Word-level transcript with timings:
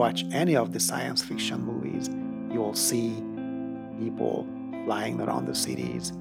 watch 0.00 0.24
any 0.32 0.56
of 0.56 0.72
the 0.72 0.80
science 0.80 1.20
fiction 1.22 1.60
movies, 1.60 2.08
you 2.50 2.58
will 2.58 2.74
see 2.74 3.22
people 3.98 4.46
flying 4.86 5.20
around 5.20 5.44
the 5.44 5.54
cities. 5.54 6.14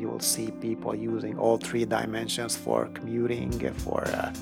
You 0.00 0.08
will 0.08 0.18
see 0.18 0.50
people 0.50 0.96
using 0.96 1.38
all 1.38 1.56
three 1.56 1.84
dimensions 1.84 2.56
for 2.56 2.86
commuting, 2.86 3.52
for 3.84 4.02
uh, 4.02 4.34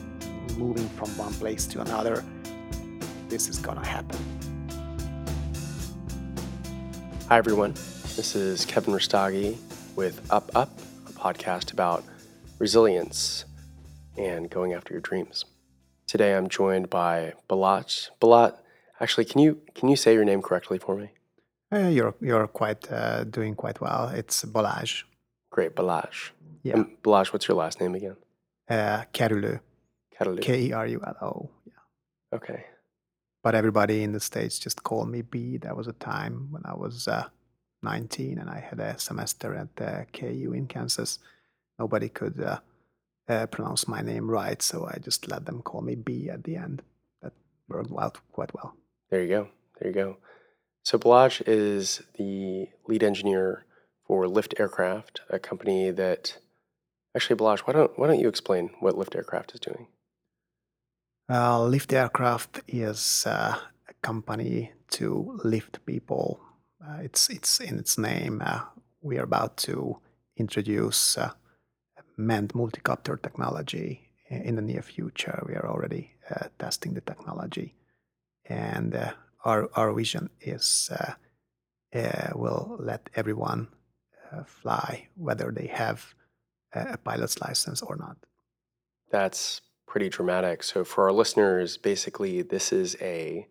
moving 0.56 0.88
from 0.88 1.10
one 1.18 1.34
place 1.34 1.66
to 1.66 1.82
another. 1.82 2.24
This 3.28 3.50
is 3.50 3.58
gonna 3.58 3.86
happen. 3.86 4.18
Hi, 7.28 7.36
everyone. 7.36 7.74
This 8.16 8.34
is 8.34 8.64
Kevin 8.64 8.94
Rustagi 8.94 9.58
with 9.96 10.18
Up 10.30 10.50
Up, 10.54 10.70
a 11.06 11.12
podcast 11.12 11.74
about 11.74 12.04
resilience 12.58 13.44
and 14.16 14.48
going 14.48 14.72
after 14.72 14.94
your 14.94 15.02
dreams. 15.02 15.44
Today, 16.06 16.34
I'm 16.34 16.48
joined 16.48 16.88
by 16.88 17.34
Balat. 17.50 18.08
Balazs, 18.18 18.56
actually, 19.00 19.24
can 19.24 19.40
you 19.40 19.60
can 19.74 19.88
you 19.88 19.96
say 19.96 20.14
your 20.14 20.24
name 20.24 20.42
correctly 20.42 20.78
for 20.78 20.96
me? 20.96 21.10
Uh, 21.72 21.88
you're 21.88 22.14
you're 22.20 22.46
quite 22.46 22.90
uh, 22.90 23.24
doing 23.24 23.54
quite 23.54 23.80
well. 23.80 24.08
It's 24.08 24.44
Balazs. 24.44 25.04
Great, 25.50 25.74
Balazs. 25.74 26.30
Yeah. 26.62 26.76
And 26.76 26.96
what's 27.04 27.48
your 27.48 27.56
last 27.56 27.80
name 27.80 27.94
again? 27.94 28.16
Uh, 28.68 29.04
Kerulo. 29.12 29.60
Catalu. 30.18 30.42
K 30.42 30.62
E 30.66 30.72
R 30.72 30.86
U 30.86 31.00
L 31.06 31.16
O. 31.22 31.50
Yeah. 31.66 32.36
Okay. 32.36 32.64
But 33.42 33.54
everybody 33.54 34.02
in 34.02 34.12
the 34.12 34.20
states 34.20 34.58
just 34.58 34.82
called 34.82 35.08
me 35.08 35.22
B. 35.22 35.58
That 35.58 35.76
was 35.76 35.86
a 35.86 35.92
time 35.92 36.48
when 36.50 36.62
I 36.64 36.74
was 36.74 37.06
uh, 37.08 37.28
19 37.82 38.38
and 38.38 38.50
I 38.50 38.60
had 38.60 38.80
a 38.80 38.98
semester 38.98 39.54
at 39.54 39.76
the 39.76 40.06
KU 40.12 40.52
in 40.52 40.66
Kansas. 40.66 41.18
Nobody 41.78 42.08
could 42.08 42.40
uh, 42.40 42.58
uh, 43.28 43.46
pronounce 43.46 43.86
my 43.86 44.02
name 44.02 44.28
right, 44.28 44.60
so 44.60 44.86
I 44.92 44.98
just 44.98 45.28
let 45.30 45.46
them 45.46 45.62
call 45.62 45.82
me 45.82 45.94
B 45.94 46.28
at 46.28 46.44
the 46.44 46.56
end. 46.56 46.82
That 47.22 47.32
worked 47.68 47.92
out 47.96 48.18
quite 48.32 48.52
well. 48.54 48.74
There 49.10 49.22
you 49.22 49.28
go. 49.28 49.48
There 49.78 49.88
you 49.88 49.94
go. 49.94 50.16
So 50.84 50.98
Balazs 50.98 51.42
is 51.46 52.02
the 52.16 52.68
lead 52.86 53.02
engineer 53.02 53.64
for 54.06 54.26
Lift 54.26 54.54
Aircraft, 54.58 55.20
a 55.28 55.38
company 55.38 55.90
that 55.90 56.38
actually 57.14 57.36
Balazs, 57.36 57.60
why 57.60 57.74
don't 57.74 57.98
why 57.98 58.06
don't 58.06 58.20
you 58.20 58.28
explain 58.28 58.70
what 58.80 58.96
Lift 58.96 59.14
Aircraft 59.14 59.54
is 59.54 59.60
doing? 59.60 59.88
Uh, 61.30 61.62
Lift 61.64 61.92
Aircraft 61.92 62.60
is 62.68 63.24
uh, 63.26 63.58
a 63.88 63.94
company 64.02 64.72
to 64.92 65.38
lift 65.44 65.84
people. 65.84 66.40
Uh, 66.82 66.98
it's 67.02 67.28
it's 67.28 67.60
in 67.60 67.78
its 67.78 67.98
name. 67.98 68.40
Uh, 68.44 68.60
we 69.02 69.18
are 69.18 69.24
about 69.24 69.56
to 69.58 69.98
introduce 70.36 71.18
uh, 71.18 71.32
manned 72.16 72.54
multicopter 72.54 73.20
technology 73.20 74.10
in 74.30 74.56
the 74.56 74.62
near 74.62 74.82
future. 74.82 75.42
We 75.46 75.54
are 75.54 75.68
already 75.68 76.12
uh, 76.30 76.48
testing 76.58 76.94
the 76.94 77.00
technology, 77.00 77.74
and 78.48 79.12
our 79.44 79.68
our 79.74 79.92
vision 79.92 80.30
is 80.40 80.90
will 82.34 82.76
let 82.80 83.08
everyone 83.14 83.68
fly 84.46 85.08
whether 85.14 85.50
they 85.50 85.66
have 85.66 86.14
a 86.72 86.98
pilot's 86.98 87.40
license 87.40 87.82
or 87.82 87.96
not. 87.96 88.16
That's 89.10 89.62
pretty 89.86 90.08
dramatic. 90.10 90.62
So 90.62 90.84
for 90.84 91.04
our 91.04 91.12
listeners, 91.12 91.76
basically, 91.78 92.42
this 92.42 92.72
is 92.72 92.96
a 93.00 93.46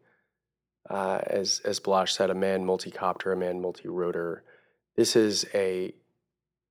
uh, 0.89 1.19
as 1.27 1.59
as 1.65 1.79
Balazs 1.79 2.09
said, 2.09 2.29
a 2.29 2.35
manned 2.35 2.65
multi-copter, 2.65 3.31
a 3.31 3.37
manned 3.37 3.61
multi-rotor. 3.61 4.43
This 4.95 5.15
is 5.15 5.45
a 5.53 5.93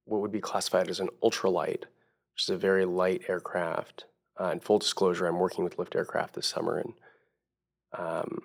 what 0.05 0.21
would 0.21 0.33
be 0.33 0.41
classified 0.41 0.89
as 0.89 1.01
an 1.01 1.11
ultralight, 1.23 1.81
which 2.33 2.45
is 2.45 2.51
a 2.51 2.57
very 2.57 2.85
light 2.85 3.23
aircraft. 3.29 4.07
Uh, 4.41 4.51
in 4.51 4.61
full 4.61 4.79
disclosure, 4.79 5.27
I'm 5.27 5.39
working 5.39 5.65
with 5.65 5.79
Lift 5.79 5.97
Aircraft 5.97 6.35
this 6.35 6.47
summer, 6.47 6.79
and 6.79 6.93
um, 7.99 8.43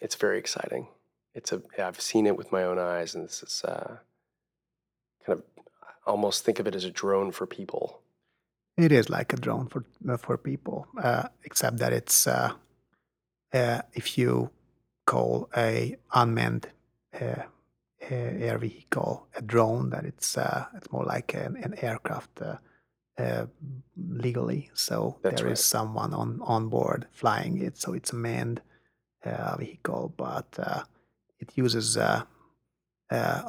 it's 0.00 0.14
very 0.14 0.38
exciting. 0.38 0.88
It's 1.34 1.52
a 1.52 1.62
I've 1.78 2.00
seen 2.00 2.26
it 2.26 2.36
with 2.36 2.52
my 2.52 2.62
own 2.62 2.78
eyes, 2.78 3.14
and 3.14 3.24
this 3.24 3.42
is 3.42 3.62
uh, 3.64 3.96
kind 5.26 5.38
of 5.38 5.42
almost 6.06 6.44
think 6.44 6.58
of 6.58 6.66
it 6.66 6.74
as 6.74 6.84
a 6.84 6.90
drone 6.90 7.32
for 7.32 7.46
people. 7.46 8.00
It 8.76 8.92
is 8.92 9.08
like 9.08 9.32
a 9.32 9.36
drone 9.36 9.66
for 9.68 9.84
uh, 10.08 10.16
for 10.16 10.36
people, 10.36 10.86
uh, 11.02 11.28
except 11.44 11.78
that 11.78 11.92
it's 11.92 12.26
uh, 12.26 12.52
uh 13.52 13.82
if 13.94 14.18
you 14.18 14.50
call 15.06 15.48
a 15.56 15.96
unmanned 16.12 16.68
uh, 17.20 17.42
air 18.00 18.58
vehicle 18.58 19.26
a 19.36 19.42
drone, 19.42 19.90
that 19.90 20.04
it's 20.04 20.36
uh, 20.36 20.66
it's 20.76 20.90
more 20.92 21.04
like 21.04 21.34
an, 21.34 21.56
an 21.56 21.74
aircraft 21.82 22.40
legally. 23.96 24.70
So 24.74 25.18
That's 25.22 25.40
there 25.40 25.46
right. 25.46 25.58
is 25.58 25.64
someone 25.64 26.12
on 26.12 26.40
on 26.42 26.68
board 26.68 27.06
flying 27.12 27.60
it, 27.60 27.76
so 27.76 27.92
it's 27.92 28.12
a 28.12 28.16
manned 28.16 28.60
vehicle, 29.58 30.12
but 30.16 30.58
it 31.40 31.50
uses 31.56 31.96
a 31.96 32.26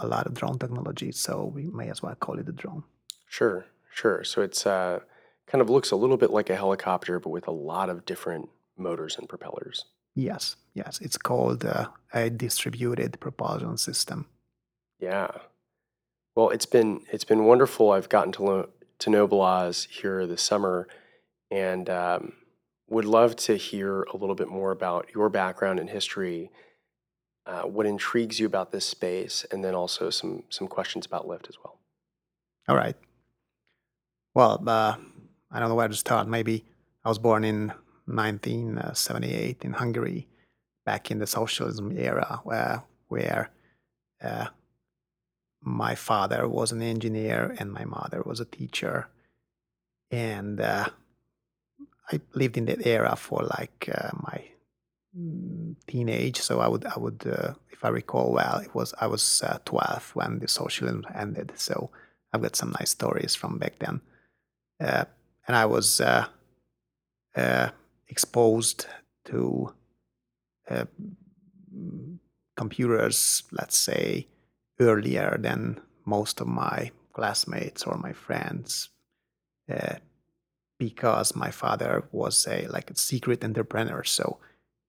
lot 0.04 0.26
of 0.26 0.34
drone 0.34 0.60
technology, 0.60 1.12
so 1.12 1.52
we 1.54 1.64
may 1.64 1.90
as 1.90 2.02
well 2.02 2.16
call 2.16 2.40
it 2.40 2.50
a 2.50 2.52
drone. 2.52 2.84
Sure, 3.28 3.66
sure. 3.92 4.24
So 4.24 4.42
it's 4.42 4.66
uh, 4.66 5.00
kind 5.48 5.62
of 5.62 5.70
looks 5.70 5.92
a 5.92 5.96
little 5.96 6.18
bit 6.18 6.32
like 6.32 6.50
a 6.50 6.56
helicopter, 6.56 7.20
but 7.20 7.30
with 7.30 7.48
a 7.48 7.52
lot 7.52 7.90
of 7.90 8.06
different 8.06 8.50
motors 8.78 9.18
and 9.18 9.28
propellers. 9.28 9.86
Yes, 10.14 10.56
yes. 10.74 11.00
It's 11.02 11.18
called 11.18 11.66
uh, 11.66 11.88
a 12.14 12.30
distributed 12.30 13.20
propulsion 13.20 13.78
system. 13.78 14.28
Yeah. 15.00 15.28
Well, 16.36 16.50
it's 16.50 16.66
been 16.66 17.02
it's 17.12 17.26
been 17.26 17.46
wonderful. 17.46 17.92
I've 17.92 18.10
gotten 18.10 18.32
to 18.34 18.44
lo- 18.44 18.70
to 19.00 19.10
know 19.10 19.28
here 19.92 20.26
this 20.26 20.42
summer, 20.42 20.88
and 21.52 21.90
um, 21.90 22.34
would 22.88 23.06
love 23.06 23.36
to 23.36 23.56
hear 23.56 24.04
a 24.04 24.18
little 24.18 24.36
bit 24.36 24.48
more 24.48 24.72
about 24.72 25.10
your 25.14 25.30
background 25.30 25.80
and 25.80 25.90
history, 25.90 26.52
uh, 27.46 27.64
what 27.64 27.86
intrigues 27.86 28.40
you 28.40 28.46
about 28.46 28.72
this 28.72 28.86
space, 28.86 29.46
and 29.52 29.64
then 29.64 29.76
also 29.76 30.10
some 30.10 30.44
some 30.50 30.68
questions 30.68 31.06
about 31.06 31.28
Lift 31.28 31.48
as 31.50 31.58
well. 31.64 31.80
All 32.68 32.76
right. 32.76 32.96
Well, 34.34 34.62
uh, 34.68 34.96
I 35.52 35.60
don't 35.60 35.70
know 35.70 35.76
where 35.76 35.88
to 35.88 35.94
start. 35.94 36.28
Maybe 36.28 36.66
I 37.04 37.10
was 37.10 37.20
born 37.20 37.44
in 37.44 37.68
1978 38.06 39.64
in 39.64 39.74
Hungary, 39.74 40.28
back 40.86 41.10
in 41.10 41.20
the 41.20 41.28
socialism 41.28 41.98
era, 41.98 42.42
where 42.44 42.84
where 43.08 43.52
uh, 44.24 44.48
my 45.62 45.96
father 45.96 46.48
was 46.48 46.72
an 46.72 46.82
engineer 46.82 47.56
and 47.58 47.72
my 47.72 47.86
mother 47.86 48.22
was 48.24 48.40
a 48.40 48.46
teacher, 48.46 49.08
and 50.12 50.60
uh, 50.60 50.90
I 52.12 52.22
lived 52.34 52.58
in 52.58 52.66
that 52.66 52.86
era 52.86 53.16
for 53.16 53.44
like 53.58 53.90
uh, 53.94 54.12
my 54.14 54.44
mm, 55.18 55.76
teenage. 55.88 56.40
So 56.40 56.60
I 56.60 56.68
would 56.68 56.86
I 56.86 56.98
would 56.98 57.26
uh, 57.26 57.54
if 57.72 57.84
I 57.84 57.90
recall 57.90 58.32
well, 58.32 58.58
it 58.60 58.74
was 58.76 58.94
I 59.00 59.08
was 59.08 59.42
uh, 59.44 59.60
12 59.66 60.12
when 60.16 60.40
the 60.40 60.48
socialism 60.48 61.06
ended. 61.14 61.54
So 61.56 61.90
I've 62.34 62.42
got 62.42 62.56
some 62.56 62.76
nice 62.80 62.92
stories 62.92 63.36
from 63.36 63.58
back 63.58 63.80
then. 63.80 64.02
Uh, 64.80 65.06
and 65.48 65.56
I 65.56 65.66
was 65.66 66.02
exposed 68.08 68.88
to 69.26 69.74
computers, 72.56 73.44
let's 73.52 73.78
say, 73.78 74.28
earlier 74.80 75.38
than 75.40 75.80
most 76.06 76.42
of 76.42 76.48
my 76.48 76.92
classmates 77.14 77.84
or 77.84 77.98
my 77.98 78.14
friends, 78.14 78.90
uh, 79.70 79.96
because 80.78 81.36
my 81.36 81.52
father 81.52 82.04
was 82.12 82.48
a 82.48 82.68
like 82.68 82.90
a 82.92 82.96
secret 82.96 83.44
entrepreneur. 83.44 84.04
So 84.04 84.38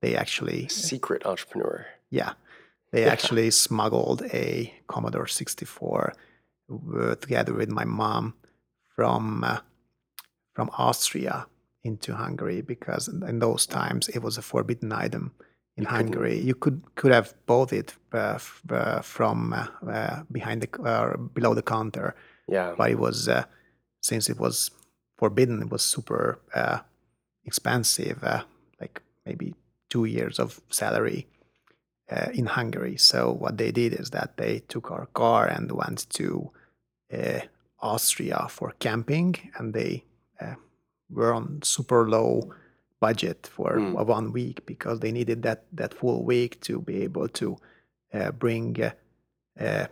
they 0.02 0.16
actually 0.16 0.68
secret 0.68 1.24
entrepreneur. 1.26 1.86
Yeah, 2.10 2.32
they 2.92 3.04
actually 3.04 3.50
smuggled 3.50 4.22
a 4.32 4.72
Commodore 4.88 5.26
64 5.26 6.12
uh, 6.70 7.14
together 7.16 7.52
with 7.54 7.70
my 7.70 7.84
mom 7.84 8.34
from 8.94 9.44
uh, 9.44 9.58
from 10.54 10.70
Austria 10.78 11.46
into 11.84 12.14
Hungary 12.14 12.62
because 12.62 13.08
in 13.08 13.38
those 13.38 13.66
times 13.66 14.08
it 14.08 14.22
was 14.22 14.38
a 14.38 14.42
forbidden 14.42 14.92
item 14.92 15.32
in 15.76 15.84
You 15.84 15.88
Hungary. 15.90 16.30
couldn't- 16.30 16.46
You 16.48 16.54
could 16.54 16.82
could 16.96 17.12
have 17.12 17.34
bought 17.46 17.72
it 17.72 17.94
uh, 18.12 18.34
f- 18.36 18.62
uh, 18.70 19.00
from 19.02 19.52
uh, 19.52 19.66
uh, 19.88 20.22
behind 20.32 20.62
the 20.62 20.82
uh, 20.82 21.16
below 21.34 21.54
the 21.54 21.62
counter, 21.62 22.14
Yeah. 22.48 22.74
but 22.78 22.90
it 22.90 22.98
was 22.98 23.28
uh, 23.28 23.44
since 24.00 24.28
it 24.32 24.38
was 24.38 24.70
forbidden, 25.16 25.62
it 25.62 25.70
was 25.70 25.82
super 25.82 26.38
uh, 26.54 26.80
expensive, 27.44 28.22
uh, 28.22 28.42
like 28.80 29.02
maybe 29.24 29.54
two 29.88 30.04
years 30.04 30.38
of 30.38 30.60
salary 30.70 31.26
uh, 32.10 32.28
in 32.32 32.46
Hungary. 32.46 32.96
So 32.96 33.32
what 33.32 33.56
they 33.58 33.70
did 33.72 33.92
is 33.94 34.10
that 34.10 34.36
they 34.36 34.60
took 34.68 34.90
our 34.90 35.06
car 35.06 35.46
and 35.46 35.70
went 35.72 36.08
to 36.10 36.50
uh, 37.12 37.40
Austria 37.80 38.46
for 38.48 38.74
camping, 38.78 39.34
and 39.56 39.74
they 39.74 40.04
uh, 40.40 40.54
were 41.10 41.32
on 41.32 41.60
super 41.62 42.08
low 42.08 42.52
budget 43.00 43.46
for 43.46 43.76
Mm. 43.78 44.06
one 44.06 44.32
week 44.32 44.64
because 44.66 45.00
they 45.00 45.12
needed 45.12 45.42
that 45.42 45.64
that 45.76 45.92
full 45.94 46.24
week 46.24 46.60
to 46.62 46.80
be 46.80 47.02
able 47.04 47.28
to 47.28 47.56
uh, 48.14 48.30
bring 48.32 48.76
uh, 48.82 48.90
uh, 49.60 49.86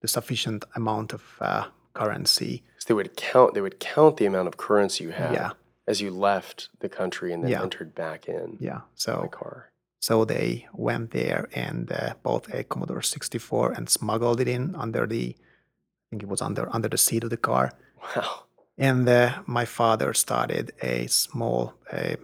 the 0.00 0.08
sufficient 0.08 0.64
amount 0.76 1.12
of 1.12 1.22
uh, 1.40 1.64
currency. 2.00 2.62
So 2.78 2.84
they 2.88 2.94
would 2.94 3.12
count. 3.32 3.54
They 3.54 3.60
would 3.66 3.78
count 3.94 4.16
the 4.16 4.26
amount 4.26 4.48
of 4.48 4.54
currency 4.56 5.04
you 5.04 5.12
had 5.12 5.32
Yeah, 5.32 5.50
as 5.86 6.00
you 6.00 6.10
left 6.10 6.68
the 6.80 6.88
country 6.88 7.32
and 7.32 7.42
then 7.42 7.50
Yeah. 7.50 7.62
entered 7.62 7.94
back 7.94 8.28
in 8.28 8.56
yeah. 8.60 8.80
So 8.94 9.12
the 9.22 9.28
car. 9.40 9.56
So 10.00 10.24
they 10.24 10.66
went 10.72 11.10
there 11.10 11.42
and 11.66 11.90
uh, 11.90 12.14
bought 12.22 12.46
a 12.54 12.62
Commodore 12.64 13.02
64 13.02 13.72
and 13.76 13.88
smuggled 13.88 14.40
it 14.40 14.48
in 14.48 14.74
under 14.84 15.06
the, 15.06 15.24
I 15.34 16.04
think 16.10 16.22
it 16.22 16.28
was 16.28 16.42
under 16.42 16.64
under 16.76 16.88
the 16.88 16.98
seat 16.98 17.24
of 17.24 17.30
the 17.30 17.36
car. 17.50 17.72
Wow. 18.16 18.30
And 18.78 19.08
uh, 19.08 19.28
my 19.46 19.64
father 19.64 20.14
started 20.14 20.72
a 20.82 21.06
small 21.08 21.72
uh, 21.92 22.16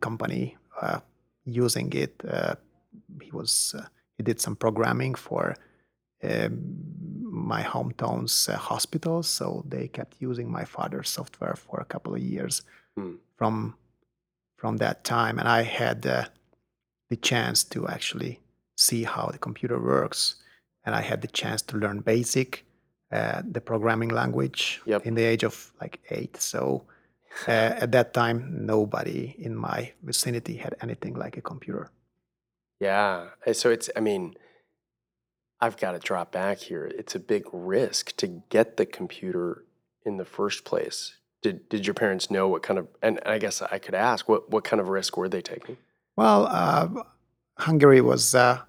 company 0.00 0.56
uh, 0.82 1.00
using 1.44 1.92
it. 1.92 2.14
Uh, 2.28 2.54
he 3.22 3.30
was 3.30 3.74
uh, 3.78 3.86
he 4.16 4.22
did 4.24 4.40
some 4.40 4.56
programming 4.56 5.14
for 5.16 5.54
um, 6.22 6.54
my 7.44 7.62
hometown's 7.62 8.48
uh, 8.48 8.56
hospitals, 8.56 9.28
so 9.28 9.64
they 9.68 9.88
kept 9.88 10.16
using 10.20 10.50
my 10.50 10.64
father's 10.64 11.08
software 11.10 11.54
for 11.56 11.80
a 11.80 11.84
couple 11.84 12.14
of 12.14 12.20
years 12.20 12.62
Hmm. 12.96 13.14
from 13.36 13.74
from 14.56 14.76
that 14.78 15.04
time, 15.04 15.38
and 15.40 15.48
I 15.48 15.62
had 15.62 16.06
uh, 16.06 16.24
the 17.10 17.16
chance 17.16 17.64
to 17.64 17.86
actually 17.88 18.40
see 18.76 19.04
how 19.04 19.26
the 19.32 19.38
computer 19.38 19.78
works, 19.78 20.36
and 20.84 20.94
I 20.94 21.02
had 21.02 21.20
the 21.20 21.28
chance 21.28 21.60
to 21.62 21.76
learn 21.76 22.00
BASIC, 22.02 22.64
uh, 23.12 23.42
the 23.52 23.60
programming 23.60 24.08
language, 24.10 24.80
Yep. 24.86 25.06
in 25.06 25.14
the 25.14 25.22
age 25.24 25.44
of 25.46 25.72
like 25.80 25.98
eight. 26.10 26.36
So 26.40 26.84
uh, 27.48 27.82
at 27.82 27.90
that 27.92 28.14
time, 28.14 28.38
nobody 28.66 29.34
in 29.38 29.54
my 29.56 29.92
vicinity 30.02 30.56
had 30.56 30.74
anything 30.80 31.14
like 31.14 31.36
a 31.36 31.42
computer. 31.42 31.90
Yeah. 32.80 33.28
So 33.52 33.70
it's, 33.70 33.90
I 33.96 34.00
mean, 34.00 34.34
I've 35.60 35.76
got 35.76 35.92
to 35.92 35.98
drop 35.98 36.32
back 36.32 36.58
here. 36.58 36.86
It's 36.86 37.14
a 37.14 37.20
big 37.20 37.44
risk 37.52 38.16
to 38.16 38.42
get 38.48 38.76
the 38.76 38.86
computer 38.86 39.64
in 40.04 40.16
the 40.16 40.24
first 40.24 40.64
place. 40.64 41.14
Did, 41.42 41.68
did 41.68 41.86
your 41.86 41.94
parents 41.94 42.30
know 42.30 42.48
what 42.48 42.62
kind 42.62 42.78
of, 42.78 42.88
and 43.02 43.20
I 43.26 43.38
guess 43.38 43.62
I 43.62 43.78
could 43.78 43.94
ask, 43.94 44.28
what, 44.28 44.50
what 44.50 44.64
kind 44.64 44.80
of 44.80 44.88
risk 44.88 45.16
were 45.16 45.28
they 45.28 45.42
taking? 45.42 45.76
Well, 46.16 46.46
uh, 46.46 46.88
Hungary 47.58 48.00
was 48.00 48.34
uh, 48.34 48.60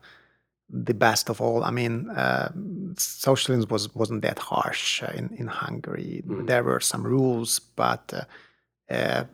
the 0.70 0.94
best 0.94 1.30
of 1.30 1.42
all. 1.42 1.64
I 1.64 1.72
mean, 1.72 2.10
uh, 2.10 2.52
socialism 2.98 3.70
was 3.70 3.94
wasn't 3.96 4.22
that 4.24 4.40
harsh 4.40 5.04
uh, 5.04 5.12
in 5.16 5.30
in 5.38 5.48
Hungary. 5.48 6.24
Mhm. 6.26 6.48
There 6.48 6.64
were 6.64 6.80
some 6.80 7.04
rules, 7.04 7.60
but 7.60 8.14
uh, 8.14 8.94
uh, 8.94 9.26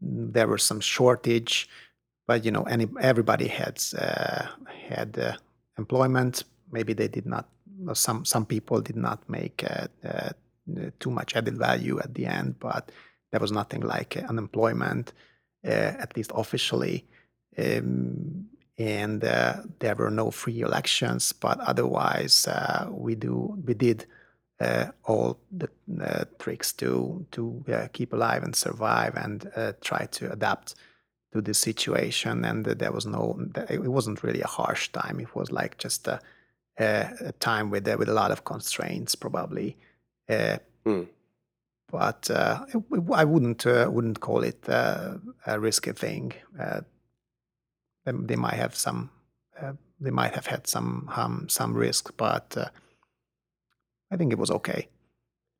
there 0.00 0.48
was 0.48 0.62
some 0.62 0.80
shortage. 0.80 1.68
But 2.26 2.44
you 2.44 2.50
know, 2.50 2.62
any 2.62 2.86
everybody 3.00 3.48
had 3.48 3.82
uh, 3.98 4.46
had 4.88 5.18
uh, 5.18 5.32
employment. 5.78 6.44
Maybe 6.70 6.92
they 6.92 7.08
did 7.08 7.26
not. 7.26 7.48
Some 7.94 8.24
some 8.24 8.44
people 8.44 8.80
did 8.80 8.96
not 8.96 9.28
make 9.28 9.64
uh, 9.64 9.86
uh, 10.04 10.30
too 10.98 11.10
much 11.10 11.36
added 11.36 11.56
value 11.56 11.98
at 12.00 12.14
the 12.14 12.26
end, 12.26 12.58
but 12.58 12.90
there 13.30 13.40
was 13.40 13.52
nothing 13.52 13.82
like 13.82 14.16
uh, 14.16 14.26
unemployment, 14.28 15.12
at 15.62 16.16
least 16.16 16.32
officially. 16.34 17.06
Um, 17.56 18.46
and 18.78 19.24
uh, 19.24 19.62
there 19.80 19.94
were 19.94 20.10
no 20.10 20.30
free 20.30 20.60
elections, 20.60 21.32
but 21.32 21.58
otherwise 21.60 22.46
uh, 22.46 22.86
we 22.90 23.14
do 23.14 23.58
we 23.64 23.74
did 23.74 24.06
uh, 24.60 24.86
all 25.04 25.38
the 25.50 25.68
tricks 26.38 26.72
to 26.74 27.24
to 27.30 27.64
keep 27.92 28.12
alive 28.12 28.42
and 28.42 28.54
survive 28.54 29.14
and 29.16 29.50
try 29.80 30.06
to 30.06 30.32
adapt 30.32 30.74
to 31.32 31.40
the 31.40 31.54
situation. 31.54 32.44
And 32.44 32.64
there 32.64 32.92
was 32.92 33.06
no, 33.06 33.38
it 33.68 33.82
wasn't 33.82 34.22
really 34.22 34.40
a 34.42 34.46
harsh 34.46 34.88
time. 34.92 35.20
It 35.20 35.34
was 35.34 35.50
like 35.52 35.78
just 35.78 36.08
a, 36.08 36.20
a, 36.78 37.10
a 37.20 37.32
time 37.32 37.70
with 37.70 37.86
uh, 37.88 37.96
with 37.98 38.08
a 38.08 38.14
lot 38.14 38.30
of 38.30 38.44
constraints, 38.44 39.14
probably. 39.14 39.76
Uh, 40.28 40.58
Hmm. 40.84 41.02
But 41.90 42.30
uh, 42.30 42.64
it- 42.74 43.10
I 43.12 43.24
wouldn't 43.24 43.66
uh, 43.66 43.88
wouldn't 43.90 44.20
call 44.20 44.42
it 44.44 44.68
uh, 44.68 45.14
a 45.46 45.58
risky 45.58 45.92
thing. 45.92 46.32
Uh, 46.58 46.80
they, 48.04 48.12
they 48.12 48.36
might 48.36 48.54
have 48.54 48.74
some, 48.74 49.10
uh, 49.60 49.72
they 50.00 50.10
might 50.10 50.34
have 50.34 50.46
had 50.46 50.66
some 50.66 51.10
um, 51.16 51.46
some 51.48 51.74
risk, 51.74 52.12
but 52.16 52.56
uh, 52.56 52.68
I 54.10 54.16
think 54.16 54.32
it 54.32 54.38
was 54.38 54.50
okay. 54.50 54.88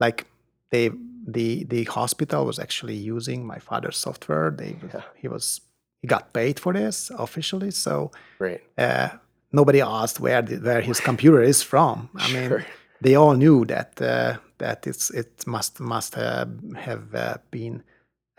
Like 0.00 0.26
they, 0.70 0.90
the 1.32 1.64
the 1.64 1.84
hospital 1.84 2.44
was 2.46 2.58
actually 2.58 2.96
using 2.96 3.46
my 3.46 3.58
father's 3.58 3.96
software. 3.98 4.50
They 4.50 4.76
Yeah. 4.94 5.02
he 5.22 5.28
was 5.28 5.60
he 6.02 6.08
got 6.08 6.32
paid 6.32 6.60
for 6.60 6.72
this 6.72 7.10
officially, 7.18 7.70
so 7.70 8.10
Great. 8.38 8.60
uh, 8.78 9.08
nobody 9.52 9.80
asked 9.80 10.20
where 10.20 10.42
the, 10.42 10.56
where 10.66 10.80
his 10.82 11.00
computer 11.00 11.42
is 11.42 11.62
from. 11.62 12.08
I 12.14 12.28
Sure. 12.28 12.58
mean, 12.58 12.64
they 13.00 13.14
all 13.16 13.34
knew 13.36 13.64
that 13.66 14.00
uh, 14.00 14.36
that 14.58 14.86
it's 14.86 15.10
it 15.10 15.46
must 15.46 15.80
must 15.80 16.14
have 16.14 16.50
have 16.86 17.14
uh, 17.14 17.36
been 17.50 17.82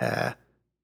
uh, 0.01 0.31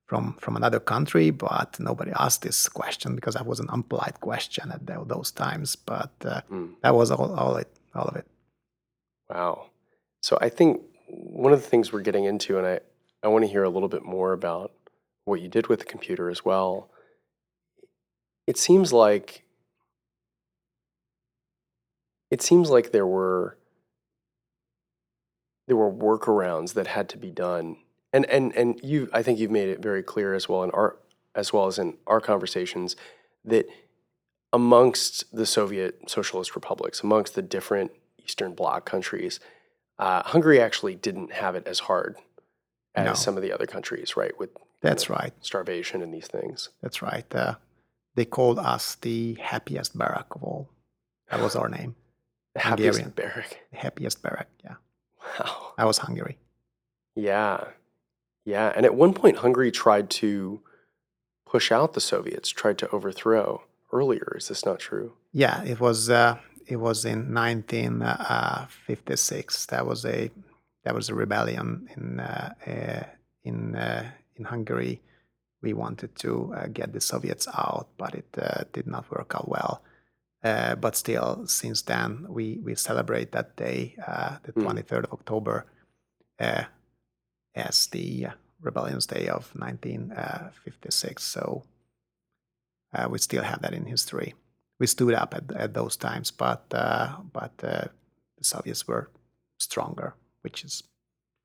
from 0.09 0.35
from 0.39 0.55
another 0.55 0.79
country, 0.79 1.31
but 1.31 1.79
nobody 1.79 2.11
asked 2.25 2.41
this 2.41 2.69
question 2.69 3.15
because 3.15 3.33
that 3.37 3.45
was 3.47 3.59
an 3.59 3.67
unpolite 3.67 4.19
question 4.19 4.71
at 4.71 4.85
tho- 4.85 5.05
those 5.07 5.31
times. 5.33 5.75
But 5.75 6.11
uh, 6.25 6.41
Hmm. 6.49 6.65
that 6.83 6.93
was 6.95 7.11
all 7.11 7.33
all 7.39 7.57
it 7.57 7.69
all 7.93 8.07
of 8.07 8.15
it. 8.15 8.25
Wow. 9.29 9.69
So 10.21 10.37
I 10.41 10.49
think 10.49 10.81
one 11.07 11.53
of 11.53 11.61
the 11.61 11.67
things 11.67 11.91
we're 11.91 12.01
getting 12.01 12.25
into, 12.25 12.57
and 12.57 12.67
I, 12.67 12.79
I 13.23 13.27
want 13.27 13.43
to 13.43 13.49
hear 13.49 13.63
a 13.63 13.69
little 13.69 13.89
bit 13.89 14.03
more 14.03 14.33
about 14.33 14.71
what 15.25 15.41
you 15.41 15.47
did 15.47 15.67
with 15.67 15.79
the 15.79 15.85
computer 15.85 16.29
as 16.29 16.45
well. 16.45 16.89
It 18.47 18.57
seems 18.57 18.93
like 18.93 19.43
it 22.31 22.41
seems 22.41 22.69
like 22.69 22.91
there 22.91 23.07
were 23.07 23.57
there 25.67 25.75
were 25.75 25.91
workarounds 25.91 26.73
that 26.73 26.87
had 26.87 27.09
to 27.09 27.17
be 27.17 27.31
done. 27.31 27.77
And 28.13 28.25
and 28.27 28.55
and 28.55 28.79
you 28.83 29.09
I 29.13 29.23
think 29.23 29.39
you've 29.39 29.51
made 29.51 29.69
it 29.69 29.81
very 29.81 30.03
clear 30.03 30.33
as 30.33 30.47
well 30.47 30.63
in 30.63 30.71
our 30.71 30.97
as 31.33 31.51
well 31.51 31.67
as 31.67 31.79
in 31.79 31.97
our 32.07 32.21
conversations 32.21 32.95
that 33.43 33.67
amongst 34.53 35.35
the 35.35 35.45
Soviet 35.45 36.09
socialist 36.09 36.55
republics, 36.55 37.01
amongst 37.01 37.35
the 37.35 37.41
different 37.41 37.91
Eastern 38.23 38.53
Bloc 38.53 38.85
countries, 38.85 39.39
uh, 39.99 40.23
Hungary 40.23 40.59
actually 40.59 40.95
didn't 40.95 41.31
have 41.33 41.55
it 41.55 41.67
as 41.67 41.79
hard 41.79 42.15
as 42.95 43.05
No. 43.05 43.13
some 43.13 43.35
of 43.37 43.43
the 43.43 43.51
other 43.51 43.65
countries, 43.67 44.15
right? 44.17 44.37
With 44.39 44.49
That's 44.81 45.09
right. 45.09 45.33
starvation 45.41 46.01
and 46.01 46.13
these 46.13 46.27
things. 46.27 46.69
That's 46.81 47.01
right. 47.01 47.25
Uh, 47.35 47.55
they 48.15 48.25
called 48.25 48.59
us 48.59 48.95
the 48.95 49.33
happiest 49.35 49.97
barrack 49.97 50.27
of 50.35 50.43
all. 50.43 50.69
That 51.29 51.41
was 51.41 51.55
our 51.55 51.69
name. 51.69 51.95
The 52.53 52.59
happiest 52.69 52.99
Hungarian. 52.99 53.33
barrack. 53.33 53.59
The 53.71 53.77
happiest 53.77 54.21
barrack. 54.21 54.47
Yeah, 54.63 54.75
Wow. 55.39 55.73
that 55.77 55.85
was 55.87 55.97
Hungary. 55.99 56.37
Yeah. 57.15 57.65
Yeah. 58.45 58.71
And 58.75 58.85
at 58.85 58.95
one 58.95 59.13
point, 59.13 59.37
Hungary 59.37 59.71
tried 59.71 60.09
to 60.11 60.61
push 61.45 61.71
out 61.71 61.93
the 61.93 62.01
Soviets, 62.01 62.49
tried 62.49 62.77
to 62.79 62.89
overthrow 62.89 63.63
earlier. 63.91 64.33
Is 64.37 64.47
this 64.49 64.65
not 64.65 64.79
true? 64.79 65.13
Yeah, 65.31 65.63
it 65.63 65.79
was. 65.79 66.09
Uh, 66.09 66.37
it 66.67 66.77
was 66.77 67.05
in 67.05 67.31
1956. 67.33 69.65
That 69.67 69.85
was 69.85 70.03
a 70.05 70.31
that 70.83 70.95
was 70.95 71.09
a 71.09 71.15
rebellion 71.15 71.87
in 71.95 72.19
uh, 72.19 72.53
uh, 72.65 73.03
in 73.43 73.75
uh, 73.75 74.09
in 74.35 74.45
Hungary. 74.45 75.01
We 75.61 75.73
wanted 75.73 76.15
to 76.17 76.53
uh, 76.55 76.67
get 76.67 76.93
the 76.93 77.01
Soviets 77.01 77.47
out, 77.47 77.87
but 77.97 78.15
it 78.15 78.27
uh, 78.37 78.63
did 78.71 78.87
not 78.87 79.09
work 79.11 79.33
out 79.35 79.49
well. 79.49 79.81
Uh, 80.43 80.75
but 80.75 80.95
still, 80.95 81.47
since 81.47 81.81
then, 81.81 82.25
we 82.29 82.59
we 82.63 82.75
celebrate 82.75 83.31
that 83.31 83.55
day, 83.55 83.95
uh, 84.07 84.37
the 84.43 84.53
Mm. 84.53 84.63
23rd 84.63 85.05
of 85.05 85.13
October, 85.13 85.65
uh, 86.39 86.65
as 87.55 87.87
the 87.87 88.27
uh, 88.27 88.31
Rebellion's 88.61 89.07
Day 89.07 89.27
of 89.27 89.51
1956. 89.55 91.23
So 91.23 91.63
uh, 92.93 93.07
we 93.09 93.17
still 93.17 93.43
have 93.43 93.61
that 93.61 93.73
in 93.73 93.85
history 93.85 94.33
we 94.79 94.87
stood 94.87 95.13
up 95.13 95.33
at, 95.33 95.51
at 95.55 95.73
those 95.73 95.95
times, 95.95 96.31
but 96.31 96.65
uh, 96.71 97.15
but 97.31 97.53
uh, 97.63 97.87
the 98.37 98.43
Soviets 98.43 98.87
were 98.87 99.09
stronger, 99.59 100.15
which 100.41 100.63
is 100.63 100.83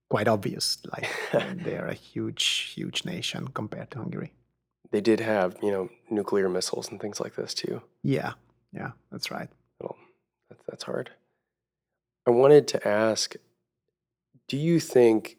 quite 0.09 0.29
obvious. 0.29 0.79
Like 0.93 1.09
they're 1.65 1.87
a 1.87 1.95
huge, 1.95 2.73
huge 2.75 3.05
nation 3.05 3.49
compared 3.49 3.91
to 3.93 3.99
Hungary. 3.99 4.33
They 4.91 5.01
did 5.01 5.21
have, 5.21 5.57
you 5.63 5.71
know, 5.71 5.89
nuclear 6.11 6.49
missiles 6.49 6.91
and 6.91 7.01
things 7.01 7.21
like 7.21 7.37
this 7.37 7.55
too. 7.55 7.83
Yeah, 8.03 8.33
yeah, 8.73 8.91
that's 9.13 9.31
right. 9.31 9.49
Well, 9.81 9.97
that's, 10.49 10.63
that's 10.69 10.85
hard. 10.85 11.11
I 12.27 12.33
wanted 12.33 12.67
to 12.69 12.89
ask 12.89 13.37
do 14.51 14.57
you 14.57 14.81
think, 14.81 15.37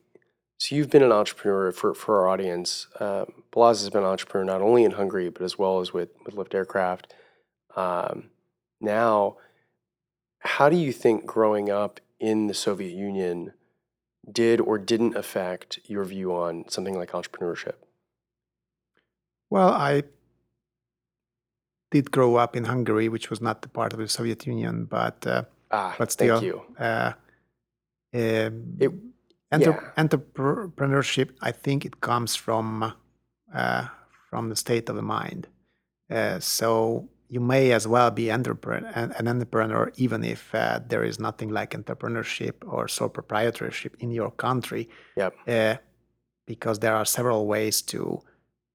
so 0.58 0.74
you've 0.74 0.90
been 0.90 1.04
an 1.04 1.12
entrepreneur 1.12 1.74
for, 1.74 1.94
for 1.94 2.22
our 2.22 2.30
audience. 2.30 2.88
Uh, 2.98 3.26
Balazs 3.52 3.82
has 3.82 3.90
been 3.90 4.04
an 4.04 4.10
entrepreneur 4.10 4.46
not 4.46 4.62
only 4.62 4.86
in 4.86 4.92
Hungary, 4.92 5.28
but 5.28 5.42
as 5.42 5.58
well 5.58 5.82
as 5.82 5.92
with, 5.92 6.12
with 6.24 6.36
Lift 6.36 6.56
Aircraft. 6.56 7.14
Um, 7.76 8.30
now, 8.80 9.38
how 10.40 10.70
do 10.70 10.76
you 10.76 10.92
think 10.92 11.26
growing 11.26 11.70
up 11.70 12.00
in 12.20 12.48
the 12.48 12.54
Soviet 12.54 12.92
Union 12.96 13.54
did 14.32 14.60
or 14.62 14.78
didn't 14.78 15.16
affect 15.16 15.80
your 15.86 16.04
view 16.06 16.34
on 16.36 16.66
something 16.70 16.96
like 16.98 17.12
entrepreneurship? 17.12 17.76
Well, 19.50 19.70
I 19.70 20.04
did 21.92 22.12
grow 22.12 22.36
up 22.36 22.56
in 22.56 22.66
Hungary, 22.66 23.10
which 23.10 23.30
was 23.30 23.42
not 23.42 23.62
the 23.62 23.68
part 23.70 23.94
of 23.94 24.00
the 24.00 24.08
Soviet 24.08 24.46
Union, 24.48 24.86
but 24.86 25.26
uh, 25.28 25.44
Ah, 25.72 25.96
but 25.98 26.12
still, 26.12 26.40
thank 26.40 26.46
you. 26.46 26.62
Uh, 26.78 27.14
um, 28.14 28.78
It- 28.80 28.92
enter- 29.52 29.72
yeah. 29.98 30.04
entrepreneurship, 30.04 31.32
I 31.42 31.52
think 31.52 31.86
it 31.86 32.02
comes 32.02 32.36
from 32.36 32.94
uh, 33.54 33.88
from 34.30 34.50
the 34.50 34.56
state 34.56 34.88
of 34.90 34.96
the 34.96 35.02
mind. 35.02 35.48
Uh, 36.10 36.40
so 36.40 37.10
you 37.32 37.40
may 37.40 37.72
as 37.72 37.88
well 37.88 38.12
be 38.12 38.30
entrepreneur, 38.30 38.90
an, 38.94 39.28
entrepreneur 39.28 39.90
even 39.96 40.22
if 40.22 40.54
uh, 40.54 40.82
there 40.86 41.06
is 41.06 41.18
nothing 41.18 41.50
like 41.50 41.72
entrepreneurship 41.72 42.56
or 42.68 42.90
sole 42.90 43.08
proprietorship 43.08 43.96
in 44.00 44.12
your 44.12 44.32
country. 44.32 44.90
Yep. 45.16 45.34
Uh, 45.48 45.76
because 46.46 46.80
there 46.80 46.94
are 46.94 47.06
several 47.06 47.48
ways 47.48 47.82
to 47.82 48.22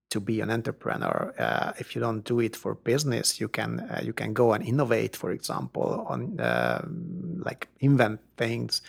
to 0.08 0.20
be 0.20 0.40
an 0.40 0.50
entrepreneur. 0.50 1.34
Uh, 1.38 1.72
if 1.78 1.94
you 1.94 2.00
don't 2.00 2.24
do 2.24 2.40
it 2.40 2.56
for 2.56 2.74
business, 2.74 3.38
you 3.40 3.48
can 3.48 3.80
uh, 3.80 4.00
you 4.02 4.14
can 4.14 4.32
go 4.32 4.54
and 4.54 4.64
innovate, 4.64 5.14
for 5.14 5.32
example, 5.32 6.06
on 6.08 6.40
uh, 6.40 6.82
like 7.44 7.68
invent 7.80 8.20
things 8.38 8.80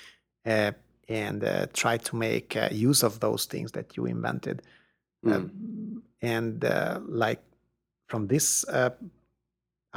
uh, 0.45 0.71
and 1.09 1.43
uh, 1.43 1.65
try 1.74 1.97
to 1.97 2.15
make 2.15 2.55
uh, 2.55 2.69
use 2.71 3.03
of 3.03 3.19
those 3.19 3.43
things 3.45 3.74
that 3.74 3.97
you 3.97 4.05
invented. 4.05 4.62
Mm. 5.25 6.01
and 6.21 6.63
like 7.09 7.41
from 8.07 8.27
this 8.27 8.63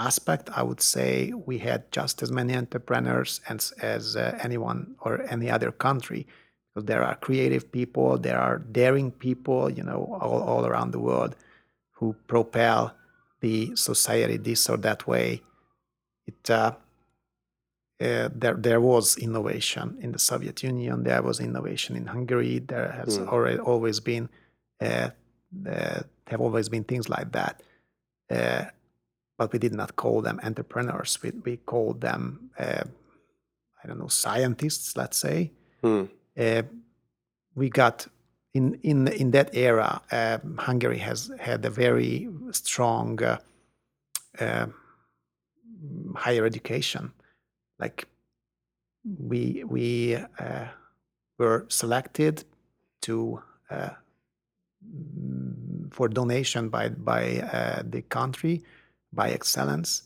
aspect, 0.00 0.50
I 0.54 0.62
would 0.62 0.80
say 0.80 1.32
we 1.32 1.58
had 1.58 1.90
just 1.92 2.22
as 2.22 2.32
many 2.32 2.56
entrepreneurs 2.56 3.40
as, 3.48 3.72
as 3.80 4.16
anyone 4.16 4.96
or 5.00 5.22
any 5.28 5.50
other 5.50 5.70
country 5.70 6.26
because 6.74 6.86
there 6.86 7.02
are 7.02 7.16
creative 7.16 7.70
people, 7.72 8.18
there 8.18 8.38
are 8.38 8.58
daring 8.58 9.10
people, 9.10 9.70
you 9.70 9.82
know, 9.82 10.18
all, 10.20 10.42
all 10.42 10.66
around 10.66 10.92
the 10.92 11.00
world 11.00 11.34
who 11.92 12.14
propel 12.26 12.94
the 13.40 13.74
society 13.74 14.36
this 14.36 14.68
or 14.68 14.76
that 14.78 15.06
way. 15.06 15.42
It 16.26 16.50
uh, 16.50 16.72
uh, 18.00 18.28
there 18.34 18.54
there 18.54 18.80
was 18.80 19.18
innovation 19.18 19.98
in 20.00 20.12
the 20.12 20.18
Soviet 20.18 20.62
Union. 20.62 21.04
There 21.04 21.22
was 21.22 21.40
innovation 21.40 21.96
in 21.96 22.06
Hungary. 22.06 22.60
There 22.60 22.92
has 22.92 23.18
mm. 23.18 23.28
already 23.28 23.58
always 23.58 24.00
been 24.00 24.28
uh, 24.80 25.10
uh, 25.68 26.00
have 26.28 26.40
always 26.40 26.68
been 26.68 26.84
things 26.84 27.08
like 27.08 27.32
that. 27.32 27.62
But 29.40 29.52
we 29.52 29.58
did 29.58 29.72
not 29.72 29.90
call 29.96 30.22
them 30.22 30.38
entrepreneurs. 30.42 31.18
We 31.22 31.30
we 31.46 31.56
called 31.72 31.98
them 32.00 32.50
uh, 32.64 32.84
I 33.82 33.88
don't 33.88 33.98
know 33.98 34.12
scientists, 34.24 34.96
let's 34.96 35.18
say. 35.26 35.38
Mm 35.82 36.08
uh, 36.38 36.62
we 37.54 37.68
got 37.68 38.06
in 38.54 38.78
in 38.82 39.08
in 39.08 39.30
that 39.30 39.50
era, 39.52 40.00
uh, 40.10 40.38
Hungary 40.58 40.98
has 40.98 41.30
had 41.38 41.64
a 41.64 41.70
very 41.70 42.28
strong 42.50 43.22
uh, 43.22 43.38
uh, 44.40 44.66
higher 46.16 46.44
education. 46.44 47.12
Like 47.78 48.08
we 49.04 49.64
we 49.64 50.16
uh, 50.16 50.66
were 51.38 51.66
selected 51.68 52.44
to 53.02 53.42
uh, 53.70 53.90
for 55.90 56.08
donation 56.08 56.68
by 56.68 56.88
by 56.88 57.22
the 57.90 58.02
country 58.02 58.62
by 59.12 59.30
excellence. 59.30 60.02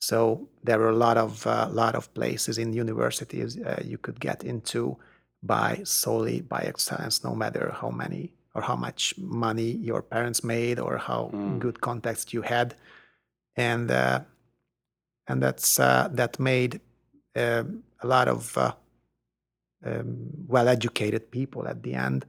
So 0.00 0.48
there 0.62 0.78
were 0.78 0.90
a 0.90 0.96
lot 0.96 1.16
of 1.16 1.44
lot 1.46 1.94
of 1.94 2.12
places 2.14 2.58
in 2.58 2.72
universities 2.72 3.58
you 3.84 3.98
could 3.98 4.20
get 4.20 4.44
into 4.44 4.96
by 5.42 5.80
solely 5.84 6.40
by 6.40 6.60
excellence, 6.60 7.24
no 7.24 7.34
matter 7.34 7.74
how 7.80 7.90
many 7.90 8.32
or 8.54 8.62
how 8.62 8.76
much 8.76 9.14
money 9.18 9.70
your 9.70 10.02
parents 10.02 10.42
made 10.42 10.78
or 10.80 10.98
how 10.98 11.30
mm. 11.32 11.58
good 11.58 11.80
contacts 11.80 12.32
you 12.32 12.42
had, 12.42 12.74
and 13.56 13.90
uh, 13.90 14.20
and 15.28 15.42
that's 15.42 15.78
uh, 15.78 16.08
that 16.12 16.40
made 16.40 16.80
uh, 17.36 17.64
a 18.02 18.06
lot 18.06 18.28
of 18.28 18.56
uh, 18.58 18.72
um, 19.84 20.30
well-educated 20.46 21.30
people 21.30 21.68
at 21.68 21.82
the 21.82 21.94
end. 21.94 22.26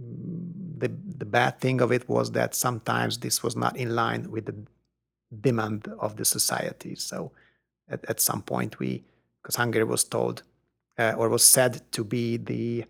Mm, 0.00 0.78
the 0.78 0.88
the 1.18 1.24
bad 1.24 1.60
thing 1.60 1.80
of 1.80 1.92
it 1.92 2.08
was 2.08 2.32
that 2.32 2.54
sometimes 2.54 3.18
this 3.18 3.42
was 3.42 3.54
not 3.54 3.76
in 3.76 3.94
line 3.94 4.30
with 4.30 4.46
the 4.46 4.56
demand 5.40 5.88
of 5.98 6.16
the 6.16 6.24
society. 6.24 6.94
So 6.94 7.32
at, 7.88 8.04
at 8.08 8.20
some 8.20 8.42
point 8.42 8.78
we, 8.78 9.04
because 9.42 9.56
Hungary 9.56 9.84
was 9.84 10.04
told 10.04 10.42
uh, 10.98 11.14
or 11.16 11.28
was 11.28 11.44
said 11.44 11.82
to 11.92 12.04
be 12.04 12.36
the 12.36 12.84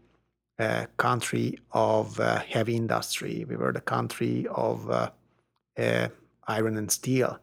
uh, 0.59 0.87
country 0.97 1.59
of 1.73 2.21
uh, 2.21 2.39
heavy 2.41 2.77
industry. 2.77 3.45
We 3.49 3.57
were 3.57 3.73
the 3.73 3.81
country 3.81 4.47
of 4.51 5.11
iron 6.47 6.77
and 6.77 6.91
steel. 6.91 7.39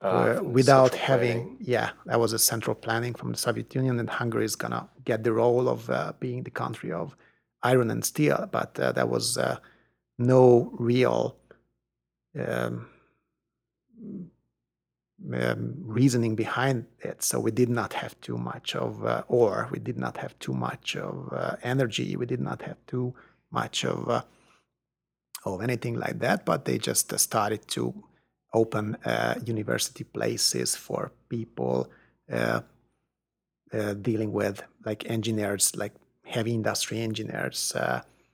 Uh, 0.00 0.38
without 0.42 0.94
having, 0.94 1.38
planning. 1.38 1.56
yeah, 1.60 1.90
that 2.04 2.20
was 2.20 2.34
a 2.34 2.38
central 2.38 2.74
planning 2.74 3.14
from 3.14 3.32
the 3.32 3.38
Soviet 3.38 3.74
Union, 3.74 3.98
and 3.98 4.10
Hungary 4.10 4.44
is 4.44 4.54
gonna 4.54 4.86
get 5.06 5.24
the 5.24 5.32
role 5.32 5.66
of 5.66 5.88
uh, 5.88 6.12
being 6.20 6.42
the 6.42 6.50
country 6.50 6.92
of 6.92 7.16
iron 7.62 7.90
and 7.90 8.04
steel. 8.04 8.46
But 8.52 8.78
uh, 8.78 8.92
there 8.92 9.06
was 9.06 9.38
no 10.18 10.70
real 10.74 11.36
um, 12.38 12.86
um, 15.32 15.74
reasoning 15.78 16.34
behind 16.34 16.86
it. 17.00 17.22
So 17.22 17.40
we 17.40 17.50
did 17.50 17.68
not 17.68 17.92
have 17.94 18.20
too 18.20 18.36
much 18.36 18.76
of 18.76 19.04
uh, 19.04 19.22
ore, 19.28 19.68
we 19.70 19.78
did 19.78 19.96
not 19.98 20.16
have 20.18 20.38
too 20.38 20.52
much 20.52 20.96
of 20.96 21.32
uh, 21.32 21.56
energy, 21.62 22.16
we 22.16 22.26
did 22.26 22.40
not 22.40 22.62
have 22.62 22.76
too 22.86 23.14
much 23.50 23.84
of 23.84 24.08
uh, 24.08 24.22
of 25.44 25.62
anything 25.62 25.94
like 25.94 26.18
that. 26.20 26.44
But 26.44 26.64
they 26.64 26.78
just 26.78 27.18
started 27.18 27.66
to 27.68 27.94
open 28.52 28.96
uh, 29.04 29.34
university 29.44 30.04
places 30.04 30.76
for 30.76 31.12
people 31.28 31.90
uh, 32.32 32.60
uh, 33.72 33.94
dealing 33.94 34.32
with 34.32 34.62
like 34.84 35.08
engineers, 35.10 35.74
like 35.76 35.92
heavy 36.24 36.54
industry 36.54 37.00
engineers. 37.00 37.74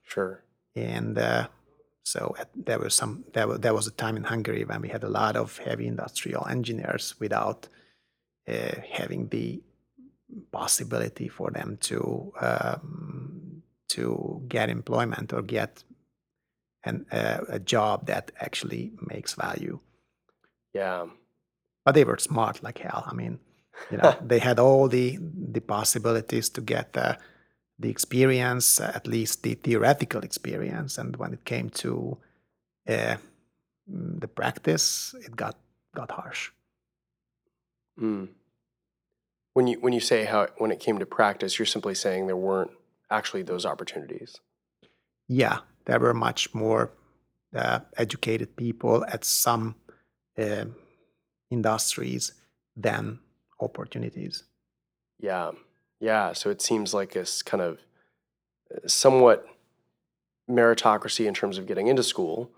sure. 0.02 0.44
And 0.76 1.18
so 2.10 2.34
at, 2.40 2.48
there 2.56 2.80
was 2.80 2.94
some 2.94 3.24
there 3.34 3.46
was, 3.46 3.60
there 3.60 3.74
was 3.74 3.86
a 3.86 3.92
time 4.02 4.16
in 4.16 4.24
Hungary 4.24 4.64
when 4.64 4.80
we 4.80 4.88
had 4.88 5.04
a 5.04 5.08
lot 5.20 5.36
of 5.36 5.58
heavy 5.58 5.86
industrial 5.86 6.44
engineers 6.48 7.14
without 7.20 7.68
uh, 8.48 8.74
having 8.90 9.28
the 9.28 9.62
possibility 10.50 11.28
for 11.28 11.50
them 11.52 11.78
to 11.80 12.32
um, 12.40 13.62
to 13.90 14.42
get 14.48 14.70
employment 14.70 15.32
or 15.32 15.42
get 15.42 15.84
an, 16.84 17.06
uh, 17.12 17.40
a 17.48 17.58
job 17.58 18.06
that 18.06 18.32
actually 18.40 18.92
makes 19.08 19.34
value. 19.34 19.78
Yeah, 20.74 21.06
but 21.84 21.94
they 21.94 22.04
were 22.04 22.18
smart 22.18 22.60
like 22.62 22.78
hell. 22.78 23.04
I 23.06 23.14
mean, 23.14 23.38
you 23.90 23.98
know, 23.98 24.16
they 24.30 24.40
had 24.40 24.58
all 24.58 24.88
the 24.88 25.18
the 25.52 25.60
possibilities 25.60 26.48
to 26.50 26.60
get. 26.60 26.96
Uh, 26.96 27.14
the 27.80 27.90
experience, 27.90 28.78
at 28.78 29.06
least 29.06 29.42
the 29.42 29.54
theoretical 29.54 30.22
experience. 30.22 30.98
And 30.98 31.16
when 31.16 31.32
it 31.32 31.44
came 31.44 31.70
to 31.70 32.18
uh, 32.86 33.16
the 33.86 34.28
practice, 34.28 35.14
it 35.24 35.34
got 35.34 35.56
got 35.94 36.10
harsh. 36.10 36.50
Mm. 37.98 38.28
When 39.54 39.66
you 39.66 39.80
when 39.80 39.92
you 39.92 40.00
say 40.00 40.24
how 40.24 40.48
when 40.58 40.70
it 40.70 40.78
came 40.78 40.98
to 40.98 41.06
practice, 41.06 41.58
you're 41.58 41.66
simply 41.66 41.94
saying 41.94 42.26
there 42.26 42.36
weren't 42.36 42.70
actually 43.10 43.42
those 43.42 43.66
opportunities. 43.66 44.40
Yeah, 45.26 45.58
there 45.86 45.98
were 45.98 46.14
much 46.14 46.54
more 46.54 46.92
uh, 47.54 47.80
educated 47.96 48.56
people 48.56 49.04
at 49.06 49.24
some 49.24 49.74
uh, 50.38 50.66
industries 51.50 52.32
than 52.76 53.20
opportunities. 53.60 54.44
Yeah. 55.18 55.52
Yeah, 56.00 56.32
so 56.32 56.50
it 56.50 56.62
seems 56.62 56.94
like 56.94 57.12
this 57.12 57.42
kind 57.42 57.62
of 57.62 57.78
uh, 58.74 58.88
somewhat 58.88 59.46
meritocracy 60.50 61.26
in 61.26 61.34
terms 61.34 61.58
of 61.58 61.66
getting 61.66 61.86
into 61.86 62.02
school, 62.02 62.50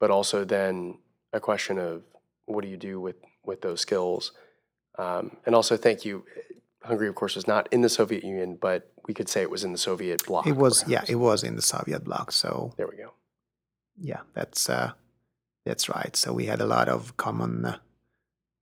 but 0.00 0.10
also 0.10 0.44
then 0.44 0.98
a 1.32 1.40
question 1.40 1.78
of 1.78 2.02
what 2.46 2.62
do 2.62 2.68
you 2.68 2.76
do 2.76 3.00
with 3.00 3.16
with 3.44 3.62
those 3.62 3.80
skills, 3.80 4.32
um, 4.98 5.36
and 5.46 5.54
also 5.54 5.76
thank 5.76 6.04
you. 6.04 6.24
Hungary, 6.82 7.08
of 7.08 7.14
course, 7.14 7.36
was 7.36 7.46
not 7.46 7.68
in 7.70 7.82
the 7.82 7.90
Soviet 7.90 8.24
Union, 8.24 8.56
but 8.58 8.90
we 9.06 9.12
could 9.12 9.28
say 9.28 9.42
it 9.42 9.50
was 9.50 9.64
in 9.64 9.72
the 9.72 9.78
Soviet 9.78 10.24
bloc. 10.26 10.46
It 10.46 10.56
was, 10.56 10.82
perhaps. 10.82 11.10
yeah, 11.10 11.12
it 11.12 11.18
was 11.18 11.44
in 11.44 11.56
the 11.56 11.62
Soviet 11.62 12.04
bloc. 12.04 12.32
So 12.32 12.72
there 12.78 12.86
we 12.86 12.96
go. 12.96 13.12
Yeah, 13.98 14.20
that's 14.34 14.68
uh, 14.70 14.92
that's 15.66 15.88
right. 15.88 16.16
So 16.16 16.32
we 16.32 16.46
had 16.46 16.60
a 16.60 16.66
lot 16.66 16.88
of 16.88 17.16
common 17.18 17.76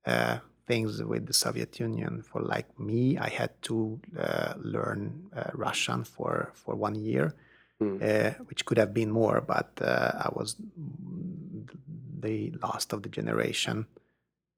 uh, 0.05 0.39
things 0.69 1.03
with 1.03 1.27
the 1.27 1.33
Soviet 1.33 1.81
Union. 1.81 2.23
For 2.23 2.41
like 2.41 2.69
me, 2.79 3.19
I 3.19 3.31
had 3.41 3.53
to 3.63 3.99
uh, 4.27 4.55
learn 4.59 5.01
uh, 5.35 5.51
Russian 5.55 6.05
for, 6.05 6.53
for 6.55 6.75
one 6.77 6.95
year, 6.95 7.35
mm. 7.83 7.97
uh, 8.01 8.31
which 8.49 8.65
could 8.67 8.79
have 8.79 8.93
been 8.95 9.11
more, 9.11 9.41
but 9.41 9.71
uh, 9.81 10.13
I 10.27 10.29
was 10.33 10.57
the 12.21 12.53
last 12.63 12.93
of 12.93 13.03
the 13.03 13.09
generation, 13.09 13.87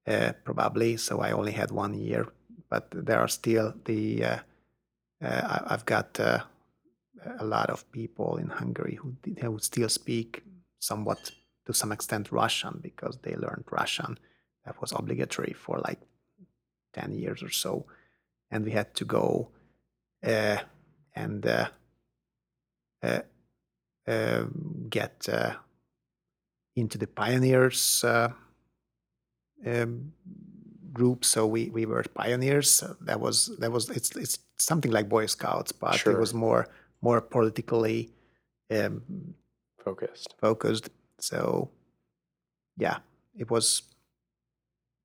uh, 0.07 0.33
probably. 0.43 0.97
So 0.97 1.21
I 1.21 1.31
only 1.31 1.53
had 1.53 1.71
one 1.71 1.93
year. 1.93 2.27
But 2.69 2.85
there 2.91 3.19
are 3.19 3.27
still 3.27 3.73
the 3.85 4.23
uh, 4.23 4.39
I've 5.71 5.85
got 5.85 6.19
a 6.19 7.45
lot 7.55 7.69
of 7.69 7.91
people 7.91 8.37
in 8.37 8.49
Hungary 8.49 8.95
who, 9.01 9.13
who 9.41 9.59
still 9.59 9.89
speak 9.89 10.43
somewhat 10.79 11.31
to 11.65 11.73
some 11.73 11.91
extent 11.91 12.31
Russian 12.31 12.79
because 12.81 13.19
they 13.21 13.35
learned 13.35 13.65
Russian 13.69 14.17
that 14.65 14.79
was 14.81 14.91
obligatory 14.91 15.53
for 15.53 15.79
like 15.79 15.99
10 16.93 17.13
years 17.13 17.41
or 17.43 17.49
so. 17.49 17.85
And 18.49 18.65
we 18.65 18.71
had 18.71 18.93
to 18.95 19.05
go 19.05 19.49
uh, 20.23 20.57
and 21.15 21.45
uh, 21.45 21.67
uh, 23.01 23.21
um, 24.07 24.85
get 24.89 25.27
uh, 25.31 25.53
into 26.75 26.97
the 26.97 27.07
pioneers 27.07 28.03
uh, 28.03 28.29
um, 29.65 30.13
group, 30.93 31.23
so 31.23 31.47
we, 31.47 31.69
we 31.69 31.85
were 31.85 32.03
pioneers. 32.13 32.83
That 33.01 33.19
was 33.19 33.55
that 33.59 33.71
was 33.71 33.89
it's 33.89 34.15
it's 34.15 34.39
something 34.57 34.91
like 34.91 35.07
Boy 35.09 35.25
Scouts, 35.27 35.71
but 35.71 35.95
Sure. 35.95 36.13
it 36.13 36.19
was 36.19 36.33
more 36.33 36.67
more 37.01 37.21
politically 37.21 38.09
um, 38.69 39.01
Focused. 39.83 40.35
focused. 40.39 40.89
So 41.19 41.71
yeah, 42.77 42.97
it 43.35 43.49
was 43.49 43.81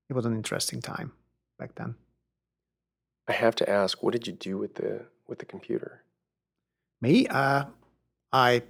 it 0.09 0.15
was 0.15 0.27
an 0.27 0.35
interesting 0.35 0.81
time 0.81 1.13
back 1.59 1.75
then. 1.77 1.97
I 3.29 3.33
have 3.33 3.55
to 3.57 3.71
ask, 3.71 4.03
what 4.03 4.13
did 4.13 4.27
you 4.27 4.33
do 4.33 4.59
with 4.59 4.75
the 4.75 5.07
with 5.29 5.39
the 5.39 5.47
computer? 5.47 6.03
Me, 7.01 7.27
uh, 7.29 7.65
I 8.33 8.63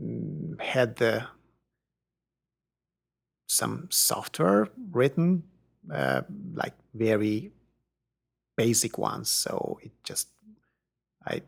mm, 0.00 0.60
had 0.60 0.96
the 0.96 1.26
some 3.48 3.88
software 3.90 4.68
written, 4.92 5.42
uh, 5.92 6.22
like 6.54 6.74
very 6.94 7.52
basic 8.56 8.98
ones. 8.98 9.28
So 9.30 9.78
it 9.82 9.92
just, 10.04 10.28
I 11.26 11.42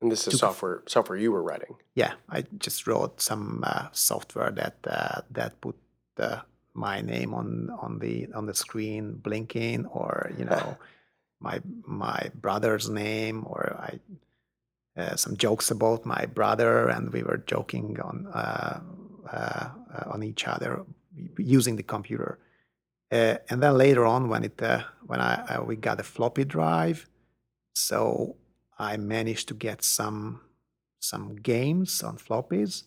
And 0.00 0.12
this 0.12 0.28
is 0.28 0.38
software 0.38 0.82
software 0.86 1.18
you 1.18 1.32
were 1.32 1.42
writing. 1.42 1.76
yeah, 1.94 2.14
I 2.28 2.44
just 2.58 2.86
wrote 2.86 3.20
some 3.20 3.62
uh, 3.64 3.88
software 3.92 4.50
that 4.52 4.76
uh, 4.86 5.22
that 5.30 5.60
put 5.60 5.76
uh, 6.18 6.40
my 6.74 7.00
name 7.00 7.32
on 7.32 7.70
on 7.80 7.98
the 7.98 8.28
on 8.34 8.46
the 8.46 8.54
screen 8.54 9.14
blinking, 9.14 9.86
or 9.86 10.32
you 10.36 10.44
know, 10.44 10.76
my 11.40 11.60
my 11.86 12.30
brother's 12.34 12.88
name, 12.90 13.44
or 13.46 13.76
I 13.78 14.00
uh, 15.00 15.16
some 15.16 15.36
jokes 15.36 15.70
about 15.70 16.04
my 16.04 16.26
brother, 16.26 16.88
and 16.88 17.12
we 17.12 17.22
were 17.22 17.38
joking 17.38 17.98
on 18.00 18.26
uh, 18.26 18.80
uh, 19.32 19.68
on 20.06 20.22
each 20.22 20.46
other 20.46 20.84
using 21.38 21.76
the 21.76 21.82
computer. 21.82 22.38
Uh, 23.10 23.36
and 23.48 23.62
then 23.62 23.76
later 23.76 24.04
on, 24.04 24.28
when 24.28 24.44
it 24.44 24.60
uh, 24.62 24.82
when 25.06 25.20
I 25.20 25.34
uh, 25.46 25.62
we 25.62 25.76
got 25.76 26.00
a 26.00 26.02
floppy 26.02 26.44
drive, 26.44 27.08
so 27.74 28.36
I 28.78 28.96
managed 28.96 29.48
to 29.48 29.54
get 29.54 29.82
some 29.82 30.40
some 31.00 31.36
games 31.36 32.02
on 32.02 32.16
floppies. 32.16 32.84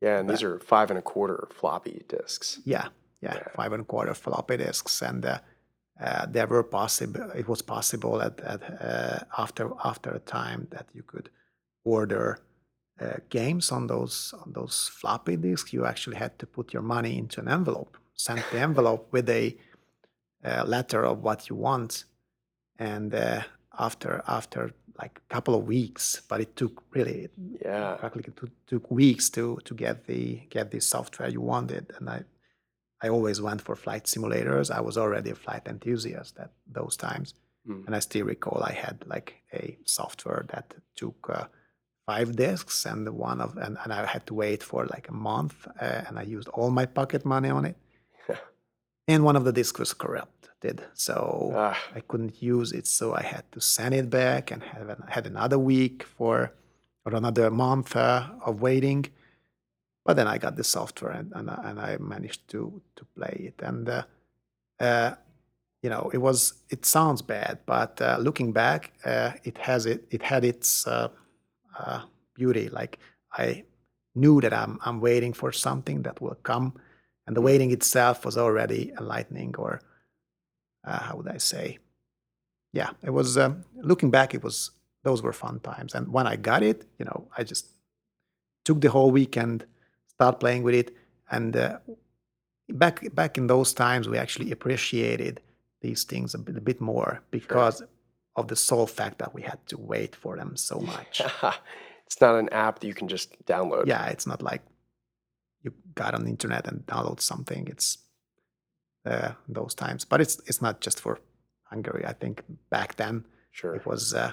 Yeah, 0.00 0.18
and 0.18 0.28
these 0.28 0.42
are 0.42 0.60
five 0.60 0.90
and 0.90 0.98
a 0.98 1.02
quarter 1.02 1.48
floppy 1.50 2.04
disks. 2.08 2.60
Yeah, 2.64 2.88
yeah, 3.24 3.34
Yeah. 3.36 3.48
five 3.56 3.72
and 3.74 3.82
a 3.82 3.86
quarter 3.86 4.14
floppy 4.14 4.56
disks, 4.56 5.02
and 5.02 5.24
uh, 5.24 5.38
uh, 6.06 6.26
there 6.34 6.46
were 6.46 6.62
possible. 6.64 7.30
It 7.34 7.46
was 7.48 7.62
possible 7.62 8.20
at, 8.26 8.40
at 8.40 8.62
uh, 8.80 9.18
after 9.42 9.70
after 9.84 10.10
a 10.14 10.20
time 10.20 10.66
that 10.70 10.86
you 10.96 11.02
could 11.06 11.28
order 11.84 12.38
uh, 13.00 13.16
games 13.28 13.72
on 13.72 13.86
those 13.86 14.34
on 14.44 14.52
those 14.52 14.90
floppy 15.00 15.36
disks. 15.36 15.72
You 15.72 15.86
actually 15.86 16.18
had 16.18 16.38
to 16.38 16.46
put 16.46 16.72
your 16.74 16.82
money 16.82 17.18
into 17.18 17.40
an 17.40 17.48
envelope, 17.48 17.96
send 18.14 18.42
the 18.52 18.58
envelope 18.58 19.04
with 19.12 19.28
a 19.30 19.56
uh, 20.44 20.64
letter 20.66 21.04
of 21.04 21.22
what 21.22 21.48
you 21.48 21.56
want, 21.56 22.04
and 22.78 23.14
uh, 23.14 23.42
after 23.78 24.22
after 24.26 24.72
like 25.02 25.20
a 25.30 25.34
couple 25.34 25.54
of 25.54 25.66
weeks, 25.66 26.22
but 26.28 26.40
it 26.40 26.56
took 26.56 26.82
really 26.94 27.28
Yeah. 27.64 27.96
practically 28.00 28.32
it 28.32 28.36
took, 28.36 28.50
took 28.66 28.90
weeks 28.90 29.30
to 29.30 29.58
to 29.64 29.74
get 29.74 30.06
the 30.06 30.40
get 30.50 30.70
the 30.70 30.80
software 30.80 31.28
you 31.32 31.40
wanted 31.40 31.84
and 31.98 32.08
i 32.08 32.22
i 33.04 33.08
always 33.16 33.38
went 33.46 33.60
for 33.66 33.74
flight 33.76 34.04
simulators. 34.12 34.66
I 34.78 34.80
was 34.88 34.96
already 35.02 35.30
a 35.30 35.40
flight 35.44 35.64
enthusiast 35.74 36.32
at 36.44 36.50
those 36.78 36.96
times. 37.08 37.28
Mm. 37.70 37.82
and 37.86 37.92
i 37.98 38.00
still 38.08 38.26
recall 38.34 38.60
i 38.72 38.74
had 38.86 38.96
like 39.14 39.28
a 39.62 39.64
software 39.98 40.42
that 40.52 40.66
took 41.00 41.20
uh, 41.38 41.44
five 42.08 42.28
disks 42.46 42.76
and 42.90 43.02
one 43.28 43.40
of 43.44 43.50
and, 43.64 43.74
and 43.82 43.90
i 43.98 44.00
had 44.14 44.24
to 44.26 44.34
wait 44.44 44.62
for 44.70 44.80
like 44.94 45.06
a 45.14 45.18
month 45.32 45.56
uh, 45.86 46.00
and 46.06 46.14
i 46.22 46.24
used 46.36 46.48
all 46.56 46.70
my 46.80 46.86
pocket 46.98 47.22
money 47.34 47.50
on 47.58 47.64
it. 47.70 47.76
And 49.12 49.20
one 49.28 49.36
of 49.40 49.44
the 49.44 49.52
disks 49.60 49.78
was 49.84 49.92
corrupted 50.04 50.76
so 50.94 51.52
Ah, 51.54 51.78
I 51.94 52.00
couldn't 52.08 52.42
use 52.42 52.72
it, 52.78 52.86
so 52.86 53.14
I 53.14 53.22
had 53.34 53.44
to 53.52 53.60
send 53.60 53.94
it 53.94 54.08
back 54.08 54.50
and 54.52 54.62
have 54.62 54.88
an, 54.94 55.02
had 55.08 55.26
another 55.26 55.58
week 55.58 55.98
for 56.16 56.36
or 57.04 57.14
another 57.14 57.50
month 57.50 57.90
uh, 57.96 58.28
of 58.46 58.62
waiting. 58.62 59.04
But 60.04 60.16
then 60.16 60.28
I 60.28 60.38
got 60.38 60.56
the 60.56 60.64
software 60.64 61.12
and, 61.12 61.32
and, 61.34 61.50
I- 61.50 61.62
and 61.64 61.80
I 61.80 61.96
managed 61.98 62.48
to 62.50 62.80
to 62.96 63.04
play 63.16 63.52
it. 63.54 63.62
And 63.62 63.88
uh, 63.88 64.02
uh, 64.80 65.14
you 65.82 65.90
know, 65.90 66.10
it 66.12 66.18
was 66.18 66.54
it 66.70 66.86
sounds 66.86 67.22
bad, 67.22 67.58
but 67.66 68.00
uh, 68.00 68.16
looking 68.20 68.52
back, 68.52 68.92
uh, 69.04 69.32
it 69.44 69.58
has 69.58 69.86
it 69.86 70.06
it 70.10 70.22
had 70.22 70.44
its 70.44 70.86
uh, 70.86 71.08
uh, 71.78 72.02
beauty. 72.34 72.68
Like 72.68 72.98
I 73.32 73.64
knew 74.14 74.40
that 74.40 74.52
I'm 74.52 74.78
I'm 74.84 75.00
waiting 75.00 75.32
for 75.34 75.52
something 75.52 76.02
that 76.02 76.20
will 76.20 76.36
come, 76.42 76.74
and 77.26 77.36
the 77.36 77.40
waiting 77.42 77.70
itself 77.72 78.24
was 78.24 78.36
already 78.38 78.92
enlightening 78.98 79.54
or 79.58 79.80
uh, 80.86 81.00
how 81.00 81.16
would 81.16 81.28
I 81.28 81.38
say? 81.38 81.78
Yeah, 82.72 82.90
it 83.02 83.10
was. 83.10 83.38
Um, 83.38 83.64
looking 83.76 84.10
back, 84.10 84.34
it 84.34 84.42
was 84.42 84.70
those 85.02 85.22
were 85.22 85.32
fun 85.32 85.60
times. 85.60 85.94
And 85.94 86.08
when 86.12 86.26
I 86.26 86.36
got 86.36 86.62
it, 86.62 86.86
you 86.98 87.04
know, 87.04 87.28
I 87.36 87.44
just 87.44 87.68
took 88.64 88.80
the 88.80 88.90
whole 88.90 89.10
weekend, 89.10 89.66
start 90.14 90.40
playing 90.40 90.62
with 90.62 90.74
it, 90.74 90.94
and 91.30 91.56
uh, 91.56 91.78
back 92.68 93.14
back 93.14 93.38
in 93.38 93.46
those 93.46 93.72
times, 93.74 94.08
we 94.08 94.18
actually 94.18 94.50
appreciated 94.52 95.40
these 95.80 96.04
things 96.04 96.34
a 96.34 96.38
bit, 96.38 96.56
a 96.56 96.60
bit 96.60 96.80
more 96.80 97.20
because 97.30 97.82
of 98.36 98.48
the 98.48 98.56
sole 98.56 98.86
fact 98.86 99.18
that 99.18 99.34
we 99.34 99.42
had 99.42 99.58
to 99.68 99.76
wait 99.78 100.16
for 100.16 100.36
them 100.36 100.56
so 100.56 100.78
much. 100.80 101.20
it's 102.06 102.20
not 102.20 102.36
an 102.38 102.48
app 102.50 102.78
that 102.80 102.86
you 102.86 102.94
can 102.94 103.08
just 103.08 103.44
download. 103.46 103.86
yeah, 103.86 104.06
it's 104.06 104.26
not 104.26 104.42
like 104.42 104.62
you 105.62 105.72
got 105.94 106.14
on 106.14 106.24
the 106.24 106.30
internet 106.30 106.66
and 106.66 106.84
download 106.86 107.20
something. 107.20 107.66
It's 107.68 107.98
uh, 109.06 109.32
those 109.48 109.74
times, 109.74 110.04
but 110.04 110.20
it's 110.20 110.40
it's 110.46 110.62
not 110.62 110.80
just 110.80 111.00
for 111.00 111.18
Hungary. 111.64 112.04
I 112.06 112.12
think 112.12 112.42
back 112.70 112.96
then 112.96 113.24
Sure. 113.52 113.74
it 113.76 113.86
was 113.86 114.14
uh, 114.14 114.32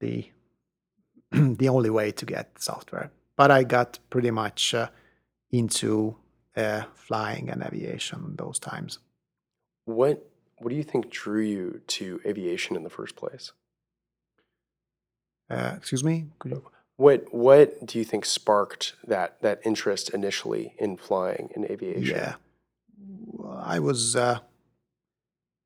the 0.00 0.30
the 1.32 1.68
only 1.68 1.90
way 1.90 2.12
to 2.12 2.26
get 2.26 2.60
software. 2.62 3.10
But 3.36 3.50
I 3.50 3.64
got 3.64 3.98
pretty 4.10 4.30
much 4.30 4.74
uh, 4.74 4.88
into 5.50 6.16
uh, 6.56 6.82
flying 6.94 7.50
and 7.50 7.62
aviation 7.62 8.36
those 8.36 8.58
times. 8.58 8.98
What 9.86 10.30
What 10.58 10.70
do 10.70 10.76
you 10.76 10.84
think 10.84 11.10
drew 11.10 11.42
you 11.42 11.80
to 11.86 12.20
aviation 12.24 12.76
in 12.76 12.84
the 12.84 12.90
first 12.90 13.16
place? 13.16 13.52
Uh, 15.50 15.74
excuse 15.76 16.04
me. 16.04 16.26
You? 16.44 16.62
What 16.96 17.34
What 17.34 17.84
do 17.84 17.98
you 17.98 18.04
think 18.04 18.24
sparked 18.24 18.94
that 19.06 19.40
that 19.42 19.60
interest 19.64 20.10
initially 20.14 20.74
in 20.78 20.96
flying 20.96 21.50
and 21.54 21.64
aviation? 21.64 22.16
Yeah, 22.16 22.34
I 23.52 23.78
was. 23.80 24.14
Uh, 24.16 24.38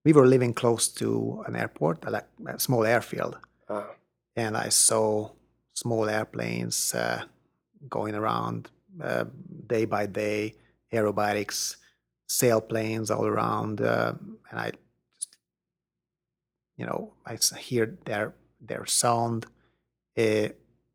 we 0.04 0.12
were 0.12 0.26
living 0.26 0.54
close 0.54 0.88
to 0.88 1.44
an 1.46 1.54
airport, 1.54 2.10
like 2.10 2.26
a 2.46 2.58
small 2.58 2.84
airfield, 2.84 3.38
Ah, 3.68 3.90
and 4.36 4.56
I 4.56 4.70
saw 4.70 5.30
small 5.74 6.08
airplanes 6.08 6.94
uh, 6.94 7.24
going 7.88 8.14
around 8.14 8.70
uh, 9.02 9.24
day 9.66 9.84
by 9.84 10.06
day, 10.06 10.54
aerobatics, 10.92 11.76
sailplanes 12.28 13.10
all 13.14 13.26
around, 13.26 13.80
uh, 13.80 14.12
and 14.50 14.60
I 14.60 14.72
just, 15.18 15.36
you 16.76 16.86
know, 16.86 17.14
I 17.26 17.38
hear 17.58 17.98
their 18.04 18.34
their 18.60 18.86
sound, 18.86 19.46
uh, 20.16 20.48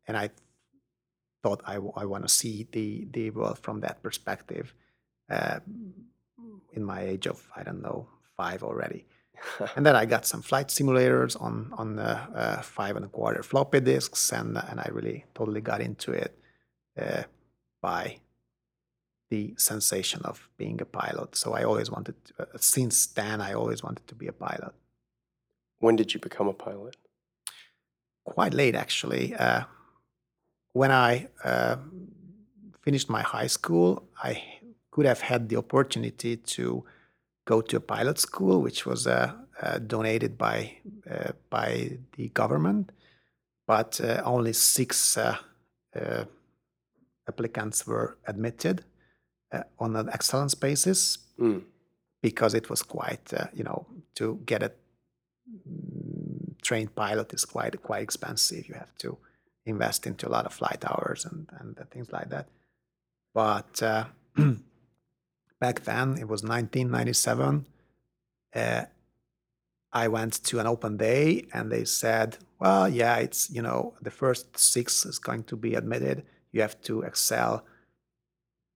and 0.06 0.16
I 0.16 0.30
thought 1.42 1.62
I, 1.66 1.78
want 1.78 2.24
to 2.24 2.28
see 2.28 2.66
the 2.70 3.06
the 3.10 3.30
world 3.30 3.58
from 3.58 3.80
that 3.80 4.02
perspective. 4.02 4.74
Uh, 5.30 5.60
in 6.74 6.84
my 6.84 7.00
age 7.02 7.26
of 7.26 7.48
I 7.56 7.62
don't 7.62 7.80
know 7.82 8.08
five 8.36 8.62
already, 8.62 9.06
and 9.76 9.86
then 9.86 9.96
I 9.96 10.04
got 10.04 10.26
some 10.26 10.42
flight 10.42 10.68
simulators 10.68 11.40
on 11.40 11.72
on 11.78 11.96
the 11.96 12.10
uh, 12.10 12.60
five 12.62 12.96
and 12.96 13.04
a 13.04 13.08
quarter 13.08 13.42
floppy 13.42 13.80
disks, 13.80 14.32
and 14.32 14.58
and 14.58 14.80
I 14.80 14.88
really 14.92 15.24
totally 15.34 15.60
got 15.62 15.80
into 15.80 16.12
it 16.12 16.38
uh, 17.00 17.24
by 17.80 18.18
the 19.30 19.54
sensation 19.56 20.20
of 20.24 20.48
being 20.56 20.80
a 20.80 20.84
pilot. 20.84 21.36
So 21.36 21.54
I 21.54 21.64
always 21.64 21.90
wanted, 21.90 22.14
to, 22.26 22.42
uh, 22.42 22.46
since 22.56 23.06
then, 23.06 23.40
I 23.40 23.52
always 23.54 23.82
wanted 23.82 24.06
to 24.08 24.14
be 24.14 24.26
a 24.26 24.32
pilot. 24.32 24.74
when 25.80 25.96
did 25.96 26.14
you 26.14 26.20
become 26.20 26.48
a 26.48 26.52
pilot? 26.52 26.96
Quite 28.24 28.54
late, 28.54 28.74
actually. 28.74 29.34
Uh, 29.34 29.64
when 30.72 30.90
I 30.90 31.28
uh, 31.44 31.76
finished 32.82 33.10
my 33.10 33.22
high 33.22 33.48
school, 33.48 34.08
I 34.22 34.42
could 34.90 35.06
have 35.06 35.20
had 35.20 35.48
the 35.48 35.56
opportunity 35.56 36.36
to 36.36 36.84
go 37.44 37.60
to 37.60 37.76
a 37.76 37.80
pilot 37.80 38.18
school, 38.18 38.62
which 38.62 38.86
was 38.86 39.06
uh, 39.06 39.32
uh, 39.60 39.78
donated 39.78 40.38
by 40.38 40.78
uh, 41.10 41.32
by 41.50 41.98
the 42.16 42.28
government, 42.28 42.90
but 43.66 44.00
uh, 44.00 44.22
only 44.24 44.52
six 44.52 45.16
uh, 45.16 45.36
uh, 45.94 46.24
applicants 47.28 47.86
were 47.86 48.16
admitted 48.26 48.84
uh, 49.52 49.62
on 49.78 49.96
an 49.96 50.08
excellence 50.10 50.54
basis 50.54 51.18
Mm. 51.38 51.62
because 52.22 52.54
it 52.54 52.70
was 52.70 52.82
quite, 52.82 53.32
uh, 53.34 53.46
you 53.52 53.64
know, 53.64 53.86
to 54.14 54.40
get 54.46 54.62
a 54.62 54.70
trained 56.62 56.94
pilot 56.94 57.32
is 57.34 57.44
quite 57.44 57.82
quite 57.82 58.02
expensive. 58.02 58.68
You 58.68 58.74
have 58.74 58.94
to 58.98 59.18
invest 59.66 60.06
into 60.06 60.28
a 60.28 60.30
lot 60.30 60.46
of 60.46 60.52
flight 60.52 60.84
hours 60.84 61.24
and 61.24 61.48
and 61.60 61.78
uh, 61.78 61.84
things 61.90 62.12
like 62.12 62.30
that. 62.30 62.46
But 63.34 63.82
uh, 63.82 64.04
back 65.60 65.80
then 65.84 66.16
it 66.18 66.28
was 66.28 66.42
1997. 66.42 67.66
Uh, 68.54 68.84
I 69.92 70.08
went 70.08 70.32
to 70.44 70.58
an 70.60 70.66
open 70.66 70.96
day 70.96 71.46
and 71.52 71.70
they 71.70 71.84
said, 71.84 72.38
well, 72.58 72.88
yeah, 72.88 73.16
it's, 73.18 73.48
you 73.50 73.62
know, 73.62 73.94
the 74.02 74.10
first 74.10 74.56
six 74.58 75.04
is 75.06 75.18
going 75.20 75.44
to 75.44 75.56
be 75.56 75.74
admitted. 75.74 76.24
You 76.54 76.60
have 76.62 76.80
to 76.82 77.02
excel 77.02 77.64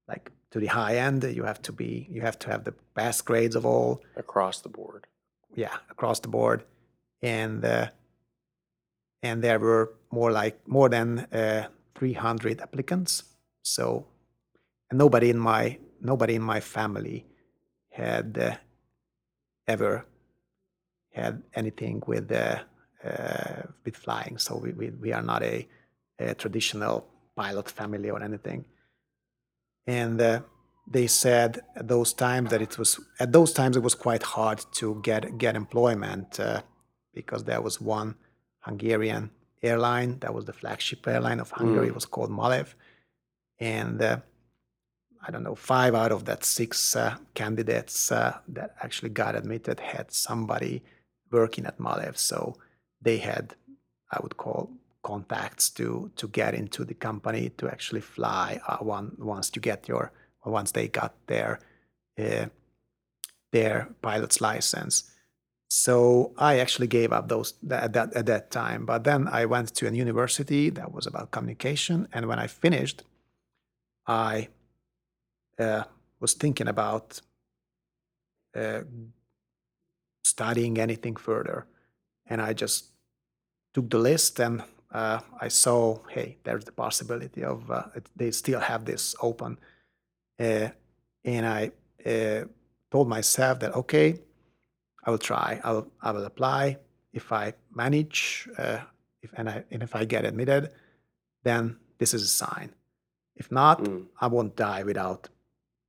like 0.09 0.33
to 0.51 0.59
the 0.59 0.67
high 0.67 0.97
end. 0.97 1.23
You 1.23 1.45
have 1.45 1.63
to 1.63 1.73
be, 1.73 2.09
you 2.11 2.23
have 2.23 2.37
to 2.41 2.51
have 2.51 2.65
the 2.65 2.75
best 2.95 3.25
grades 3.25 3.55
of 3.55 3.65
all. 3.65 4.03
Across 4.17 4.63
the 4.63 4.69
board. 4.69 5.07
Yeah, 5.55 5.77
across 5.89 6.19
the 6.19 6.29
board. 6.29 6.65
And, 7.23 7.65
uh, 7.65 7.91
and 9.23 9.45
there 9.45 9.61
were 9.61 9.95
more 10.11 10.33
like 10.33 10.67
more 10.67 10.89
than 10.89 11.21
uh, 11.33 11.69
300 11.95 12.61
applicants. 12.61 13.23
So, 13.63 14.07
and 14.91 14.99
nobody 14.99 15.31
in 15.31 15.39
my 15.39 15.79
nobody 16.01 16.35
in 16.35 16.43
my 16.43 16.61
family 16.61 17.27
had 17.91 18.39
uh, 18.41 18.57
ever 19.67 20.05
had 21.13 21.43
anything 21.55 22.03
with 22.07 22.33
uh, 22.33 22.59
uh, 23.05 23.63
with 23.85 23.97
flying. 23.97 24.39
So 24.39 24.57
we, 24.57 24.73
we, 24.73 24.91
we 24.91 25.13
are 25.13 25.23
not 25.23 25.43
a, 25.43 25.69
a, 26.19 26.35
traditional 26.35 27.07
pilot 27.43 27.67
family 27.81 28.11
or 28.15 28.21
anything. 28.29 28.61
And 29.87 30.21
uh, 30.21 30.41
they 30.97 31.07
said 31.07 31.51
at 31.77 31.87
those 31.95 32.13
times 32.13 32.51
that 32.51 32.63
it 32.67 32.75
was 32.81 32.91
at 33.25 33.31
those 33.37 33.53
times 33.59 33.75
it 33.77 33.85
was 33.89 33.97
quite 34.07 34.25
hard 34.37 34.61
to 34.79 34.87
get 35.09 35.23
get 35.45 35.55
employment 35.65 36.41
uh, 36.41 36.61
because 37.19 37.43
there 37.45 37.63
was 37.69 37.81
one 37.81 38.11
Hungarian 38.69 39.25
airline 39.71 40.11
that 40.23 40.33
was 40.37 40.45
the 40.47 40.59
flagship 40.61 41.07
airline 41.15 41.41
of 41.41 41.51
Hungary. 41.61 41.87
Mm. 41.87 41.91
It 41.91 41.95
was 42.01 42.09
called 42.15 42.31
Malev, 42.31 42.69
and 43.59 44.01
uh, 44.11 44.19
I 45.25 45.31
don't 45.31 45.47
know 45.49 45.59
five 45.73 45.95
out 46.03 46.13
of 46.17 46.25
that 46.29 46.43
six 46.45 46.97
uh, 46.97 47.17
candidates 47.41 48.13
uh, 48.13 48.33
that 48.57 48.71
actually 48.85 49.13
got 49.23 49.37
admitted 49.41 49.79
had 49.81 50.07
somebody 50.27 50.75
working 51.31 51.67
at 51.67 51.79
Malev, 51.79 52.15
so 52.31 52.39
they 53.07 53.19
had 53.31 53.45
I 54.15 54.19
would 54.23 54.37
call 54.45 54.71
contacts 55.03 55.71
to 55.71 56.11
to 56.17 56.29
get 56.29 56.55
into 56.55 56.85
the 56.85 56.95
company 56.95 57.51
to 57.51 57.69
actually 57.69 58.01
fly 58.01 58.61
uh, 58.67 58.79
one 58.79 59.13
once 59.19 59.51
you 59.55 59.63
get 59.63 59.89
your 59.89 60.13
once 60.45 60.73
they 60.73 60.89
got 60.89 61.15
their 61.27 61.61
uh, 62.19 62.47
their 63.53 63.89
pilot's 64.03 64.41
license. 64.41 65.11
So 65.71 66.33
I 66.39 66.59
actually 66.59 66.87
gave 66.87 67.13
up 67.13 67.29
those 67.29 67.55
at 67.71 67.93
that, 67.93 68.15
at 68.15 68.27
that 68.27 68.51
time. 68.51 68.87
But 68.87 69.05
then 69.05 69.29
I 69.29 69.45
went 69.45 69.75
to 69.75 69.87
a 69.87 69.93
university 69.93 70.71
that 70.71 70.93
was 70.93 71.07
about 71.07 71.31
communication, 71.31 72.09
and 72.13 72.27
when 72.27 72.39
I 72.39 72.47
finished, 72.47 73.03
I 74.07 74.49
uh, 75.59 75.85
was 76.21 76.33
thinking 76.33 76.69
about 76.69 77.21
uh, 78.57 78.81
studying 80.25 80.79
anything 80.79 81.17
further, 81.17 81.67
and 82.27 82.41
I 82.41 82.55
just 82.55 82.87
took 83.75 83.91
the 83.91 83.99
list 83.99 84.41
and 84.41 84.63
uh, 84.93 85.21
I 85.41 85.49
saw, 85.49 85.99
hey, 86.09 86.39
there's 86.45 86.65
the 86.65 86.73
possibility 86.73 87.45
of 87.45 87.71
uh, 87.71 87.85
they 88.17 88.31
still 88.31 88.61
have 88.61 88.85
this 88.85 89.15
open, 89.21 89.59
uh, 90.41 90.69
and 91.25 91.47
I 91.47 91.73
uh, 92.07 92.45
told 92.91 93.09
myself 93.09 93.61
that 93.61 93.75
okay 93.75 94.21
I 95.09 95.11
will 95.11 95.19
try. 95.19 95.59
I 95.65 95.73
will, 95.73 95.91
I 96.03 96.11
will 96.11 96.25
apply. 96.25 96.79
If 97.15 97.33
I 97.33 97.55
manage, 97.75 98.47
uh, 98.59 98.81
if 99.23 99.33
and, 99.33 99.49
I, 99.49 99.65
and 99.71 99.83
if 99.83 99.97
I 99.97 100.05
get 100.05 100.27
admitted, 100.27 100.71
then 101.45 101.79
this 101.99 102.13
is 102.13 102.23
a 102.23 102.29
sign. 102.29 102.75
If 103.35 103.51
not, 103.51 103.83
mm. 103.83 104.05
I 104.21 104.27
won't 104.27 104.55
die 104.55 104.83
without 104.83 105.31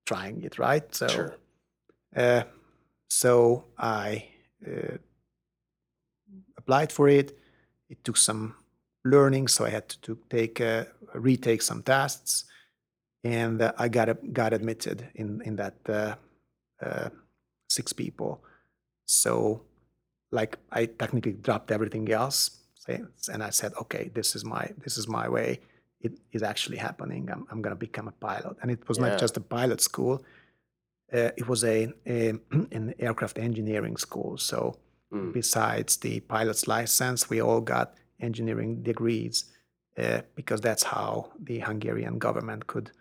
trying 0.05 0.41
it. 0.43 0.57
Right. 0.57 0.95
So, 0.95 1.07
sure. 1.07 1.35
uh, 2.15 2.43
so 3.09 3.65
I 3.77 4.29
uh, 4.65 4.97
applied 6.57 6.91
for 6.91 7.09
it. 7.09 7.37
It 7.89 8.03
took 8.05 8.15
some 8.15 8.55
learning, 9.05 9.47
so 9.47 9.65
I 9.65 9.69
had 9.69 9.89
to, 9.89 10.17
take 10.29 10.61
uh, 10.61 10.85
retake 11.13 11.61
some 11.61 11.83
tests, 11.83 12.45
and 13.23 13.61
uh, 13.61 13.73
I 13.77 13.87
got 13.87 14.09
got 14.33 14.53
admitted 14.53 15.09
in 15.15 15.41
in 15.43 15.55
that 15.55 15.75
uh, 15.89 17.09
six 17.69 17.93
people. 17.93 18.43
So, 19.05 19.61
like, 20.31 20.57
I 20.71 20.85
technically 20.85 21.33
dropped 21.33 21.71
everything 21.71 22.11
else, 22.11 22.59
and 22.87 23.43
I 23.43 23.49
said, 23.49 23.73
okay, 23.81 24.11
this 24.13 24.35
is 24.35 24.43
my 24.45 24.69
this 24.83 24.97
is 24.97 25.07
my 25.07 25.27
way. 25.29 25.59
It 26.01 26.13
is 26.31 26.43
actually 26.43 26.77
happening. 26.77 27.29
I'm 27.31 27.45
I'm 27.51 27.61
gonna 27.61 27.75
become 27.75 28.07
a 28.07 28.11
pilot, 28.11 28.57
and 28.61 28.71
it 28.71 28.87
was 28.87 28.97
yeah. 28.97 29.09
not 29.09 29.19
just 29.19 29.37
a 29.37 29.41
pilot 29.41 29.81
school. 29.81 30.23
Uh, 31.11 31.31
it 31.37 31.47
was 31.47 31.63
a, 31.63 31.91
a, 32.05 32.29
an 32.51 32.93
aircraft 32.99 33.39
engineering 33.39 33.97
school. 33.97 34.37
So, 34.37 34.77
mm. 35.11 35.33
besides 35.33 35.97
the 35.97 36.19
pilot's 36.19 36.67
license, 36.67 37.29
we 37.31 37.41
all 37.41 37.61
got 37.61 37.95
engineering 38.21 38.81
degrees 38.83 39.45
uh, 39.97 40.21
because 40.35 40.61
that's 40.61 40.83
how 40.83 41.31
the 41.43 41.59
Hungarian 41.59 42.19
government 42.19 42.67
could 42.67 42.91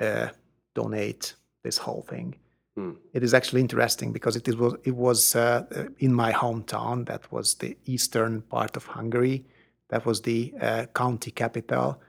uh, 0.00 0.28
donate 0.74 1.34
this 1.62 1.78
whole 1.78 2.02
thing. 2.02 2.34
Mm. 2.78 2.96
It 3.12 3.22
is 3.22 3.34
actually 3.34 3.62
interesting 3.62 4.12
because 4.12 4.36
it 4.36 4.58
was 4.58 4.74
it 4.84 4.94
was 4.94 5.34
uh, 5.34 5.64
in 5.98 6.12
my 6.12 6.32
hometown. 6.32 7.06
That 7.06 7.30
was 7.32 7.54
the 7.54 7.76
eastern 7.86 8.42
part 8.42 8.76
of 8.76 8.86
Hungary. 8.86 9.46
That 9.88 10.04
was 10.04 10.20
the 10.22 10.52
uh, 10.60 10.86
county 10.94 11.30
capital. 11.30 12.00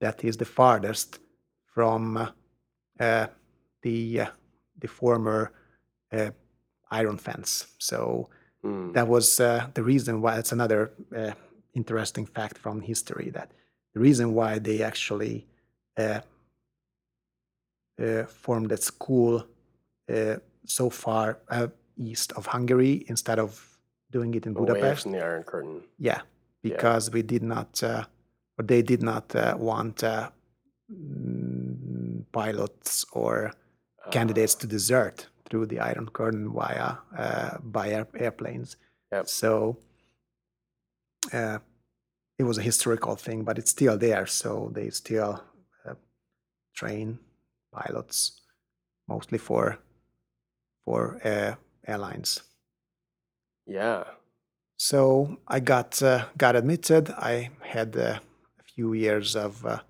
That 0.00 0.24
is 0.24 0.36
the 0.36 0.44
farthest 0.44 1.18
from 1.74 2.16
uh, 3.00 3.26
the 3.82 4.20
uh, 4.20 4.26
the 4.78 4.88
former 4.88 5.52
uh, 6.12 6.30
iron 6.90 7.18
fence. 7.18 7.66
So 7.78 8.28
mm. 8.64 8.92
that 8.92 9.08
was 9.08 9.40
uh, 9.40 9.68
the 9.74 9.82
reason 9.82 10.20
why. 10.20 10.38
It's 10.38 10.52
another 10.52 10.92
interesting 11.74 12.26
fact 12.26 12.58
from 12.58 12.80
history 12.80 13.30
that 13.30 13.50
the 13.94 14.00
reason 14.00 14.34
why 14.34 14.58
they 14.58 14.82
actually 14.82 15.46
formed 18.28 18.70
that 18.70 18.82
school 18.82 19.46
uh, 20.12 20.36
so 20.66 20.90
far 20.90 21.38
uh, 21.48 21.68
east 21.96 22.32
of 22.32 22.46
Hungary 22.46 23.04
instead 23.08 23.38
of 23.38 23.78
doing 24.10 24.34
it 24.34 24.46
in 24.46 24.56
Away 24.56 24.66
Budapest. 24.66 25.02
from 25.02 25.12
the 25.12 25.24
Iron 25.24 25.42
Curtain. 25.42 25.82
Yeah, 25.98 26.20
because 26.62 27.08
yeah. 27.08 27.14
we 27.14 27.22
did 27.22 27.42
not, 27.42 27.82
uh, 27.82 28.04
or 28.58 28.64
they 28.64 28.82
did 28.82 29.02
not 29.02 29.34
uh, 29.34 29.56
want 29.58 30.04
uh, 30.04 30.30
mm, 30.92 32.24
pilots 32.32 33.04
or 33.12 33.52
candidates 34.10 34.54
to 34.56 34.66
desert 34.66 35.28
through 35.48 35.66
the 35.66 35.78
Iron 35.78 36.08
Curtain 36.08 36.52
via 36.52 36.96
uh, 37.16 37.58
by 37.62 37.90
air, 37.90 38.06
airplanes. 38.18 38.76
Yep. 39.12 39.28
So 39.28 39.78
it 41.32 42.44
was 42.44 42.58
a 42.58 42.62
historical 42.62 43.16
thing, 43.16 43.44
but 43.44 43.58
it's 43.58 43.70
still 43.70 43.96
there. 43.98 44.26
So 44.26 44.70
they 44.74 44.90
still 44.90 45.42
train 46.74 47.18
pilots 47.72 48.40
mostly 49.08 49.38
for 49.38 49.78
for 50.84 51.20
uh, 51.24 51.54
airlines. 51.86 52.42
Yeah. 53.66 54.04
So 54.76 55.38
I 55.46 55.60
got 55.60 56.02
uh, 56.02 56.26
got 56.36 56.56
admitted. 56.56 57.10
I 57.10 57.50
had 57.60 57.96
uh, 57.96 58.18
a 58.58 58.62
few 58.74 58.94
years 58.94 59.36
of 59.36 59.64
uh, 59.64 59.80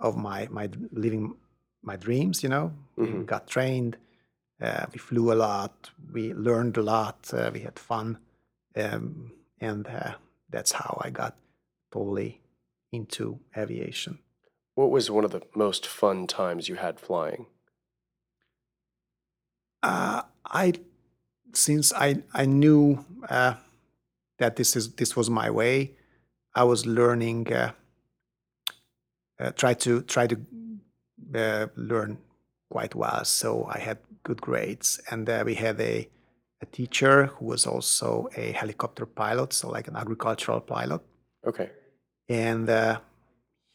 of 0.00 0.16
my 0.16 0.48
my 0.50 0.68
living 0.90 1.36
my 1.82 1.96
dreams. 1.96 2.42
You 2.42 2.48
know, 2.48 2.72
mm-hmm. 2.98 3.18
we 3.18 3.24
got 3.24 3.46
trained. 3.46 3.96
Uh, 4.60 4.86
we 4.92 4.98
flew 4.98 5.32
a 5.32 5.34
lot. 5.34 5.90
We 6.12 6.34
learned 6.34 6.76
a 6.76 6.82
lot. 6.82 7.30
Uh, 7.32 7.50
we 7.52 7.60
had 7.60 7.78
fun, 7.78 8.18
um, 8.76 9.32
and 9.60 9.86
uh, 9.86 10.14
that's 10.52 10.72
how 10.72 11.00
I 11.04 11.10
got 11.10 11.36
totally 11.92 12.40
into 12.92 13.40
aviation. 13.56 14.18
What 14.74 14.90
was 14.90 15.10
one 15.10 15.24
of 15.24 15.32
the 15.32 15.42
most 15.54 15.86
fun 15.86 16.26
times 16.26 16.68
you 16.68 16.76
had 16.76 17.00
flying? 17.00 17.46
uh, 19.82 20.22
I 20.46 20.74
since 21.52 21.92
I 21.92 22.22
I 22.32 22.46
knew 22.46 23.04
uh, 23.28 23.54
that 24.38 24.56
this 24.56 24.76
is 24.76 24.92
this 24.94 25.16
was 25.16 25.28
my 25.28 25.50
way, 25.50 25.92
I 26.54 26.64
was 26.64 26.86
learning. 26.86 27.52
Uh, 27.52 27.72
uh 29.40 29.50
try 29.52 29.74
to 29.74 30.02
try 30.02 30.26
to 30.26 30.36
uh, 31.34 31.66
learn 31.76 32.18
quite 32.70 32.94
well. 32.94 33.24
So 33.24 33.66
I 33.70 33.78
had 33.78 33.98
good 34.22 34.40
grades, 34.40 35.00
and 35.10 35.28
uh, 35.28 35.42
we 35.44 35.54
had 35.54 35.80
a 35.80 36.08
a 36.62 36.66
teacher 36.66 37.26
who 37.26 37.46
was 37.46 37.66
also 37.66 38.28
a 38.36 38.52
helicopter 38.52 39.04
pilot, 39.04 39.52
so 39.52 39.68
like 39.68 39.88
an 39.88 39.96
agricultural 39.96 40.60
pilot. 40.60 41.02
Okay. 41.46 41.70
And 42.28 42.70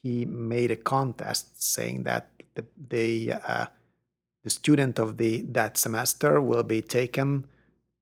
he 0.01 0.25
made 0.25 0.71
a 0.71 0.77
contest 0.77 1.61
saying 1.61 2.03
that 2.03 2.31
the, 2.55 2.65
the 2.89 3.33
the 4.47 4.51
student 4.51 4.97
of 4.97 5.17
the 5.17 5.41
that 5.51 5.77
semester 5.77 6.39
will 6.39 6.63
be 6.63 6.81
taken 6.81 7.45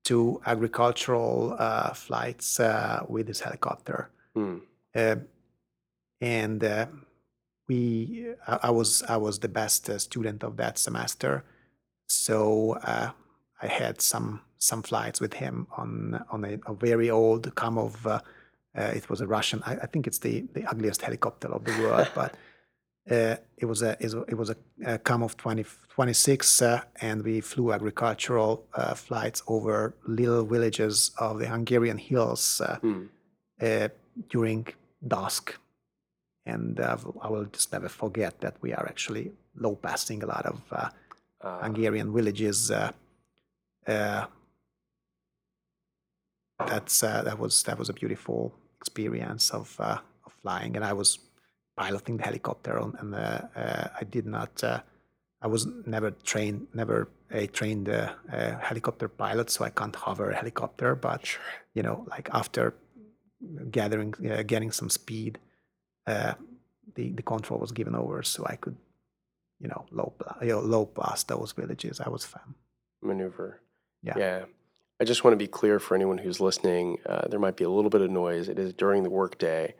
to 0.04 0.40
agricultural 0.46 1.56
uh, 1.58 1.92
flights 1.92 2.60
uh, 2.60 3.04
with 3.08 3.26
his 3.26 3.40
helicopter. 3.40 4.08
Mm. 4.36 4.60
Uh, 4.94 5.16
and 6.20 6.62
uh, 6.62 6.86
we, 7.68 8.28
I, 8.46 8.58
I, 8.68 8.70
was 8.70 9.02
I 9.02 9.16
was 9.16 9.40
the 9.40 9.48
best 9.48 9.90
uh, 9.90 9.98
student 9.98 10.44
of 10.44 10.56
that 10.58 10.78
semester, 10.78 11.42
so 12.06 12.78
uh, 12.84 13.10
I 13.62 13.66
had 13.66 14.00
some 14.00 14.40
some 14.58 14.82
flights 14.82 15.20
with 15.20 15.34
him 15.34 15.66
on 15.76 16.24
on 16.30 16.44
a, 16.44 16.58
a 16.66 16.74
very 16.74 17.10
old 17.10 17.54
Kamov. 17.54 18.04
Uh, 18.04 18.20
uh, 18.76 18.92
it 18.94 19.08
was 19.08 19.20
a 19.20 19.26
Russian. 19.26 19.62
I, 19.64 19.76
I, 19.76 19.86
think 19.86 20.06
it's 20.06 20.18
the, 20.18 20.44
the 20.52 20.62
ugliest 20.66 21.00
helicopter 21.00 21.48
of 21.48 21.64
the 21.64 21.72
world, 21.80 22.08
but 22.14 22.34
uh, 23.10 23.36
it 23.56 23.64
was 23.64 23.80
a 23.80 23.96
it 24.02 24.36
was 24.36 24.50
a, 24.50 24.56
a 24.84 24.98
Kamov 24.98 25.34
20, 25.38 25.64
26, 25.94 26.60
uh, 26.62 26.82
and 27.00 27.24
we 27.24 27.40
flew 27.40 27.72
agricultural 27.72 28.66
uh, 28.74 28.92
flights 28.92 29.42
over 29.46 29.94
little 30.06 30.44
villages 30.44 31.12
of 31.18 31.38
the 31.38 31.48
Hungarian 31.48 31.96
hills 31.96 32.60
mm. 32.82 33.08
during 34.28 34.66
dusk. 35.06 35.58
And 36.44 36.78
I 36.78 37.28
will 37.28 37.46
just 37.46 37.72
never 37.72 37.88
forget 37.88 38.40
that 38.40 38.56
we 38.60 38.72
are 38.72 38.86
actually 38.86 39.32
low 39.56 39.74
passing 39.74 40.22
a 40.22 40.26
lot 40.26 40.46
of 40.46 40.60
Hungarian 41.42 42.12
villages 42.12 42.70
that's 46.58 47.02
uh, 47.02 47.22
that 47.22 47.38
was 47.38 47.62
that 47.64 47.78
was 47.78 47.88
a 47.88 47.92
beautiful 47.92 48.54
experience 48.80 49.50
of, 49.50 49.76
uh, 49.80 49.98
of 50.24 50.32
flying, 50.42 50.76
and 50.76 50.84
I 50.84 50.92
was 50.92 51.18
piloting 51.76 52.16
the 52.16 52.24
helicopter, 52.24 52.78
on, 52.78 52.94
and 52.98 53.14
uh, 53.14 53.40
uh 53.54 53.88
I 54.00 54.04
did 54.04 54.26
not. 54.26 54.62
Uh, 54.62 54.80
I 55.42 55.48
was 55.48 55.66
never 55.86 56.10
trained, 56.10 56.66
never 56.72 57.08
a 57.30 57.46
trained 57.46 57.88
uh, 57.88 58.14
helicopter 58.60 59.08
pilot, 59.08 59.50
so 59.50 59.64
I 59.64 59.70
can't 59.70 59.94
hover 59.94 60.30
a 60.30 60.36
helicopter. 60.36 60.94
But 60.94 61.26
sure. 61.26 61.42
you 61.74 61.82
know, 61.82 62.06
like 62.08 62.28
after 62.32 62.74
gathering, 63.70 64.14
getting 64.46 64.72
some 64.72 64.90
speed, 64.90 65.38
the 66.06 66.36
the 66.94 67.22
control 67.22 67.60
was 67.60 67.72
given 67.72 67.94
over, 67.94 68.22
so 68.22 68.46
I 68.46 68.56
could, 68.56 68.76
you 69.60 69.68
know, 69.68 69.84
low 69.90 70.14
you 70.40 70.48
know, 70.48 70.60
low 70.60 70.86
past 70.86 71.28
those 71.28 71.52
villages. 71.52 72.00
I 72.00 72.08
was 72.08 72.24
fine. 72.24 72.54
Maneuver. 73.02 73.60
Yeah. 74.02 74.14
Yeah. 74.16 74.44
I 75.00 75.04
just 75.04 75.24
want 75.24 75.32
to 75.32 75.38
be 75.38 75.46
clear 75.46 75.78
for 75.78 75.94
anyone 75.94 76.18
who's 76.18 76.40
listening. 76.40 76.98
Uh, 77.04 77.28
there 77.28 77.40
might 77.40 77.56
be 77.56 77.64
a 77.64 77.70
little 77.70 77.90
bit 77.90 78.00
of 78.00 78.10
noise. 78.10 78.48
It 78.48 78.58
is 78.58 78.72
during 78.72 79.02
the 79.02 79.10
workday. 79.10 79.74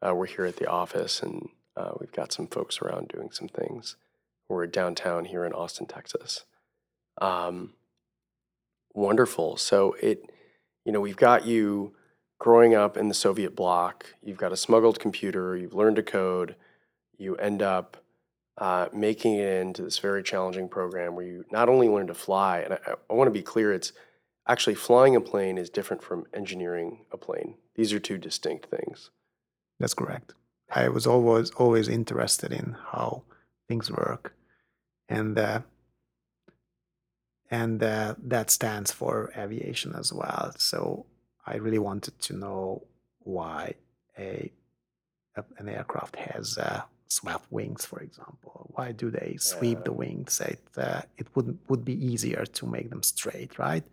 Uh, 0.00 0.14
we're 0.14 0.26
here 0.26 0.44
at 0.44 0.56
the 0.56 0.68
office, 0.70 1.22
and 1.22 1.48
uh, 1.76 1.92
we've 1.98 2.12
got 2.12 2.32
some 2.32 2.46
folks 2.46 2.80
around 2.80 3.08
doing 3.08 3.30
some 3.32 3.48
things. 3.48 3.96
We're 4.48 4.66
downtown 4.66 5.24
here 5.24 5.44
in 5.44 5.52
Austin, 5.52 5.86
Texas. 5.86 6.44
Um, 7.20 7.74
wonderful. 8.94 9.56
So 9.56 9.96
it, 10.00 10.30
you 10.84 10.92
know, 10.92 11.00
we've 11.00 11.16
got 11.16 11.46
you 11.46 11.94
growing 12.38 12.74
up 12.74 12.96
in 12.96 13.08
the 13.08 13.14
Soviet 13.14 13.54
bloc. 13.56 14.14
You've 14.22 14.38
got 14.38 14.52
a 14.52 14.56
smuggled 14.56 14.98
computer. 14.98 15.56
You've 15.56 15.74
learned 15.74 15.96
to 15.96 16.02
code. 16.02 16.56
You 17.18 17.36
end 17.36 17.60
up 17.60 17.98
uh, 18.60 18.88
making 18.92 19.36
it 19.36 19.48
into 19.48 19.82
this 19.82 19.98
very 19.98 20.22
challenging 20.22 20.68
program 20.68 21.16
where 21.16 21.24
you 21.24 21.44
not 21.50 21.68
only 21.70 21.88
learn 21.88 22.06
to 22.06 22.14
fly, 22.14 22.58
and 22.58 22.74
I, 22.74 22.94
I 23.08 23.14
want 23.14 23.26
to 23.26 23.32
be 23.32 23.42
clear, 23.42 23.72
it's 23.72 23.92
actually 24.46 24.74
flying 24.74 25.16
a 25.16 25.20
plane 25.20 25.56
is 25.56 25.70
different 25.70 26.02
from 26.02 26.26
engineering 26.34 27.06
a 27.10 27.16
plane. 27.16 27.54
These 27.74 27.92
are 27.94 27.98
two 27.98 28.18
distinct 28.18 28.66
things. 28.66 29.10
That's 29.78 29.94
correct. 29.94 30.34
I 30.70 30.88
was 30.88 31.06
always 31.06 31.50
always 31.52 31.88
interested 31.88 32.52
in 32.52 32.76
how 32.92 33.22
things 33.66 33.90
work, 33.90 34.34
and 35.08 35.38
uh, 35.38 35.60
and 37.50 37.82
uh, 37.82 38.14
that 38.22 38.50
stands 38.50 38.92
for 38.92 39.32
aviation 39.36 39.94
as 39.96 40.12
well. 40.12 40.52
So 40.58 41.06
I 41.46 41.56
really 41.56 41.78
wanted 41.78 42.20
to 42.20 42.36
know 42.36 42.82
why 43.20 43.74
a, 44.18 44.52
a 45.34 45.44
an 45.56 45.68
aircraft 45.68 46.16
has 46.16 46.58
uh, 46.58 46.82
swept 47.10 47.46
wings, 47.50 47.84
for 47.84 48.00
example. 48.00 48.70
Why 48.74 48.92
do 48.92 49.10
they 49.10 49.36
sweep 49.38 49.78
yeah. 49.78 49.84
the 49.84 49.92
wings? 49.92 50.40
It 50.40 50.64
uh, 50.76 51.02
it 51.18 51.26
would 51.34 51.58
would 51.68 51.84
be 51.84 51.96
easier 52.10 52.44
to 52.46 52.66
make 52.66 52.88
them 52.90 53.02
straight, 53.02 53.58
right? 53.58 53.84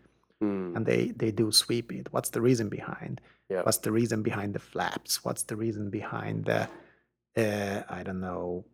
mm. 0.42 0.76
and 0.76 0.86
they 0.86 1.08
they 1.16 1.32
do 1.32 1.52
sweep 1.52 1.92
it. 1.92 2.08
What's 2.12 2.30
the 2.30 2.42
reason 2.42 2.70
behind? 2.70 3.22
Yeah. 3.50 3.62
What's 3.64 3.78
the 3.78 3.92
reason 3.92 4.24
behind 4.24 4.54
the 4.54 4.60
flaps? 4.60 5.24
What's 5.24 5.44
the 5.44 5.56
reason 5.56 5.90
behind 5.90 6.46
the 6.46 6.70
uh, 7.38 7.84
I 7.90 8.04
don't 8.04 8.20
know 8.20 8.66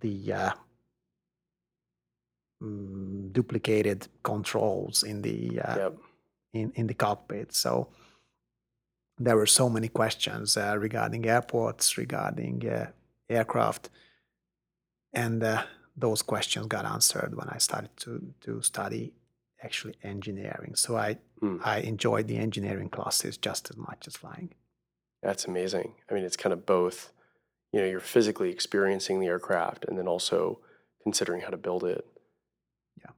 the 0.00 0.32
uh, 0.32 0.52
mm, 2.62 3.32
duplicated 3.32 4.08
controls 4.22 5.02
in 5.02 5.22
the 5.22 5.60
uh, 5.60 5.76
yep. 5.76 5.96
in 6.52 6.72
in 6.74 6.86
the 6.86 6.94
cockpit. 6.94 7.54
So 7.54 7.88
there 9.18 9.36
were 9.36 9.46
so 9.46 9.70
many 9.70 9.88
questions 9.88 10.56
uh, 10.56 10.76
regarding 10.78 11.26
airports, 11.26 11.96
regarding 11.96 12.68
uh, 12.68 12.90
aircraft, 13.36 13.90
and 15.12 15.42
uh, 15.42 15.62
those 15.96 16.22
questions 16.22 16.66
got 16.66 16.84
answered 16.84 17.34
when 17.36 17.48
I 17.48 17.58
started 17.58 17.96
to 17.98 18.34
to 18.42 18.62
study 18.62 19.14
actually 19.62 19.94
engineering. 20.02 20.74
So 20.74 20.96
I 20.96 21.18
mm. 21.42 21.60
I 21.64 21.78
enjoyed 21.78 22.28
the 22.28 22.36
engineering 22.36 22.90
classes 22.90 23.36
just 23.36 23.70
as 23.70 23.76
much 23.76 24.06
as 24.06 24.16
flying. 24.16 24.54
That's 25.22 25.46
amazing. 25.46 25.94
I 26.10 26.14
mean, 26.14 26.24
it's 26.24 26.36
kind 26.36 26.52
of 26.52 26.66
both. 26.66 27.12
You 27.72 27.80
know, 27.80 27.86
you're 27.86 28.00
physically 28.00 28.50
experiencing 28.50 29.18
the 29.18 29.26
aircraft 29.26 29.84
and 29.86 29.98
then 29.98 30.06
also 30.06 30.60
considering 31.02 31.40
how 31.40 31.48
to 31.48 31.56
build 31.56 31.82
it. 31.82 32.06
Yeah. 33.00 33.10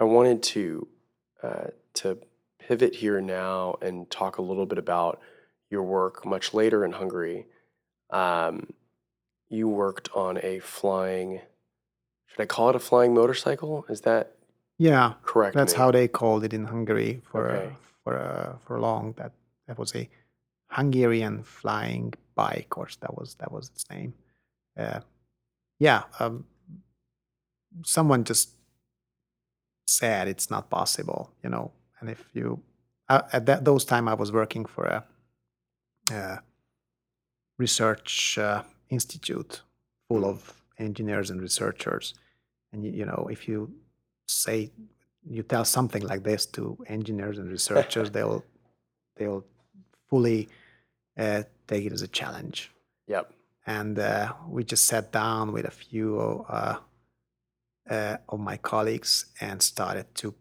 I 0.00 0.04
wanted 0.04 0.42
to 0.54 0.88
uh, 1.42 1.66
to 1.94 2.18
pivot 2.58 2.94
here 2.94 3.20
now 3.20 3.76
and 3.82 4.10
talk 4.10 4.38
a 4.38 4.42
little 4.42 4.66
bit 4.66 4.78
about 4.78 5.20
your 5.70 5.82
work 5.82 6.24
much 6.24 6.54
later 6.54 6.84
in 6.84 6.92
Hungary. 6.92 7.46
Um, 8.10 8.72
you 9.48 9.68
worked 9.68 10.08
on 10.14 10.38
a 10.42 10.58
flying. 10.60 11.40
Should 12.26 12.42
I 12.42 12.46
call 12.46 12.70
it 12.70 12.76
a 12.76 12.80
flying 12.80 13.14
motorcycle? 13.14 13.84
Is 13.88 14.02
that 14.02 14.34
yeah, 14.78 15.14
correct. 15.22 15.54
That's 15.54 15.74
me. 15.74 15.78
how 15.78 15.90
they 15.90 16.08
called 16.08 16.44
it 16.44 16.52
in 16.52 16.64
Hungary 16.64 17.22
for 17.30 17.50
okay. 17.50 17.66
uh, 17.66 17.70
for 18.02 18.18
uh, 18.18 18.58
for 18.66 18.80
long. 18.80 19.14
That 19.16 19.32
that 19.66 19.78
was 19.78 19.94
a 19.94 20.08
Hungarian 20.68 21.44
flying 21.44 22.14
bike, 22.34 22.76
or 22.76 22.88
that 23.00 23.16
was 23.16 23.36
that 23.36 23.52
was 23.52 23.68
its 23.68 23.88
name. 23.90 24.14
Uh, 24.76 25.00
yeah, 25.78 26.02
um, 26.18 26.46
someone 27.84 28.24
just 28.24 28.50
said 29.86 30.26
it's 30.26 30.50
not 30.50 30.70
possible, 30.70 31.30
you 31.42 31.50
know. 31.50 31.70
And 32.00 32.10
if 32.10 32.24
you 32.32 32.60
uh, 33.08 33.22
at 33.32 33.46
that 33.46 33.64
those 33.64 33.84
time, 33.84 34.08
I 34.08 34.14
was 34.14 34.32
working 34.32 34.64
for 34.64 34.84
a, 34.86 35.04
a 36.12 36.40
research 37.58 38.38
uh, 38.38 38.62
institute 38.98 39.52
full 40.08 40.22
mm. 40.22 40.32
of 40.32 40.38
engineers 40.78 41.30
and 41.30 41.40
researchers, 41.48 42.14
and 42.72 42.84
you, 42.84 42.90
you 42.98 43.06
know, 43.10 43.28
if 43.30 43.40
you 43.48 43.58
say 44.26 44.70
you 45.36 45.42
tell 45.42 45.64
something 45.64 46.02
like 46.02 46.22
this 46.22 46.46
to 46.46 46.62
engineers 46.86 47.38
and 47.38 47.50
researchers, 47.50 48.10
they'll 48.14 48.44
they'll 49.16 49.44
fully 50.08 50.48
uh, 51.18 51.42
take 51.66 51.84
it 51.86 51.92
as 51.92 52.02
a 52.02 52.08
challenge. 52.08 52.70
Yep. 53.06 53.32
And 53.66 53.98
uh, 53.98 54.32
we 54.48 54.64
just 54.64 54.86
sat 54.86 55.12
down 55.12 55.52
with 55.52 55.64
a 55.64 55.70
few 55.70 56.44
uh, 56.48 56.76
uh 57.90 58.16
of 58.28 58.40
my 58.40 58.56
colleagues 58.56 59.26
and 59.40 59.62
started 59.62 60.06
to 60.14 60.34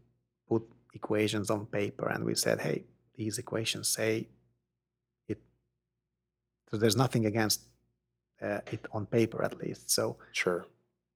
put 0.50 0.64
equations 0.94 1.50
on 1.50 1.66
paper. 1.66 2.08
And 2.10 2.26
we 2.26 2.36
said, 2.36 2.62
hey, 2.62 2.84
these 3.16 3.38
equations 3.38 3.90
say 3.90 4.28
it. 5.28 5.40
So 6.70 6.78
there's 6.78 6.98
nothing 6.98 7.26
against 7.26 7.62
uh, 8.44 8.60
it 8.72 8.86
on 8.92 9.06
paper, 9.06 9.44
at 9.44 9.58
least. 9.60 9.90
So 9.90 10.18
sure. 10.34 10.66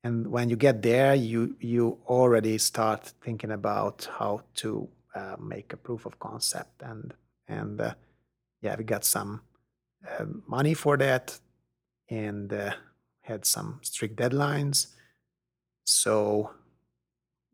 and 0.04 0.28
when 0.28 0.50
you 0.50 0.56
get 0.56 0.82
there 0.82 1.16
you 1.16 1.56
you 1.60 1.98
already 2.06 2.58
start 2.58 3.14
thinking 3.26 3.52
about 3.52 4.08
how 4.20 4.42
to 4.56 4.88
uh, 5.16 5.36
make 5.40 5.74
a 5.74 5.78
proof 5.78 6.06
of 6.06 6.20
concept 6.20 6.82
and 6.82 7.14
and 7.48 7.82
uh, 7.82 7.94
yeah 8.62 8.76
we 8.78 8.84
got 8.84 9.04
some 9.04 9.42
uh, 10.08 10.26
money 10.48 10.74
for 10.74 10.98
that 10.98 11.40
and 12.10 12.54
uh, 12.54 12.72
had 13.22 13.46
some 13.46 13.80
strict 13.82 14.16
deadlines. 14.16 14.88
So 15.84 16.52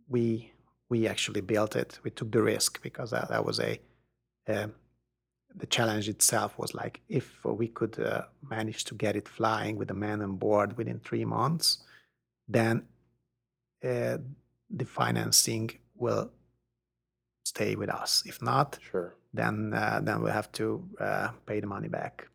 we 0.07 0.51
we 0.89 1.07
actually 1.07 1.41
built 1.41 1.75
it. 1.75 1.99
We 2.03 2.11
took 2.11 2.31
the 2.31 2.41
risk 2.41 2.81
because 2.81 3.11
that, 3.11 3.29
that 3.29 3.45
was 3.45 3.59
a 3.59 3.79
um, 4.47 4.73
the 5.55 5.67
challenge 5.67 6.09
itself 6.09 6.57
was 6.57 6.73
like 6.73 7.01
if 7.09 7.43
we 7.45 7.67
could 7.67 7.99
uh, 7.99 8.23
manage 8.49 8.83
to 8.85 8.95
get 8.95 9.15
it 9.15 9.27
flying 9.27 9.77
with 9.77 9.91
a 9.91 9.93
man 9.93 10.21
on 10.21 10.35
board 10.35 10.75
within 10.77 10.99
three 10.99 11.25
months 11.25 11.83
then 12.47 12.83
uh, 13.83 14.17
the 14.69 14.85
financing 14.85 15.69
will 15.95 16.31
stay 17.45 17.75
with 17.75 17.89
us. 17.89 18.23
If 18.25 18.41
not, 18.41 18.79
sure. 18.91 19.15
then 19.33 19.73
uh, 19.73 19.99
then 20.03 20.21
we'll 20.21 20.33
have 20.33 20.51
to 20.53 20.83
uh, 20.99 21.29
pay 21.45 21.59
the 21.59 21.67
money 21.67 21.87
back. 21.87 22.27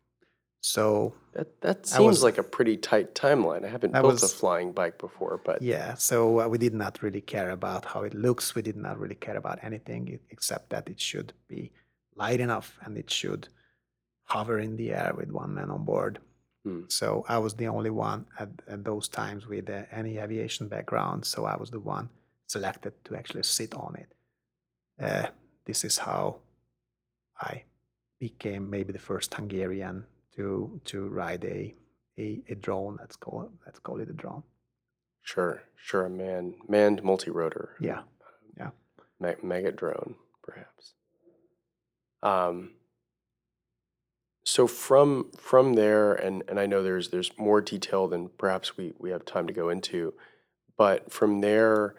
So 0.61 1.13
that 1.33 1.61
that 1.61 1.85
seems 1.85 2.05
was, 2.05 2.23
like 2.23 2.37
a 2.37 2.43
pretty 2.43 2.77
tight 2.77 3.15
timeline. 3.15 3.63
I 3.65 3.69
haven't 3.69 3.93
built 3.93 4.05
was, 4.05 4.23
a 4.23 4.27
flying 4.27 4.71
bike 4.73 4.97
before, 4.97 5.41
but 5.43 5.61
yeah. 5.61 5.93
So 5.95 6.41
uh, 6.41 6.47
we 6.47 6.57
did 6.57 6.73
not 6.73 7.01
really 7.01 7.21
care 7.21 7.51
about 7.51 7.85
how 7.85 8.01
it 8.03 8.13
looks. 8.13 8.55
We 8.55 8.61
did 8.61 8.75
not 8.75 8.99
really 8.99 9.15
care 9.15 9.37
about 9.37 9.59
anything 9.63 10.19
except 10.31 10.69
that 10.69 10.89
it 10.89 10.99
should 10.99 11.33
be 11.47 11.71
light 12.23 12.39
enough 12.39 12.77
and 12.83 12.97
it 12.97 13.09
should 13.09 13.47
hover 14.25 14.59
in 14.59 14.75
the 14.77 14.91
air 14.91 15.13
with 15.17 15.31
one 15.31 15.53
man 15.55 15.69
on 15.71 15.83
board. 15.85 16.19
Mm. 16.67 16.91
So 16.91 17.25
I 17.27 17.37
was 17.39 17.53
the 17.55 17.67
only 17.67 17.89
one 17.89 18.25
at, 18.37 18.49
at 18.67 18.83
those 18.83 19.07
times 19.07 19.47
with 19.47 19.69
uh, 19.69 19.83
any 19.91 20.17
aviation 20.17 20.67
background. 20.67 21.25
So 21.25 21.45
I 21.45 21.55
was 21.57 21.69
the 21.71 21.79
one 21.79 22.09
selected 22.47 22.93
to 23.05 23.15
actually 23.15 23.43
sit 23.43 23.73
on 23.73 23.95
it. 23.95 24.09
Uh, 25.01 25.27
this 25.65 25.83
is 25.83 25.97
how 25.97 26.39
I 27.39 27.63
became 28.19 28.69
maybe 28.69 28.91
the 28.93 28.99
first 29.09 29.33
Hungarian 29.33 30.05
to 30.35 30.81
to 30.85 31.07
ride 31.07 31.45
a 31.45 31.73
a, 32.17 32.41
a 32.49 32.55
drone. 32.55 32.97
Let's 32.99 33.15
call 33.15 33.43
it, 33.43 33.51
let's 33.65 33.79
call 33.79 34.01
it 34.01 34.09
a 34.09 34.13
drone. 34.13 34.43
Sure, 35.21 35.61
sure, 35.75 36.05
a 36.05 36.09
man 36.09 36.55
manned 36.67 37.03
multi-rotor. 37.03 37.75
Yeah, 37.79 38.01
yeah. 38.57 38.71
Me- 39.19 39.41
mega 39.41 39.71
drone, 39.71 40.15
perhaps. 40.43 40.93
Um, 42.23 42.71
so 44.43 44.67
from 44.67 45.31
from 45.37 45.73
there, 45.73 46.13
and 46.13 46.43
and 46.47 46.59
I 46.59 46.65
know 46.65 46.81
there's 46.81 47.09
there's 47.09 47.31
more 47.37 47.61
detail 47.61 48.07
than 48.07 48.29
perhaps 48.37 48.77
we 48.77 48.93
we 48.97 49.11
have 49.11 49.25
time 49.25 49.47
to 49.47 49.53
go 49.53 49.69
into, 49.69 50.13
but 50.77 51.11
from 51.11 51.41
there, 51.41 51.95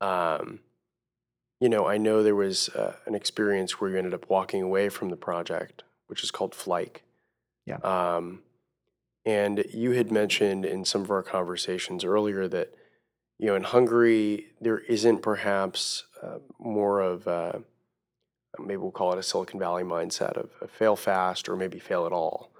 um, 0.00 0.60
you 1.60 1.68
know, 1.68 1.86
I 1.86 1.98
know 1.98 2.22
there 2.22 2.34
was 2.34 2.68
uh, 2.70 2.96
an 3.06 3.14
experience 3.14 3.80
where 3.80 3.90
you 3.90 3.96
ended 3.96 4.14
up 4.14 4.28
walking 4.28 4.62
away 4.62 4.88
from 4.88 5.10
the 5.10 5.16
project, 5.16 5.82
which 6.08 6.22
is 6.22 6.30
called 6.30 6.52
Flyke. 6.52 6.98
Yeah. 7.64 7.76
Um, 7.76 8.42
and 9.24 9.64
you 9.72 9.92
had 9.92 10.12
mentioned 10.12 10.66
in 10.66 10.84
some 10.84 11.00
of 11.00 11.10
our 11.10 11.22
conversations 11.22 12.04
earlier 12.04 12.46
that, 12.48 12.74
you 13.38 13.46
know, 13.46 13.54
in 13.54 13.62
Hungary 13.62 14.48
there 14.60 14.80
isn't 14.80 15.22
perhaps 15.22 16.04
uh, 16.22 16.40
more 16.58 17.00
of 17.00 17.26
a, 17.26 17.62
maybe 18.58 18.76
we'll 18.76 18.90
call 18.90 19.12
it 19.12 19.18
a 19.18 19.22
Silicon 19.22 19.58
Valley 19.60 19.82
mindset 19.82 20.36
of, 20.36 20.50
of 20.60 20.70
fail 20.70 20.96
fast 20.96 21.48
or 21.48 21.56
maybe 21.56 21.78
fail 21.78 22.06
at 22.06 22.12
all. 22.12 22.50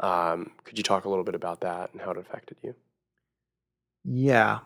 Um, 0.00 0.52
could 0.64 0.76
you 0.78 0.84
talk 0.84 1.04
a 1.04 1.08
little 1.08 1.24
bit 1.24 1.34
about 1.34 1.60
that 1.60 1.92
and 1.92 2.02
how 2.02 2.10
it 2.10 2.18
affected 2.18 2.58
you? 2.62 2.74
Yeah, 4.04 4.60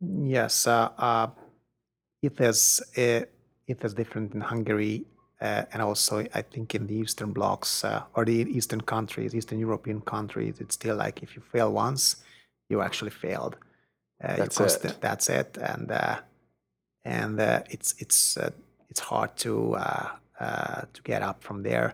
yes. 0.00 0.66
Uh, 0.66 0.90
uh, 0.98 1.28
it 2.20 2.40
is 2.40 2.82
uh, 2.96 3.24
it 3.66 3.84
is 3.84 3.94
different 3.94 4.34
in 4.34 4.40
Hungary, 4.40 5.04
uh, 5.40 5.64
and 5.72 5.80
also 5.82 6.26
I 6.34 6.42
think 6.42 6.74
in 6.74 6.86
the 6.86 6.94
Eastern 6.94 7.32
blocks 7.32 7.84
uh, 7.84 8.02
or 8.14 8.24
the 8.24 8.34
Eastern 8.34 8.80
countries, 8.80 9.34
Eastern 9.34 9.58
European 9.58 10.00
countries, 10.00 10.60
it's 10.60 10.74
still 10.74 10.96
like 10.96 11.22
if 11.22 11.36
you 11.36 11.42
fail 11.42 11.72
once, 11.72 12.16
you 12.68 12.82
actually 12.82 13.10
failed. 13.10 13.56
Uh, 14.22 14.36
That's 14.36 14.58
you 14.58 14.66
it. 14.66 15.00
That's 15.00 15.28
it, 15.28 15.58
and 15.58 15.90
uh, 15.90 16.20
and 17.04 17.40
uh, 17.40 17.62
it's 17.70 17.94
it's 17.98 18.36
uh, 18.36 18.50
it's 18.92 19.00
hard 19.12 19.30
to 19.44 19.52
uh, 19.86 20.08
uh, 20.46 20.80
to 20.94 21.00
get 21.10 21.20
up 21.30 21.38
from 21.48 21.58
there. 21.68 21.88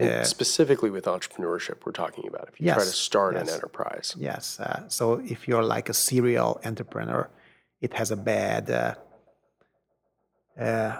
Uh, 0.00 0.24
specifically 0.38 0.90
with 0.96 1.04
entrepreneurship, 1.14 1.76
we're 1.84 1.98
talking 2.04 2.24
about 2.30 2.44
if 2.50 2.54
you 2.60 2.66
try 2.66 2.82
to 2.82 2.94
Yes, 2.94 3.08
start 3.10 3.32
an 3.36 3.48
enterprise. 3.56 4.08
Yes. 4.28 4.44
Uh, 4.66 4.80
so 4.98 5.04
if 5.34 5.40
you're 5.48 5.66
like 5.76 5.86
a 5.94 5.96
serial 6.08 6.52
entrepreneur, 6.70 7.22
it 7.86 7.92
has 8.00 8.08
a 8.18 8.20
bad 8.34 8.64
uh, 8.70 8.94
uh, 10.66 10.94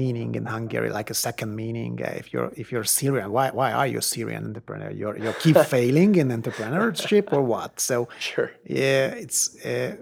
meaning 0.00 0.30
in 0.40 0.46
Hungary, 0.56 0.90
like 1.00 1.10
a 1.16 1.18
second 1.28 1.50
meaning. 1.62 1.92
Uh, 2.02 2.22
if 2.22 2.26
you're 2.32 2.50
if 2.62 2.66
you're 2.72 2.88
Syrian, 2.98 3.28
why 3.36 3.46
why 3.60 3.70
are 3.78 3.88
you 3.92 3.98
a 3.98 4.06
Syrian 4.14 4.42
entrepreneur? 4.50 4.90
You're 5.00 5.16
you 5.24 5.32
keep 5.44 5.58
failing 5.74 6.12
in 6.22 6.28
entrepreneurship 6.38 7.26
or 7.36 7.42
what? 7.52 7.72
So 7.88 7.96
Sure. 8.30 8.50
yeah, 8.82 9.06
it's 9.24 9.40
uh, 9.72 9.96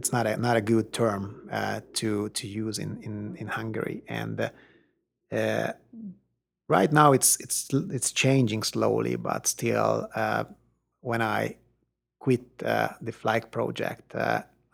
it's 0.00 0.12
not 0.12 0.26
a 0.26 0.36
not 0.36 0.56
a 0.56 0.62
good 0.72 0.92
term 0.92 1.22
uh, 1.52 1.80
to 1.92 2.30
to 2.30 2.46
use 2.46 2.78
in 2.78 3.02
in 3.02 3.36
in 3.36 3.48
Hungary, 3.48 4.02
and 4.08 4.40
uh, 4.40 4.48
uh, 5.40 5.72
right 6.68 6.92
now 6.92 7.12
it's 7.12 7.38
it's 7.44 7.68
it's 7.98 8.10
changing 8.12 8.62
slowly, 8.62 9.16
but 9.16 9.46
still, 9.46 10.08
uh, 10.14 10.44
when 11.00 11.20
I 11.20 11.56
quit 12.18 12.44
uh, 12.64 12.88
the 13.06 13.12
Flyke 13.12 13.50
project, 13.50 14.14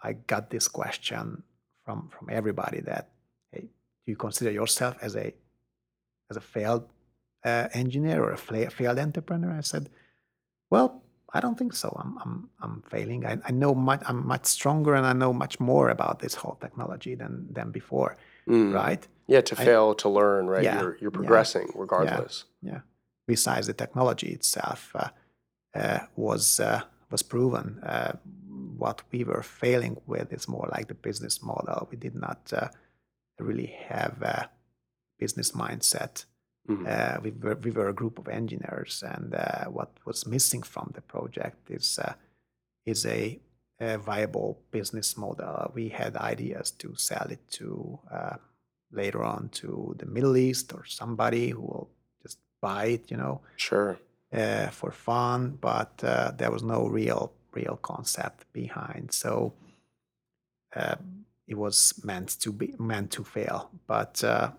I 0.09 0.13
got 0.33 0.51
this 0.51 0.69
question 0.69 1.43
from 1.85 2.09
from 2.15 2.29
everybody 2.31 2.81
that, 2.83 3.05
hey, 3.53 3.63
do 4.05 4.07
you 4.13 4.17
consider 4.17 4.53
yourself 4.53 4.95
as 5.03 5.17
a 5.17 5.35
as 6.31 6.37
a 6.37 6.47
failed 6.55 6.87
engineer 7.83 8.23
or 8.25 8.33
a 8.33 8.71
failed 8.71 8.99
entrepreneur? 8.99 9.53
I 9.59 9.63
said, 9.63 9.89
well, 10.71 11.03
I 11.33 11.41
don't 11.41 11.59
think 11.59 11.75
so. 11.75 11.89
I'm 12.03 12.19
I'm 12.19 12.51
I'm 12.61 12.83
failing. 12.83 13.27
I, 13.27 13.39
I 13.45 13.51
know 13.53 13.75
much. 13.75 14.03
I'm 14.07 14.27
much 14.27 14.47
stronger, 14.47 14.95
and 14.95 15.07
I 15.07 15.13
know 15.13 15.33
much 15.33 15.59
more 15.61 15.89
about 15.91 16.21
this 16.21 16.35
whole 16.35 16.57
technology 16.61 17.15
than 17.15 17.49
than 17.53 17.71
before. 17.71 18.17
Mm. 18.49 18.73
Right? 18.75 19.07
Yeah, 19.27 19.41
to 19.41 19.61
I- 19.61 19.65
fail, 19.65 19.95
to 19.95 20.09
learn, 20.09 20.47
right? 20.47 20.63
Yeah, 20.63 20.81
You're, 20.81 20.97
you're 21.01 21.11
yeah, 21.11 21.19
progressing 21.19 21.69
regardless. 21.75 22.45
Yeah. 22.63 22.81
Besides, 23.27 23.67
the 23.67 23.75
technology 23.75 24.29
itself 24.29 24.93
uh, 24.95 25.09
uh, 25.75 25.99
was 26.15 26.61
uh, 26.61 26.83
was 27.11 27.23
proven. 27.23 27.81
Uh, 27.83 28.13
what 28.79 29.03
we 29.11 29.25
were 29.25 29.43
failing 29.43 29.97
with 30.07 30.33
is 30.33 30.49
more 30.49 30.69
like 30.71 30.87
the 30.89 30.95
business 30.95 31.43
model. 31.43 31.89
We 31.91 31.97
did 31.97 32.15
not 32.15 32.53
uh, 32.53 32.69
really 33.39 33.75
have 33.89 34.23
a 34.23 34.51
business 35.19 35.53
mindset. 35.53 36.25
Mhm. 36.69 36.87
Uh, 36.87 37.21
we, 37.23 37.31
were, 37.31 37.55
we 37.63 37.71
were 37.71 37.89
a 37.89 37.93
group 37.95 38.19
of 38.19 38.29
engineers, 38.29 39.03
and 39.03 39.35
uh, 39.35 39.65
what 39.71 39.91
was 40.05 40.27
missing 40.27 40.63
from 40.65 40.91
the 40.95 41.01
project 41.01 41.71
is 41.71 41.99
uh, 41.99 42.15
is 42.85 43.05
a, 43.07 43.39
a 43.81 43.99
viable 43.99 44.59
business 44.71 45.17
model. 45.17 45.71
We 45.75 45.89
had 45.89 46.17
ideas 46.17 46.71
to 46.79 46.95
sell 46.97 47.29
it 47.31 47.41
to 47.59 47.99
uh, 48.11 48.37
later 48.93 49.23
on 49.25 49.49
to 49.51 49.95
the 49.99 50.07
Middle 50.07 50.37
East 50.37 50.73
or 50.75 50.85
somebody 50.87 51.51
who 51.51 51.61
will 51.63 51.89
just 52.23 52.39
buy 52.61 52.87
it, 52.87 53.11
you 53.11 53.17
know, 53.17 53.41
Sure. 53.57 53.99
uh, 54.33 54.69
for 54.71 54.91
fun, 54.93 55.59
but 55.61 56.03
uh, 56.05 56.31
there 56.37 56.51
was 56.51 56.63
no 56.63 56.87
real 56.89 57.33
real 57.55 57.77
concept 57.83 58.45
behind. 58.53 59.13
So 59.13 59.53
uh, 60.77 60.97
it 61.49 61.57
was 61.57 61.95
meant 62.05 62.41
to 62.41 62.53
be 62.53 62.75
meant 62.79 63.11
to 63.13 63.25
fail. 63.25 63.71
But 63.87 64.23
uh, 64.25 64.51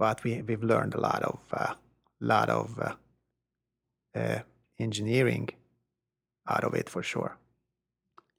but 0.00 0.24
we 0.24 0.32
we've 0.48 0.68
learned 0.72 0.94
a 0.94 1.00
lot 1.00 1.22
of 1.30 1.38
uh, 1.52 1.74
lot 2.20 2.48
of 2.48 2.66
uh, 2.86 2.94
uh, 4.20 4.40
engineering 4.78 5.46
out 6.48 6.64
of 6.64 6.74
it 6.80 6.88
for 6.88 7.02
sure. 7.02 7.32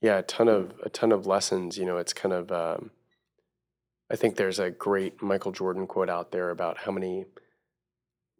Yeah, 0.02 0.18
a 0.18 0.24
ton 0.24 0.48
of 0.48 0.74
a 0.84 0.90
ton 0.90 1.12
of 1.12 1.28
lessons. 1.28 1.78
You 1.78 1.86
know, 1.86 1.98
it's 2.04 2.16
kind 2.22 2.34
of. 2.34 2.52
Um, 2.52 2.92
I 4.14 4.18
think 4.18 4.36
there's 4.36 4.60
a 4.60 4.72
great 4.88 5.22
Michael 5.22 5.54
Jordan 5.54 5.88
quote 5.88 6.10
out 6.10 6.32
there 6.32 6.50
about 6.50 6.80
how 6.80 6.92
many, 6.92 7.26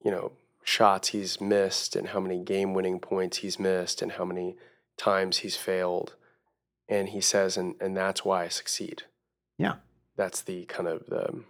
you 0.04 0.12
know, 0.12 0.34
shots 0.64 1.10
he's 1.10 1.40
missed 1.40 1.96
and 1.96 2.08
how 2.10 2.20
many 2.20 2.44
game-winning 2.44 3.00
points 3.00 3.38
he's 3.38 3.58
missed 3.58 4.02
and 4.02 4.12
how 4.12 4.26
many 4.26 4.58
times 4.98 5.38
he's 5.38 5.56
failed, 5.56 6.16
and 6.90 7.10
he 7.10 7.22
says, 7.22 7.58
and 7.58 7.76
and 7.80 7.96
that's 7.96 8.26
why 8.26 8.44
I 8.44 8.50
succeed. 8.50 9.04
Yeah. 9.58 9.76
That's 10.18 10.42
the 10.42 10.66
kind 10.66 10.90
of 10.90 11.06
the, 11.06 11.44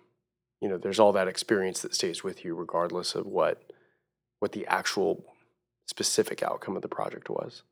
you 0.62 0.69
know, 0.69 0.78
there's 0.78 1.00
all 1.00 1.12
that 1.13 1.28
experience 1.28 1.82
that 1.82 1.95
stays 1.95 2.24
with 2.24 2.45
you 2.45 2.56
regardless 2.56 3.15
of 3.15 3.26
what, 3.26 3.71
what 4.39 4.52
the 4.52 4.65
actual 4.67 5.26
specific 5.88 6.43
outcome 6.43 6.76
of 6.76 6.82
the 6.82 6.88
project 6.88 7.30
was. 7.30 7.63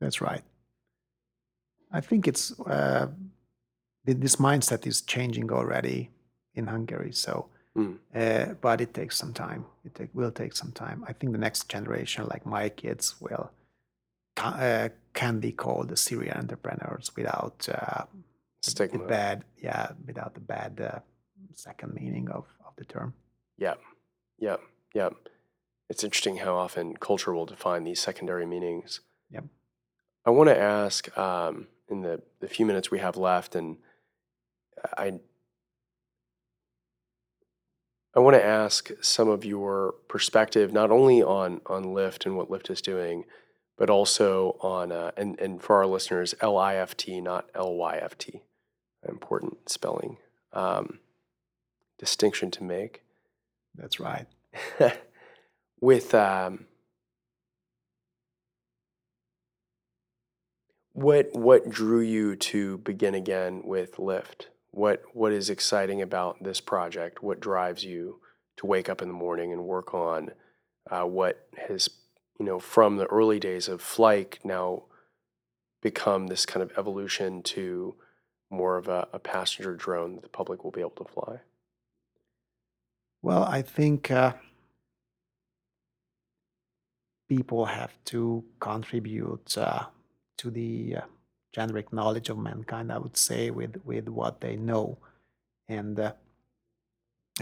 That's 0.00 0.20
right. 0.20 0.42
I 1.90 2.00
think 2.00 2.28
it's 2.28 2.58
uh, 2.60 3.08
this 4.04 4.36
mindset 4.36 4.86
is 4.86 5.00
changing 5.00 5.50
already 5.50 6.10
in 6.54 6.66
Hungary. 6.66 7.12
So, 7.12 7.48
Mm. 7.76 7.98
uh, 8.14 8.54
but 8.60 8.80
it 8.80 8.94
takes 8.94 9.16
some 9.16 9.32
time. 9.32 9.66
It 9.84 9.96
take, 9.96 10.14
will 10.14 10.30
take 10.30 10.54
some 10.54 10.70
time. 10.70 11.04
I 11.08 11.12
think 11.12 11.32
the 11.32 11.38
next 11.38 11.68
generation, 11.68 12.24
like 12.30 12.46
my 12.46 12.68
kids, 12.68 13.16
will 13.20 13.50
uh, 14.36 14.90
can 15.12 15.40
be 15.40 15.50
called 15.50 15.88
the 15.88 15.96
serial 15.96 16.36
entrepreneurs 16.36 17.10
without 17.16 17.68
uh, 17.68 18.04
the, 18.62 18.86
the 18.86 18.98
bad, 19.00 19.44
yeah, 19.60 19.88
without 20.06 20.34
the 20.34 20.40
bad 20.40 20.80
uh, 20.80 20.98
second 21.54 21.94
meaning 21.94 22.28
of, 22.30 22.46
of 22.66 22.74
the 22.76 22.84
term. 22.84 23.14
Yeah, 23.56 23.74
yeah, 24.38 24.56
yeah. 24.94 25.10
It's 25.88 26.02
interesting 26.02 26.38
how 26.38 26.56
often 26.56 26.96
culture 26.96 27.32
will 27.34 27.46
define 27.46 27.84
these 27.84 28.00
secondary 28.00 28.46
meanings. 28.46 29.00
Yep. 29.30 29.44
I 30.26 30.30
want 30.30 30.48
to 30.48 30.58
ask 30.58 31.16
um, 31.18 31.66
in 31.88 32.00
the, 32.00 32.22
the 32.40 32.48
few 32.48 32.64
minutes 32.66 32.90
we 32.90 32.98
have 32.98 33.16
left, 33.16 33.54
and 33.54 33.76
I 34.96 35.20
I 38.16 38.20
want 38.20 38.36
to 38.36 38.44
ask 38.44 38.90
some 39.02 39.28
of 39.28 39.44
your 39.44 39.94
perspective, 40.08 40.72
not 40.72 40.90
only 40.90 41.22
on 41.22 41.60
on 41.66 41.92
LIFT 41.92 42.26
and 42.26 42.36
what 42.36 42.50
LIFT 42.50 42.70
is 42.70 42.80
doing, 42.80 43.24
but 43.76 43.90
also 43.90 44.56
on 44.60 44.92
uh, 44.92 45.10
and 45.16 45.38
and 45.40 45.62
for 45.62 45.76
our 45.76 45.86
listeners, 45.86 46.34
L 46.40 46.56
I 46.56 46.76
F 46.76 46.96
T, 46.96 47.20
not 47.20 47.50
L 47.54 47.74
Y 47.74 47.98
F 48.00 48.16
T. 48.16 48.42
Important 49.06 49.68
spelling 49.68 50.16
um, 50.54 51.00
distinction 52.04 52.50
to 52.50 52.62
make. 52.62 53.02
That's 53.74 53.98
right. 53.98 54.26
with 55.80 56.14
um, 56.14 56.66
what 60.92 61.30
what 61.32 61.70
drew 61.70 62.00
you 62.00 62.36
to 62.36 62.76
begin 62.78 63.14
again 63.14 63.62
with 63.64 63.98
LIFT? 63.98 64.48
What 64.70 65.02
what 65.14 65.32
is 65.32 65.48
exciting 65.48 66.02
about 66.02 66.44
this 66.44 66.60
project? 66.60 67.22
What 67.22 67.40
drives 67.40 67.84
you 67.84 68.20
to 68.58 68.66
wake 68.66 68.90
up 68.90 69.00
in 69.00 69.08
the 69.08 69.14
morning 69.14 69.50
and 69.50 69.64
work 69.64 69.94
on 69.94 70.32
uh, 70.90 71.04
what 71.04 71.48
has 71.68 71.88
you 72.38 72.44
know 72.44 72.58
from 72.58 72.98
the 72.98 73.06
early 73.06 73.40
days 73.40 73.66
of 73.66 73.80
Flyke 73.80 74.44
now 74.44 74.82
become 75.80 76.26
this 76.26 76.44
kind 76.44 76.62
of 76.62 76.70
evolution 76.76 77.42
to 77.42 77.94
more 78.50 78.76
of 78.76 78.88
a, 78.88 79.08
a 79.14 79.18
passenger 79.18 79.74
drone 79.74 80.16
that 80.16 80.22
the 80.22 80.28
public 80.28 80.64
will 80.64 80.70
be 80.70 80.80
able 80.80 80.90
to 80.90 81.04
fly? 81.04 81.40
Well, 83.24 83.44
I 83.44 83.62
think 83.62 84.10
uh, 84.10 84.34
people 87.26 87.64
have 87.64 87.92
to 88.04 88.44
contribute 88.60 89.56
uh, 89.56 89.84
to 90.36 90.50
the 90.50 90.96
uh, 90.96 91.00
generic 91.50 91.90
knowledge 91.90 92.28
of 92.28 92.36
mankind, 92.36 92.92
I 92.92 92.98
would 92.98 93.16
say, 93.16 93.50
with, 93.50 93.80
with 93.82 94.10
what 94.10 94.42
they 94.42 94.56
know. 94.56 94.98
And 95.68 95.98
uh, 95.98 96.12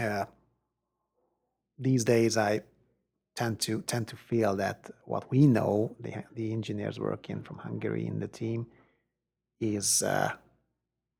uh, 0.01 0.23
these 1.77 2.05
days, 2.05 2.37
I 2.37 2.61
tend 3.35 3.59
to 3.61 3.81
tend 3.81 4.07
to 4.07 4.15
feel 4.15 4.55
that 4.55 4.89
what 5.03 5.29
we 5.29 5.47
know, 5.47 5.97
the, 5.99 6.23
the 6.33 6.53
engineers 6.53 6.97
working 6.97 7.43
from 7.43 7.57
Hungary 7.57 8.07
in 8.07 8.21
the 8.21 8.29
team, 8.29 8.67
is 9.59 10.01
uh, 10.01 10.31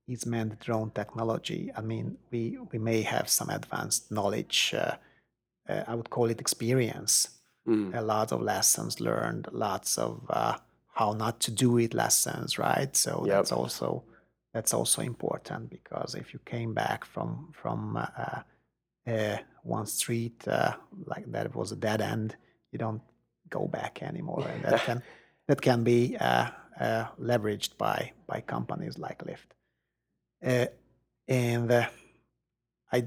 is 0.08 0.26
manned 0.26 0.60
drone 0.60 0.92
technology. 0.92 1.72
I 1.76 1.82
mean, 1.82 2.18
we 2.32 2.58
we 2.72 2.80
may 2.80 3.02
have 3.02 3.30
some 3.30 3.50
advanced 3.50 4.12
knowledge. 4.12 4.74
Uh, 4.74 4.96
uh, 5.70 5.84
I 5.88 5.96
would 5.96 6.10
call 6.10 6.30
it 6.30 6.42
experience. 6.42 7.30
Mm. 7.68 7.96
A 7.96 8.02
lot 8.02 8.34
of 8.34 8.42
lessons 8.42 9.00
learned, 9.00 9.48
lots 9.52 9.98
of 9.98 10.22
uh, 10.30 10.58
how 10.94 11.14
not 11.14 11.40
to 11.42 11.52
do 11.52 11.78
it 11.78 11.94
lessons, 11.94 12.58
right? 12.60 12.96
So 12.96 13.24
Yep. 13.26 13.36
that's 13.36 13.52
also 13.52 14.04
that's 14.54 14.74
also 14.74 15.02
important 15.02 15.70
because 15.70 16.16
if 16.16 16.34
you 16.34 16.40
came 16.46 16.74
back 16.74 17.06
from 17.06 17.50
from 17.54 17.98
uh, 17.98 18.42
uh, 19.08 19.38
one 19.64 19.86
street 19.86 20.48
uh, 20.48 20.74
like 21.06 21.32
that 21.32 21.56
was 21.56 21.72
a 21.72 21.76
dead 21.76 22.02
end, 22.02 22.36
you 22.72 22.80
don't 22.80 23.02
go 23.50 23.68
back 23.68 24.04
anymore, 24.04 24.46
and 24.54 24.64
that 24.64 24.82
can 24.86 25.02
that 25.48 25.62
can 25.62 25.84
be 25.84 26.18
uh, 26.20 26.48
uh, 26.80 27.06
leveraged 27.20 27.78
by 27.78 28.12
by 28.28 28.42
companies 28.42 28.98
like 28.98 29.26
LIFT. 29.26 29.54
Uh, 30.46 30.66
and 31.28 31.72
uh, 31.72 31.88
I 32.92 33.06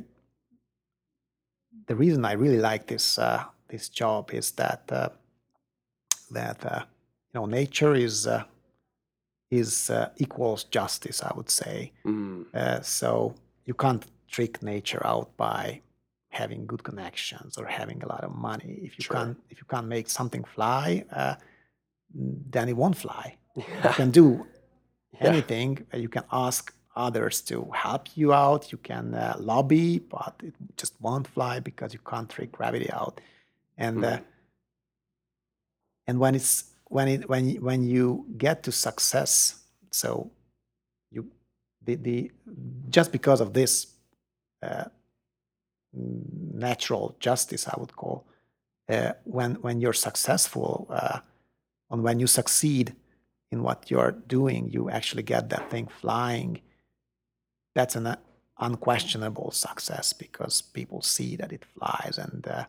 the 1.86 1.94
reason 1.94 2.24
I 2.24 2.32
really 2.32 2.58
like 2.58 2.86
this 2.86 3.18
uh, 3.18 3.44
this 3.68 3.88
job 3.88 4.30
is 4.32 4.52
that 4.52 4.82
uh, 4.90 5.08
that 6.30 6.64
uh, 6.64 6.80
you 7.32 7.40
know 7.40 7.46
nature 7.46 7.94
is 7.94 8.26
uh, 8.26 8.44
is 9.50 9.90
uh, 9.90 10.08
equals 10.16 10.64
justice. 10.64 11.22
I 11.22 11.32
would 11.36 11.50
say 11.50 11.92
Mm. 12.04 12.46
uh, 12.54 12.80
so. 12.82 13.34
You 13.68 13.74
can't 13.74 14.04
trick 14.28 14.62
nature 14.62 15.04
out 15.04 15.36
by 15.36 15.80
having 16.28 16.66
good 16.66 16.84
connections 16.84 17.58
or 17.58 17.66
having 17.66 18.00
a 18.04 18.06
lot 18.06 18.22
of 18.22 18.30
money. 18.32 18.78
If 18.84 18.96
you 18.96 19.02
Sure. 19.02 19.16
can't 19.16 19.36
if 19.50 19.58
you 19.60 19.66
can't 19.68 19.88
make 19.88 20.08
something 20.08 20.44
fly, 20.44 21.04
uh, 21.10 21.34
then 22.52 22.68
it 22.68 22.76
won't 22.76 22.96
fly. 22.96 23.36
You 23.56 23.94
can 23.96 24.10
do 24.12 24.46
anything. 25.20 25.84
uh, 25.92 25.96
You 25.96 26.08
can 26.08 26.22
ask 26.30 26.72
others 26.96 27.40
to 27.42 27.70
help 27.74 28.08
you 28.16 28.32
out. 28.32 28.72
You 28.72 28.78
can 28.78 29.14
uh, 29.14 29.36
lobby, 29.38 29.98
but 30.00 30.34
it 30.42 30.54
just 30.76 30.94
won't 31.00 31.26
fly 31.28 31.60
because 31.60 31.92
you 31.92 32.00
can't 32.10 32.28
trick 32.30 32.52
gravity 32.52 32.90
out. 32.92 33.20
And 33.78 34.04
uh, 34.04 34.18
Mm. 34.18 34.24
and 36.08 36.18
when 36.18 36.34
it's 36.34 36.64
when 36.88 37.08
it 37.08 37.28
when 37.28 37.48
you, 37.48 37.60
when 37.60 37.82
you 37.82 38.26
get 38.38 38.62
to 38.62 38.72
success, 38.72 39.62
so 39.90 40.30
you 41.10 41.26
the 41.84 41.96
the 41.96 42.30
just 42.90 43.12
because 43.12 43.40
of 43.40 43.52
this 43.52 43.86
uh, 44.62 44.84
natural 45.92 47.16
justice, 47.20 47.68
I 47.68 47.74
would 47.78 47.94
call, 47.96 48.26
uh, 48.88 49.12
when 49.24 49.54
when 49.62 49.80
you're 49.80 49.92
successful, 49.92 50.86
uh, 50.90 51.20
and 51.90 52.02
when 52.02 52.20
you 52.20 52.26
succeed 52.26 52.94
in 53.50 53.62
what 53.62 53.90
you're 53.90 54.12
doing, 54.26 54.70
you 54.70 54.90
actually 54.90 55.22
get 55.22 55.48
that 55.50 55.70
thing 55.70 55.86
flying. 55.88 56.60
That's 57.76 57.96
an 57.96 58.06
uh, 58.06 58.16
unquestionable 58.58 59.50
success 59.52 60.12
because 60.14 60.62
people 60.62 61.02
see 61.02 61.36
that 61.36 61.52
it 61.52 61.64
flies, 61.64 62.18
and 62.18 62.46
uh, 62.48 62.64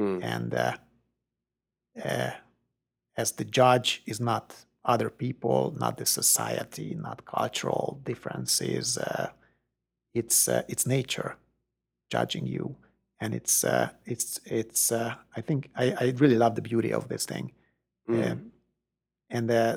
Mm. 0.00 0.24
and 0.24 0.54
uh, 0.54 0.76
uh, 2.04 2.30
as 3.16 3.32
the 3.32 3.44
judge 3.44 4.02
is 4.06 4.18
not 4.20 4.66
other 4.84 5.08
people, 5.08 5.72
not 5.78 5.96
the 5.96 6.06
society, 6.06 6.96
not 6.96 7.24
cultural 7.24 8.00
differences. 8.04 8.98
Uh, 8.98 9.28
it's 10.14 10.48
uh, 10.48 10.62
it's 10.68 10.84
nature 10.86 11.36
judging 12.10 12.46
you, 12.46 12.74
and 13.20 13.34
it's 13.34 13.62
uh, 13.64 13.88
it's 14.04 14.40
it's. 14.44 14.90
Uh, 14.92 15.14
I 15.36 15.40
think 15.42 15.70
I, 15.76 15.84
I 16.00 16.14
really 16.18 16.36
love 16.36 16.54
the 16.56 16.68
beauty 16.70 16.92
of 16.92 17.08
this 17.08 17.24
thing, 17.26 17.52
Mm. 18.08 18.50
And 19.30 19.50
uh, 19.50 19.76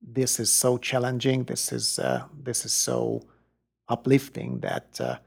this 0.00 0.40
is 0.40 0.50
so 0.52 0.78
challenging. 0.78 1.44
This 1.44 1.72
is 1.72 1.98
uh, 1.98 2.24
this 2.44 2.64
is 2.64 2.72
so 2.72 3.20
uplifting 3.88 4.60
that 4.60 5.00
uh, 5.00 5.18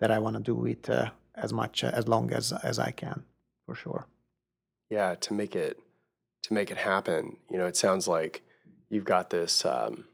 that 0.00 0.10
I 0.10 0.18
want 0.18 0.36
to 0.36 0.42
do 0.42 0.64
it 0.66 0.88
uh, 0.88 1.10
as 1.34 1.52
much 1.52 1.84
uh, 1.84 1.90
as 1.92 2.06
long 2.08 2.32
as 2.32 2.52
as 2.52 2.78
I 2.78 2.90
can, 2.92 3.24
for 3.66 3.74
sure. 3.74 4.06
yeah 4.90 5.14
to 5.20 5.34
make 5.34 5.54
it 5.56 5.78
to 6.44 6.54
make 6.54 6.70
it 6.70 6.76
happen 6.78 7.36
you 7.50 7.58
know 7.58 7.66
it 7.66 7.76
sounds 7.76 8.06
like 8.08 8.42
you've 8.90 9.04
got 9.04 9.30
this 9.30 9.64
um, 9.64 10.04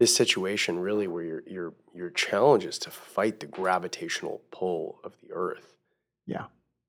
this 0.00 0.14
situation 0.14 0.78
really 0.78 1.06
where 1.08 1.24
your 1.24 1.42
your 1.46 1.74
your 1.94 2.10
challenge 2.10 2.64
is 2.64 2.78
to 2.78 2.90
fight 2.90 3.40
the 3.40 3.46
gravitational 3.46 4.42
pull 4.50 4.98
of 5.04 5.12
the 5.22 5.32
earth 5.32 5.74
Yeah. 6.26 6.46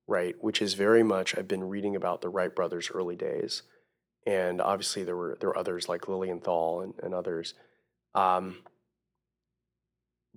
right 0.07 0.35
which 0.41 0.61
is 0.61 0.73
very 0.73 1.03
much 1.03 1.37
i've 1.37 1.47
been 1.47 1.69
reading 1.69 1.95
about 1.95 2.21
the 2.21 2.29
wright 2.29 2.53
brothers 2.55 2.89
early 2.93 3.15
days 3.15 3.63
and 4.27 4.61
obviously 4.61 5.03
there 5.03 5.15
were 5.15 5.37
there 5.39 5.49
were 5.49 5.57
others 5.57 5.89
like 5.89 6.07
lilienthal 6.07 6.81
and, 6.81 6.93
and 7.01 7.15
others 7.15 7.55
um, 8.13 8.57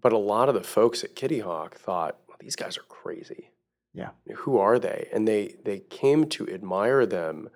but 0.00 0.12
a 0.12 0.18
lot 0.18 0.48
of 0.48 0.54
the 0.54 0.62
folks 0.62 1.04
at 1.04 1.14
kitty 1.14 1.40
hawk 1.40 1.76
thought 1.76 2.18
well, 2.28 2.36
these 2.40 2.56
guys 2.56 2.78
are 2.78 2.82
crazy. 2.88 3.50
Yeah. 3.92 4.10
who 4.36 4.56
are 4.56 4.78
they? 4.78 5.08
And 5.12 5.26
they 5.26 5.56
they 5.64 5.80
came 5.80 6.28
to 6.30 6.48
admire 6.48 7.04
them 7.06 7.50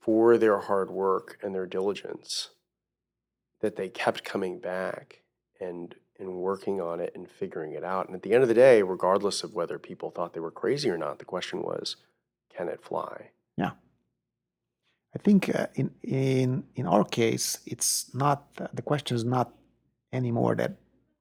for 0.00 0.38
their 0.38 0.60
hard 0.60 0.90
work 0.90 1.38
and 1.42 1.54
their 1.54 1.66
diligence 1.66 2.50
that 3.60 3.76
they 3.76 3.88
kept 3.88 4.24
coming 4.24 4.58
back 4.58 5.20
and 5.60 5.94
and 6.18 6.36
working 6.36 6.80
on 6.80 7.00
it 7.00 7.12
and 7.14 7.30
figuring 7.30 7.72
it 7.72 7.84
out. 7.84 8.06
And 8.06 8.14
at 8.14 8.22
the 8.22 8.32
end 8.32 8.42
of 8.42 8.48
the 8.48 8.54
day 8.54 8.82
regardless 8.82 9.44
of 9.44 9.52
whether 9.52 9.78
people 9.78 10.10
thought 10.10 10.32
they 10.32 10.40
were 10.40 10.50
crazy 10.50 10.88
or 10.88 10.96
not 10.96 11.18
the 11.18 11.24
question 11.24 11.60
was 11.62 11.96
can 12.56 12.68
it 12.68 12.82
fly 12.82 13.30
I 15.14 15.18
think 15.22 15.54
uh, 15.54 15.66
in 15.74 15.90
in 16.02 16.64
in 16.74 16.86
our 16.86 17.04
case, 17.04 17.58
it's 17.66 18.14
not 18.14 18.46
uh, 18.60 18.66
the 18.74 18.82
question 18.82 19.16
is 19.16 19.24
not 19.24 19.52
anymore 20.12 20.54
that 20.56 20.72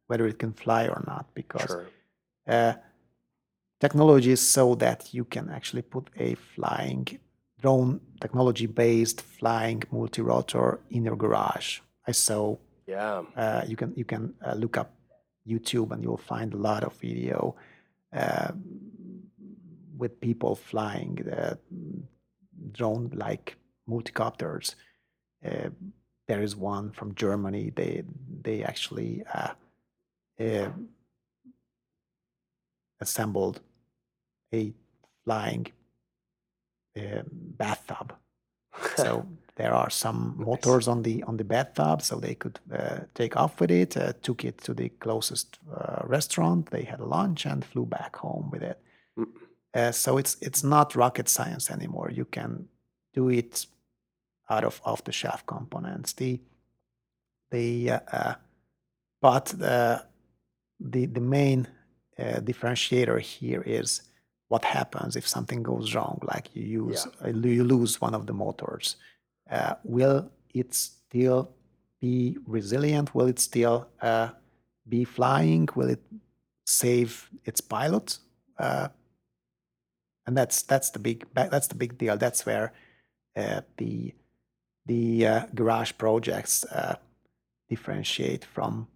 whether 0.08 0.28
it 0.28 0.40
can 0.40 0.54
fly 0.54 0.88
or 0.88 1.04
not 1.08 1.26
because 1.34 1.68
sure 1.68 1.88
uh, 2.48 2.74
technology 3.80 4.32
is 4.32 4.42
so 4.42 4.76
that 4.76 5.14
you 5.14 5.26
can 5.26 5.50
actually 5.50 5.82
put 5.82 6.10
a 6.18 6.36
flying 6.36 7.08
drone 7.62 8.02
technology 8.20 8.66
based 8.66 9.22
flying 9.22 9.84
multi-rotor 9.92 10.80
in 10.90 11.06
your 11.06 11.16
garage. 11.16 11.80
I 12.08 12.12
saw 12.12 12.58
yeah 12.88 13.24
uh, 13.36 13.64
you 13.68 13.76
can 13.76 13.94
you 13.96 14.06
can 14.06 14.34
uh, 14.46 14.54
look 14.54 14.78
up 14.78 14.92
YouTube 15.48 15.92
and 15.92 16.04
you'll 16.04 16.18
find 16.18 16.54
a 16.54 16.58
lot 16.58 16.84
of 16.84 16.94
video 16.96 17.56
uh, 18.14 18.52
with 19.98 20.20
people 20.20 20.56
flying 20.56 21.16
the 21.16 21.58
drone 22.72 23.12
like 23.14 23.58
multicopters. 23.88 24.76
Uh, 25.46 25.70
there 26.28 26.42
is 26.42 26.56
one 26.56 26.92
from 26.92 27.16
Germany. 27.16 27.72
They 27.76 28.04
they 28.44 28.64
actually 28.64 29.24
uh, 29.34 29.54
uh, 30.40 30.70
assembled 33.02 33.60
a 34.54 34.74
flying 35.26 35.68
uh, 36.98 37.24
bathtub 37.58 38.14
so 38.96 39.26
there 39.56 39.74
are 39.74 39.90
some 39.90 40.36
Nice. 40.38 40.46
motors 40.48 40.88
on 40.88 41.02
the 41.04 41.24
on 41.24 41.38
the 41.38 41.44
bathtub 41.44 42.02
so 42.02 42.20
they 42.20 42.36
could 42.36 42.60
uh, 42.72 43.00
take 43.14 43.36
off 43.36 43.60
with 43.60 43.72
it 43.72 43.98
uh, 43.98 44.14
took 44.22 44.46
it 44.46 44.58
to 44.60 44.74
the 44.74 44.90
closest 44.90 45.60
uh, 45.76 46.02
restaurant 46.06 46.70
they 46.72 46.84
had 46.84 47.00
lunch 47.00 47.46
and 47.46 47.66
flew 47.66 47.86
back 47.86 48.16
home 48.18 48.50
with 48.52 48.64
it 48.64 48.80
Mm. 49.16 49.28
uh, 49.76 49.92
so 49.92 50.18
it's 50.18 50.38
it's 50.42 50.64
not 50.64 50.96
rocket 50.96 51.30
science 51.30 51.70
anymore 51.70 52.10
you 52.10 52.26
can 52.26 52.68
do 53.14 53.30
it 53.30 53.66
out 54.50 54.64
of 54.64 54.82
off 54.84 55.04
the 55.04 55.12
shelf 55.12 55.46
components. 55.46 56.14
The 56.14 56.40
the 57.52 57.92
uh, 57.92 58.00
uh, 58.12 58.34
but 59.22 59.46
the 59.46 60.06
the 60.80 61.06
the 61.06 61.22
main 61.22 61.68
uh, 62.20 62.40
differentiator 62.40 63.20
here 63.20 63.64
is 63.66 64.02
what 64.48 64.66
happens 64.66 65.16
if 65.16 65.28
something 65.28 65.64
goes 65.64 65.96
wrong 65.96 66.20
like 66.24 66.50
you 66.54 66.64
use 66.88 67.08
uh, 67.24 67.30
you 67.30 67.64
lose 67.64 68.02
one 68.02 68.14
of 68.14 68.26
the 68.28 68.34
motors. 68.34 68.98
Uh, 69.50 69.76
will 69.84 70.32
it 70.54 70.74
still 70.74 71.52
be 72.02 72.38
resilient? 72.46 73.14
Will 73.16 73.28
it 73.28 73.40
still 73.40 73.88
uh, 74.02 74.30
be 74.88 75.04
flying? 75.04 75.68
Will 75.76 75.90
it 75.90 76.04
save 76.66 77.30
its 77.46 77.62
pilot? 77.62 78.20
Uh, 78.58 78.90
and 80.26 80.38
that's 80.38 80.62
that's 80.64 80.90
the 80.92 81.00
big 81.00 81.26
that's 81.34 81.68
the 81.68 81.76
big 81.76 81.98
deal. 81.98 82.18
That's 82.18 82.46
where 82.46 82.74
the 83.36 84.14
the 84.86 85.28
uh, 85.28 85.46
garage 85.56 85.94
projects 85.98 86.66
uh, 86.66 86.96
differentiate 87.70 88.46
from 88.46 88.88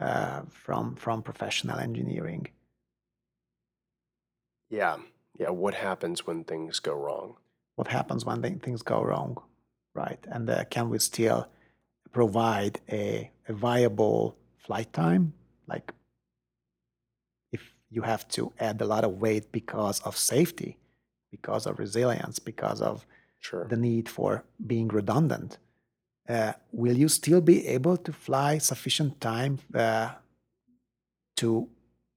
uh, 0.00 0.42
from 0.50 0.96
from 0.96 1.22
professional 1.22 1.78
engineering. 1.78 2.48
Yeah, 4.70 4.96
yeah. 5.38 5.50
What 5.50 5.74
happens 5.74 6.26
when 6.26 6.44
things 6.44 6.80
go 6.80 6.94
wrong? 6.94 7.36
What 7.76 7.88
happens 7.88 8.24
when 8.24 8.42
things 8.58 8.82
go 8.82 9.02
wrong, 9.02 9.38
right? 9.94 10.18
And 10.30 10.48
uh, 10.48 10.64
can 10.64 10.88
we 10.88 10.98
still 10.98 11.48
provide 12.12 12.80
a, 12.90 13.30
a 13.48 13.52
viable 13.52 14.36
flight 14.58 14.92
time? 14.92 15.32
Like 15.66 15.92
if 17.52 17.74
you 17.90 18.02
have 18.02 18.28
to 18.28 18.52
add 18.58 18.80
a 18.80 18.86
lot 18.86 19.04
of 19.04 19.20
weight 19.20 19.52
because 19.52 20.00
of 20.00 20.16
safety, 20.16 20.78
because 21.30 21.66
of 21.66 21.78
resilience, 21.78 22.38
because 22.38 22.80
of 22.80 23.06
Sure. 23.42 23.66
the 23.68 23.76
need 23.76 24.08
for 24.08 24.44
being 24.66 24.88
redundant, 24.88 25.58
uh, 26.28 26.52
will 26.70 26.96
you 26.96 27.08
still 27.08 27.40
be 27.40 27.66
able 27.66 27.96
to 27.96 28.12
fly 28.12 28.58
sufficient 28.58 29.20
time 29.20 29.58
uh, 29.74 30.10
to 31.36 31.68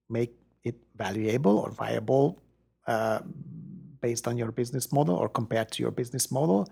make 0.08 0.34
it 0.64 0.76
valuable 0.96 1.58
or 1.58 1.72
viable 1.72 2.40
uh, 2.88 3.20
based 4.02 4.28
on 4.28 4.38
your 4.38 4.52
business 4.52 4.92
model 4.92 5.16
or 5.16 5.28
compared 5.28 5.72
to 5.72 5.82
your 5.82 5.92
business 5.92 6.32
model 6.32 6.70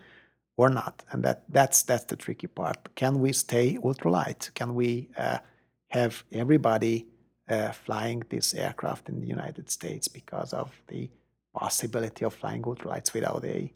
or 0.55 0.69
not? 0.69 1.03
And 1.11 1.23
that 1.23 1.43
that's 1.49 1.81
that's 1.83 2.05
the 2.05 2.15
tricky 2.15 2.47
part. 2.47 2.93
Can 2.95 3.19
we 3.19 3.33
stay 3.33 3.77
ultralight? 3.83 4.53
Can 4.53 4.75
we 4.75 5.09
uh, 5.17 5.39
have 5.87 6.23
everybody 6.31 7.07
uh, 7.49 7.71
flying 7.71 8.23
this 8.29 8.53
aircraft 8.53 9.09
in 9.09 9.19
the 9.19 9.27
United 9.27 9.69
States 9.69 10.07
because 10.07 10.53
of 10.53 10.71
the 10.87 11.09
possibility 11.53 12.25
of 12.25 12.33
flying 12.33 12.61
ultralights 12.61 13.13
without 13.13 13.43
a, 13.45 13.71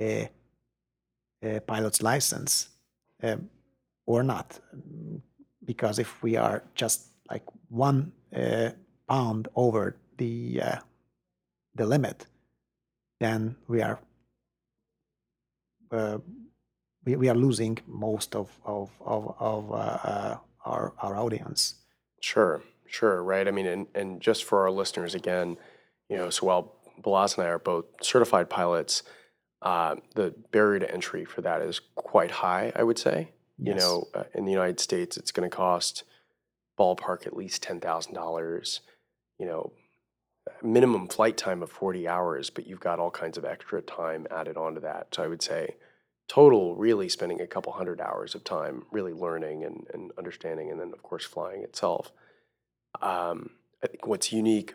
a, 0.00 0.28
a 1.42 1.60
pilot's 1.60 2.02
license 2.02 2.68
um, 3.22 3.50
or 4.06 4.22
not? 4.22 4.60
Because 5.64 5.98
if 5.98 6.22
we 6.22 6.36
are 6.36 6.62
just 6.74 7.06
like 7.30 7.42
one 7.68 8.12
uh, 8.34 8.70
pound 9.08 9.48
over 9.54 9.96
the 10.18 10.60
uh, 10.62 10.78
the 11.74 11.86
limit, 11.86 12.26
then 13.20 13.56
we 13.68 13.82
are 13.82 13.98
uh, 15.90 16.18
we, 17.04 17.16
we 17.16 17.28
are 17.28 17.34
losing 17.34 17.78
most 17.86 18.34
of 18.34 18.50
of 18.64 18.90
of, 19.00 19.34
of 19.38 19.72
uh, 19.72 19.74
uh, 19.74 20.36
our 20.64 20.92
our 20.98 21.16
audience. 21.16 21.76
Sure, 22.20 22.62
sure, 22.86 23.22
right. 23.22 23.46
I 23.46 23.50
mean, 23.50 23.66
and, 23.66 23.86
and 23.94 24.20
just 24.20 24.44
for 24.44 24.62
our 24.62 24.70
listeners 24.70 25.14
again, 25.14 25.56
you 26.08 26.16
know, 26.16 26.30
so 26.30 26.46
while 26.46 26.74
Balazs 27.02 27.36
and 27.36 27.46
I 27.46 27.50
are 27.50 27.58
both 27.58 27.84
certified 28.00 28.48
pilots, 28.48 29.02
uh, 29.64 29.96
the 30.14 30.34
barrier 30.52 30.78
to 30.80 30.90
entry 30.90 31.24
for 31.24 31.40
that 31.40 31.62
is 31.62 31.80
quite 31.96 32.30
high, 32.30 32.70
I 32.76 32.84
would 32.84 32.98
say. 32.98 33.30
You 33.58 33.74
know, 33.74 34.08
uh, 34.14 34.24
in 34.34 34.44
the 34.44 34.52
United 34.52 34.78
States, 34.80 35.16
it's 35.16 35.30
going 35.30 35.48
to 35.48 35.56
cost 35.56 36.04
ballpark 36.78 37.26
at 37.26 37.36
least 37.36 37.62
ten 37.62 37.80
thousand 37.80 38.14
dollars. 38.14 38.80
You 39.38 39.46
know, 39.46 39.72
minimum 40.62 41.08
flight 41.08 41.36
time 41.36 41.62
of 41.62 41.70
forty 41.70 42.06
hours, 42.06 42.50
but 42.50 42.66
you've 42.66 42.80
got 42.80 42.98
all 42.98 43.10
kinds 43.10 43.38
of 43.38 43.44
extra 43.44 43.80
time 43.80 44.26
added 44.30 44.56
onto 44.56 44.80
that. 44.80 45.14
So 45.14 45.22
I 45.22 45.28
would 45.28 45.42
say 45.42 45.76
total 46.28 46.74
really 46.74 47.08
spending 47.08 47.40
a 47.40 47.46
couple 47.46 47.72
hundred 47.72 48.00
hours 48.00 48.34
of 48.34 48.44
time 48.44 48.84
really 48.90 49.12
learning 49.12 49.64
and, 49.64 49.86
and 49.92 50.10
understanding 50.16 50.70
and 50.70 50.80
then 50.80 50.90
of 50.92 51.02
course 51.02 51.24
flying 51.24 51.62
itself 51.62 52.12
um, 53.02 53.50
i 53.82 53.86
think 53.86 54.06
what's 54.06 54.32
unique 54.32 54.74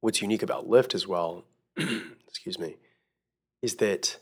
what's 0.00 0.20
unique 0.20 0.42
about 0.42 0.68
LIFT 0.68 0.94
as 0.94 1.06
well 1.06 1.44
excuse 2.26 2.58
me 2.58 2.76
is 3.62 3.76
that 3.76 4.18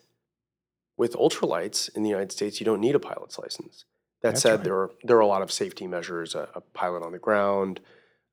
with 0.96 1.12
ultralights 1.14 1.94
in 1.96 2.02
the 2.02 2.10
united 2.10 2.32
states 2.32 2.60
you 2.60 2.64
don't 2.66 2.80
need 2.80 2.94
a 2.94 3.00
pilot's 3.00 3.38
license 3.38 3.84
that 4.22 4.30
That's 4.30 4.42
said 4.42 4.56
right. 4.56 4.64
there 4.64 4.74
are 4.74 4.90
there 5.04 5.16
are 5.16 5.20
a 5.20 5.26
lot 5.26 5.42
of 5.42 5.52
safety 5.52 5.86
measures 5.86 6.34
a, 6.34 6.48
a 6.54 6.60
pilot 6.60 7.02
on 7.04 7.12
the 7.12 7.18
ground 7.18 7.80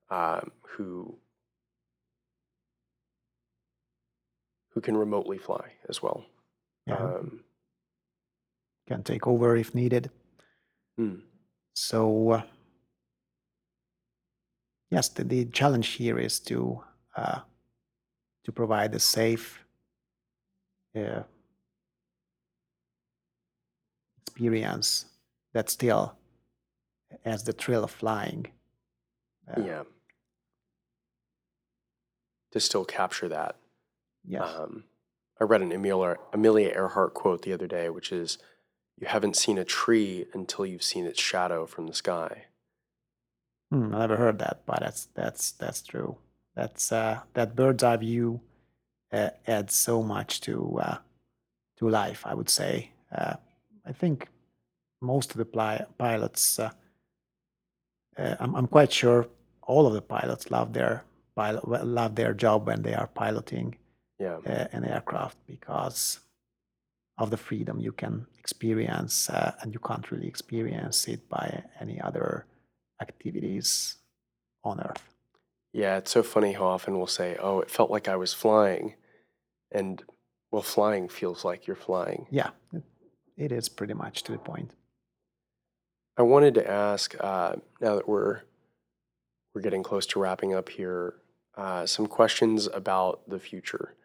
um, 0.10 0.52
who 0.62 1.18
who 4.70 4.82
can 4.82 4.98
remotely 4.98 5.38
fly 5.38 5.74
as 5.90 6.02
well 6.02 6.26
Yeah, 6.88 6.96
um, 6.98 7.44
can 8.88 9.04
take 9.04 9.26
over 9.28 9.56
if 9.56 9.74
needed. 9.74 10.12
hmm. 10.98 11.16
So 11.74 12.32
uh, 12.32 12.42
yes, 14.92 15.10
the, 15.10 15.24
the 15.24 15.46
challenge 15.46 15.88
here 15.90 16.18
is 16.20 16.40
to 16.42 16.84
uh, 17.16 17.40
to 18.44 18.52
provide 18.52 18.94
a 18.94 19.00
safe 19.00 19.65
uh, 20.96 21.24
experience 24.28 25.06
that 25.54 25.70
still 25.70 26.16
has 27.24 27.44
the 27.44 27.54
thrill 27.54 27.84
of 27.84 27.92
flying. 27.92 28.48
Uh, 29.50 29.62
yeah 29.64 29.84
to 32.52 32.60
still 32.60 32.86
capture 32.86 33.28
that 33.28 33.58
Yes. 34.28 34.48
um, 34.58 34.86
i 35.40 35.44
read 35.44 35.62
an 35.62 35.72
amelia, 35.72 36.16
amelia 36.34 36.70
earhart 36.70 37.14
quote 37.14 37.44
the 37.44 37.54
other 37.54 37.68
day 37.68 37.90
which 37.90 38.12
is 38.12 38.38
you 38.98 39.08
haven't 39.08 39.36
seen 39.36 39.58
a 39.58 39.66
tree 39.66 40.26
until 40.34 40.66
you've 40.66 40.82
seen 40.84 41.06
its 41.06 41.22
shadow 41.22 41.66
from 41.66 41.88
the 41.88 41.94
sky 41.94 42.46
Hmm, 43.72 43.94
I 43.96 44.00
never 44.00 44.18
heard 44.18 44.38
that, 44.40 44.62
but 44.66 44.80
that's 44.80 45.06
that's 45.16 45.52
that's 45.54 45.82
true. 45.82 46.18
That's 46.56 46.92
uh, 46.92 47.22
that 47.34 47.56
bird's 47.56 47.84
eye 47.84 47.98
view 47.98 48.42
uh, 49.16 49.30
adds 49.48 49.74
so 49.88 50.04
much 50.04 50.42
to 50.42 50.56
uh, 50.88 50.98
to 51.78 51.90
life. 51.90 52.22
I 52.32 52.34
would 52.38 52.50
say. 52.50 52.92
Uh, 53.18 53.36
I 53.90 53.94
think 54.02 54.28
most 55.02 55.32
of 55.32 55.38
the 55.38 55.46
pli- 55.56 55.86
pilots. 55.98 56.60
Uh, 56.60 56.72
uh, 58.18 58.36
I'm 58.40 58.56
I'm 58.56 58.68
quite 58.68 58.92
sure 58.92 59.28
all 59.68 59.86
of 59.88 59.94
the 59.94 60.02
pilots 60.02 60.52
love 60.52 60.70
their 60.74 61.04
pilot 61.36 61.64
love 62.00 62.16
their 62.16 62.34
job 62.34 62.68
when 62.68 62.82
they 62.82 62.94
are 62.94 63.08
piloting 63.08 63.76
yeah 64.20 64.38
an 64.72 64.84
aircraft 64.86 65.38
because 65.48 66.20
of 67.18 67.30
the 67.30 67.38
freedom 67.38 67.80
you 67.80 67.92
can 67.94 68.26
experience, 68.40 69.30
uh, 69.30 69.52
and 69.62 69.74
you 69.74 69.80
can't 69.80 70.12
really 70.12 70.28
experience 70.28 71.08
it 71.14 71.22
by 71.30 71.64
any 71.80 71.98
other 72.08 72.46
activities 73.02 73.98
on 74.64 74.80
Earth. 74.80 75.04
yeah 75.74 75.98
it's 76.00 76.12
so 76.12 76.24
funny 76.24 76.54
how 76.54 76.66
often 76.76 76.98
we'll 76.98 77.08
say 77.22 77.30
oh 77.48 77.60
it 77.64 77.70
felt 77.70 77.92
like 77.96 78.08
i 78.08 78.16
was 78.24 78.34
flying 78.34 78.94
and 79.76 80.04
well 80.52 80.62
flying 80.62 81.10
feels 81.10 81.44
like 81.44 81.68
you're 81.68 81.76
flying. 81.76 82.26
Yeah, 82.32 82.52
it, 83.38 83.52
is 83.52 83.70
pretty 83.70 83.94
much 83.94 84.24
to 84.24 84.32
the 84.32 84.38
point. 84.38 84.72
i 86.18 86.22
wanted 86.22 86.54
to 86.56 86.70
ask 86.70 87.16
uh, 87.20 87.56
now 87.82 87.96
that 87.96 88.08
we're 88.08 88.42
we're 89.54 89.62
getting 89.62 89.84
close 89.84 90.06
to 90.08 90.20
wrapping 90.20 90.54
up 90.54 90.70
here 90.70 91.16
uh, 91.58 91.86
some 91.86 92.08
questions 92.08 92.68
about 92.68 93.30
the 93.30 93.40
future 93.40 93.96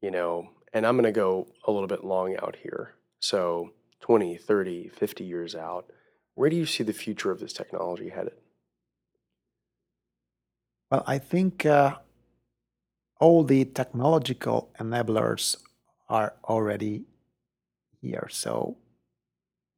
you 0.00 0.10
know 0.10 0.50
and 0.72 0.86
i'm 0.86 0.96
going 0.96 1.04
to 1.04 1.12
go 1.12 1.46
a 1.66 1.72
little 1.72 1.88
bit 1.88 2.04
long 2.04 2.36
out 2.36 2.56
here. 2.62 2.94
So 3.20 3.70
20 4.00 4.36
30 4.36 4.88
50 4.88 5.24
years 5.24 5.54
out 5.54 5.90
where 6.34 6.50
do 6.50 6.56
you 6.56 6.66
see 6.66 6.82
the 6.82 6.92
future 6.92 7.30
of 7.30 7.38
this 7.40 7.52
technology 7.52 8.08
headed? 8.08 8.34
Well, 10.90 11.04
I 11.06 11.18
think 11.18 11.64
uh, 11.64 11.96
all 13.24 13.42
the 13.42 13.64
technological 13.64 14.70
enablers 14.78 15.56
are 16.10 16.34
already 16.44 17.04
here. 18.02 18.28
So 18.30 18.76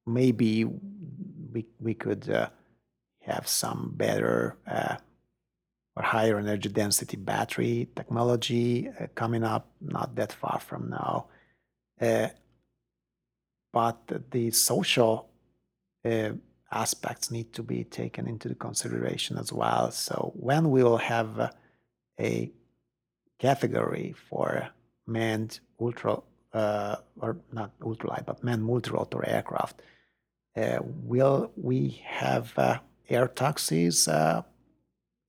maybe 0.04 0.64
we, 0.64 1.64
we 1.78 1.94
could 1.94 2.28
uh, 2.28 2.48
have 3.22 3.46
some 3.46 3.92
better 3.94 4.56
uh, 4.66 4.96
or 5.94 6.02
higher 6.02 6.40
energy 6.40 6.68
density 6.68 7.16
battery 7.16 7.88
technology 7.94 8.88
uh, 8.88 9.06
coming 9.14 9.44
up 9.44 9.68
not 9.80 10.16
that 10.16 10.32
far 10.32 10.58
from 10.58 10.90
now. 10.90 11.26
Uh, 12.00 12.28
but 13.72 13.98
the 14.32 14.50
social 14.50 15.30
uh, 16.04 16.30
aspects 16.72 17.30
need 17.30 17.52
to 17.52 17.62
be 17.62 17.84
taken 17.84 18.26
into 18.26 18.52
consideration 18.56 19.38
as 19.38 19.52
well. 19.52 19.92
So 19.92 20.32
when 20.34 20.72
we 20.72 20.82
will 20.82 21.02
have 21.14 21.54
a 22.18 22.50
category 23.38 24.14
for 24.28 24.68
manned 25.06 25.60
ultra 25.80 26.20
uh, 26.52 26.96
or 27.20 27.36
not 27.52 27.78
ultralight 27.80 28.24
but 28.24 28.42
manned 28.42 28.64
multi-rotor 28.64 29.28
aircraft, 29.28 29.82
uh, 30.56 30.78
will 30.82 31.50
we 31.56 32.00
have 32.04 32.52
uh, 32.58 32.78
air 33.08 33.28
taxis 33.28 34.08
uh, 34.08 34.42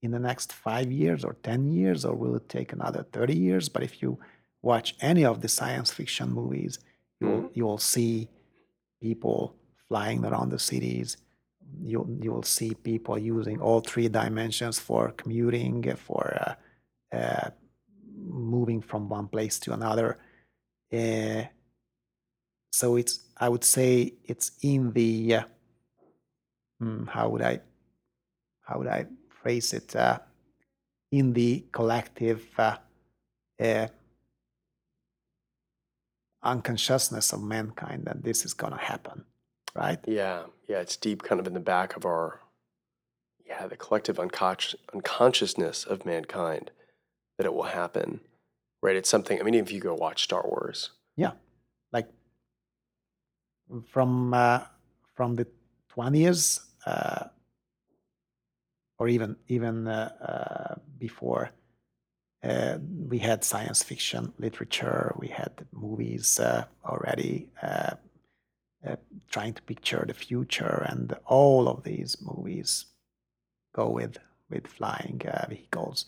in 0.00 0.10
the 0.10 0.18
next 0.18 0.52
five 0.52 0.90
years 0.90 1.24
or 1.24 1.34
ten 1.42 1.72
years, 1.72 2.04
or 2.04 2.14
will 2.14 2.36
it 2.36 2.48
take 2.48 2.72
another 2.72 3.04
thirty 3.12 3.36
years? 3.36 3.68
But 3.68 3.82
if 3.82 4.00
you 4.02 4.18
watch 4.62 4.96
any 5.00 5.24
of 5.24 5.40
the 5.40 5.48
science 5.48 5.92
fiction 5.92 6.32
movies, 6.32 6.78
you'll 7.20 7.50
you'll 7.52 7.78
see 7.78 8.28
people 9.02 9.54
flying 9.88 10.24
around 10.24 10.50
the 10.50 10.58
cities. 10.58 11.16
You 11.82 12.18
you 12.22 12.32
will 12.32 12.44
see 12.44 12.74
people 12.74 13.18
using 13.18 13.60
all 13.60 13.80
three 13.80 14.08
dimensions 14.08 14.78
for 14.78 15.10
commuting, 15.10 15.94
for 15.96 16.56
uh, 17.12 17.16
uh, 17.16 17.50
moving 18.18 18.80
from 18.80 19.08
one 19.08 19.28
place 19.28 19.58
to 19.60 19.72
another. 19.72 20.18
Uh, 20.92 21.44
so 22.72 22.96
it's 22.96 23.20
I 23.36 23.48
would 23.48 23.64
say 23.64 24.14
it's 24.24 24.52
in 24.62 24.92
the 24.92 25.36
uh, 25.36 25.42
hmm, 26.80 27.06
how 27.06 27.28
would 27.28 27.42
I 27.42 27.60
how 28.62 28.78
would 28.78 28.88
I 28.88 29.06
phrase 29.42 29.72
it 29.72 29.96
uh, 29.96 30.18
in 31.10 31.32
the 31.32 31.64
collective 31.72 32.46
uh, 32.58 32.76
uh, 33.60 33.88
unconsciousness 36.42 37.32
of 37.32 37.42
mankind 37.42 38.04
that 38.04 38.22
this 38.22 38.44
is 38.44 38.54
going 38.54 38.72
to 38.72 38.78
happen, 38.78 39.24
right? 39.74 39.98
Yeah, 40.06 40.44
yeah, 40.68 40.80
it's 40.80 40.96
deep, 40.96 41.22
kind 41.22 41.40
of 41.40 41.46
in 41.46 41.54
the 41.54 41.60
back 41.60 41.96
of 41.96 42.04
our, 42.04 42.40
yeah, 43.46 43.66
the 43.66 43.76
collective 43.76 44.20
unconscious 44.20 44.78
unconsciousness 44.94 45.84
of 45.84 46.04
mankind 46.04 46.70
that 47.38 47.46
it 47.46 47.54
will 47.54 47.62
happen, 47.62 48.20
right? 48.82 48.96
It's 48.96 49.08
something. 49.08 49.40
I 49.40 49.42
mean, 49.44 49.54
if 49.54 49.72
you 49.72 49.80
go 49.80 49.94
watch 49.94 50.24
Star 50.24 50.42
Wars, 50.44 50.90
Yeah, 51.16 51.32
like 51.92 52.08
from 53.86 54.34
uh, 54.34 54.60
from 55.14 55.36
the 55.36 55.46
twenties 55.88 56.60
uh, 56.86 57.24
or 58.98 59.08
even 59.08 59.36
even 59.48 59.86
uh, 59.88 60.10
uh, 60.20 60.74
before. 60.98 61.50
Uh, 62.40 62.78
we 63.08 63.18
had 63.18 63.42
science 63.42 63.82
fiction 63.82 64.32
literature. 64.38 65.12
We 65.18 65.26
had 65.26 65.66
movies 65.72 66.38
uh, 66.38 66.66
already 66.84 67.48
trying 69.28 69.54
to 69.54 69.62
picture 69.62 70.04
the 70.06 70.14
future, 70.14 70.86
and 70.88 71.14
all 71.26 71.68
of 71.68 71.82
these 71.82 72.16
movies 72.22 72.86
go 73.74 73.88
with 73.90 74.18
with 74.50 74.68
flying 74.68 75.20
vehicles, 75.48 76.06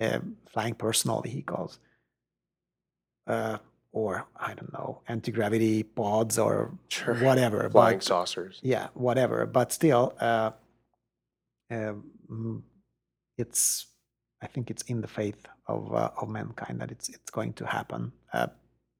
uh, 0.00 0.18
flying 0.46 0.74
personal 0.74 1.20
vehicles, 1.22 1.78
uh, 3.26 3.58
or 3.92 4.26
I 4.36 4.54
don't 4.54 4.72
know, 4.72 5.00
anti 5.08 5.30
gravity 5.32 5.82
pods 5.82 6.38
or 6.38 6.72
Sure. 6.88 7.14
whatever. 7.16 7.68
flying 7.70 7.98
but- 7.98 8.04
saucers. 8.04 8.60
yeah, 8.62 8.88
whatever. 8.94 9.46
But 9.46 9.72
still, 9.72 10.14
uh, 10.20 10.50
um, 11.70 12.64
it's 13.38 13.86
I 14.42 14.46
think 14.46 14.70
it's 14.70 14.82
in 14.82 15.00
the 15.00 15.08
faith 15.08 15.46
of 15.66 15.92
uh, 15.94 16.10
of 16.20 16.28
mankind 16.28 16.80
that 16.80 16.90
it's 16.90 17.08
it's 17.08 17.30
going 17.30 17.52
to 17.54 17.66
happen, 17.66 18.12
uh, 18.32 18.48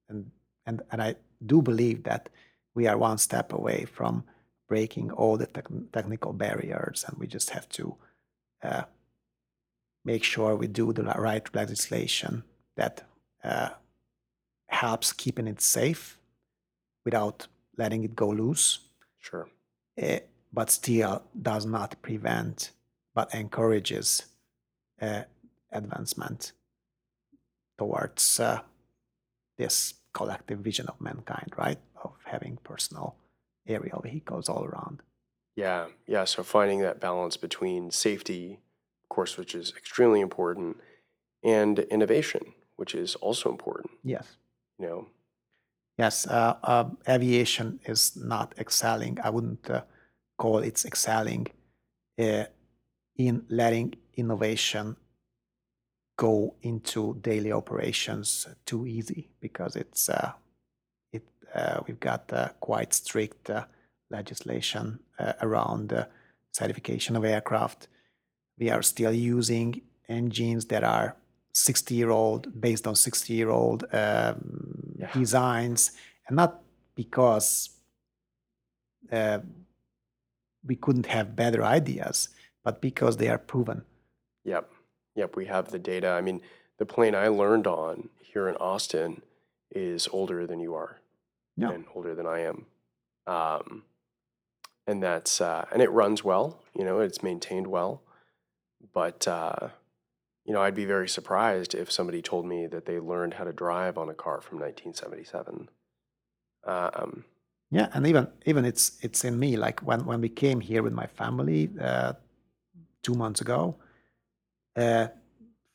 and 0.09 0.30
and 0.66 0.82
and 0.90 1.03
I 1.03 1.16
do 1.45 1.61
believe 1.61 2.05
that 2.05 2.28
we 2.74 2.86
are 2.86 2.97
one 2.97 3.18
step 3.18 3.53
away 3.53 3.84
from 3.84 4.24
breaking 4.68 5.11
all 5.12 5.36
the 5.36 5.47
tech- 5.47 5.68
technical 5.92 6.32
barriers, 6.32 7.05
and 7.07 7.18
we 7.18 7.26
just 7.26 7.51
have 7.51 7.68
to 7.68 7.97
uh, 8.62 8.84
make 10.05 10.24
sure 10.24 10.55
we 10.57 10.66
do 10.66 10.92
the 10.92 11.02
right 11.02 11.55
legislation 11.55 12.44
that 12.76 13.02
uh, 13.42 13.70
helps 14.68 15.12
keeping 15.12 15.46
it 15.46 15.61
safe 15.61 16.18
without 17.05 17.46
letting 17.76 18.05
it 18.05 18.14
go 18.16 18.28
loose 18.28 18.80
Sure. 19.20 19.48
eh, 19.96 20.20
but 20.52 20.70
still 20.70 21.22
does 21.40 21.66
not 21.66 22.00
prevent 22.02 22.70
but 23.14 23.32
encourages 23.34 24.26
uh, 25.00 25.22
advancement 25.72 26.52
towards 27.78 28.40
uh, 28.40 28.61
this 29.59 29.94
collective 30.12 30.59
vision 30.61 30.86
of 30.88 31.00
mankind, 31.00 31.52
right? 31.57 31.78
Of 32.02 32.12
having 32.24 32.59
personal 32.62 33.16
aerial 33.66 34.00
vehicles 34.00 34.48
all 34.48 34.64
around. 34.64 35.02
Yeah, 35.57 35.86
yeah. 36.07 36.24
So 36.24 36.42
finding 36.42 36.80
that 36.80 37.00
balance 37.00 37.36
between 37.36 37.90
safety, 37.90 38.61
course, 39.15 39.39
which 39.41 39.55
is 39.55 39.73
extremely 39.77 40.21
important, 40.21 40.77
and 41.43 41.79
innovation, 41.97 42.43
which 42.77 42.95
is 42.95 43.11
also 43.17 43.47
important. 43.51 43.91
Yes. 44.03 44.27
You 44.79 44.87
know, 44.87 45.07
Yes, 45.99 46.27
uh, 46.27 46.57
uh, 46.62 46.85
aviation 47.09 47.79
is 47.87 48.17
not 48.17 48.55
excelling. 48.59 49.19
I 49.23 49.31
wouldn't 49.31 49.71
uh, 49.71 49.83
call 50.37 50.59
it's 50.59 50.85
excelling 50.85 51.47
uh, 52.19 52.45
in 53.17 53.45
letting 53.49 53.95
innovation 54.17 54.97
go 56.17 56.55
into 56.62 57.17
daily 57.21 57.53
operations 57.53 58.49
too 58.67 58.87
easy 58.87 59.31
because 59.41 59.77
it's 59.77 60.09
uh, 60.09 60.33
it 61.12 61.23
uh, 61.55 61.81
we've 61.87 62.01
got 62.01 62.33
uh, 62.33 62.49
quite 62.61 62.93
strict 62.93 63.51
uh, 63.51 63.65
legislation 64.11 64.99
uh, 65.19 65.35
around 65.43 65.93
uh, 65.93 66.05
certification 66.53 67.17
of 67.17 67.25
aircraft. 67.25 67.89
We 68.59 68.70
are 68.70 68.82
still 68.82 69.12
using 69.12 69.82
engines 70.09 70.66
that 70.66 70.84
are 70.84 71.16
60 71.55 71.94
year 71.94 72.11
old 72.11 72.61
based 72.61 72.86
on 72.86 72.94
60 72.94 73.32
year 73.32 73.50
old 73.50 73.84
um, 73.92 74.96
Yeah. 74.98 75.11
designs 75.12 75.92
and 76.28 76.36
not 76.36 76.61
because 76.94 77.70
uh, 79.12 79.40
we 80.66 80.76
couldn't 80.76 81.07
have 81.07 81.36
better 81.36 81.62
ideas 81.64 82.28
but 82.64 82.80
because 82.80 83.16
they 83.16 83.28
are 83.28 83.38
proven 83.38 83.82
Yep. 84.44 84.70
Yep. 85.16 85.36
We 85.36 85.46
have 85.46 85.70
the 85.70 85.78
data. 85.78 86.09
I 86.09 86.20
mean, 86.20 86.42
the 86.78 86.84
plane 86.84 87.14
I 87.14 87.28
learned 87.28 87.66
on 87.66 88.11
here 88.20 88.46
in 88.48 88.57
Austin 88.57 89.22
is 89.70 90.07
older 90.12 90.46
than 90.46 90.61
you 90.61 90.74
are 90.74 91.00
Yeah. 91.57 91.70
and 91.70 91.84
older 91.94 92.14
than 92.14 92.26
I 92.26 92.40
am. 92.40 92.66
Um, 93.26 93.84
and 94.86 95.02
that's, 95.02 95.40
uh, 95.40 95.64
and 95.72 95.80
it 95.80 95.90
runs 95.90 96.22
well, 96.24 96.61
you 96.74 96.84
know, 96.84 97.00
it's 97.00 97.22
maintained 97.22 97.68
well. 97.68 98.02
But, 98.95 99.28
uh, 99.28 99.68
you 100.45 100.55
know, 100.55 100.62
I'd 100.62 100.74
be 100.74 100.84
very 100.84 101.09
surprised 101.09 101.74
if 101.74 101.90
somebody 101.90 102.22
told 102.22 102.47
me 102.47 102.66
that 102.68 102.86
they 102.86 102.99
learned 102.99 103.34
how 103.34 103.45
to 103.45 103.53
drive 103.53 103.99
on 103.99 104.09
a 104.09 104.14
car 104.14 104.40
from 104.40 104.59
1977. 104.61 105.68
Um, 106.66 107.24
yeah 107.74 107.88
and 107.92 108.07
even 108.07 108.28
even 108.47 108.64
it's 108.64 108.99
it's 109.03 109.24
in 109.24 109.38
me 109.38 109.57
like 109.57 109.80
when 109.80 110.07
when 110.07 110.20
we 110.20 110.28
came 110.28 110.61
here 110.61 110.82
with 110.82 110.92
my 110.92 111.07
family 111.07 111.70
uh, 111.80 112.12
two 113.03 113.14
months 113.14 113.40
ago 113.40 113.76
uh, 114.76 115.09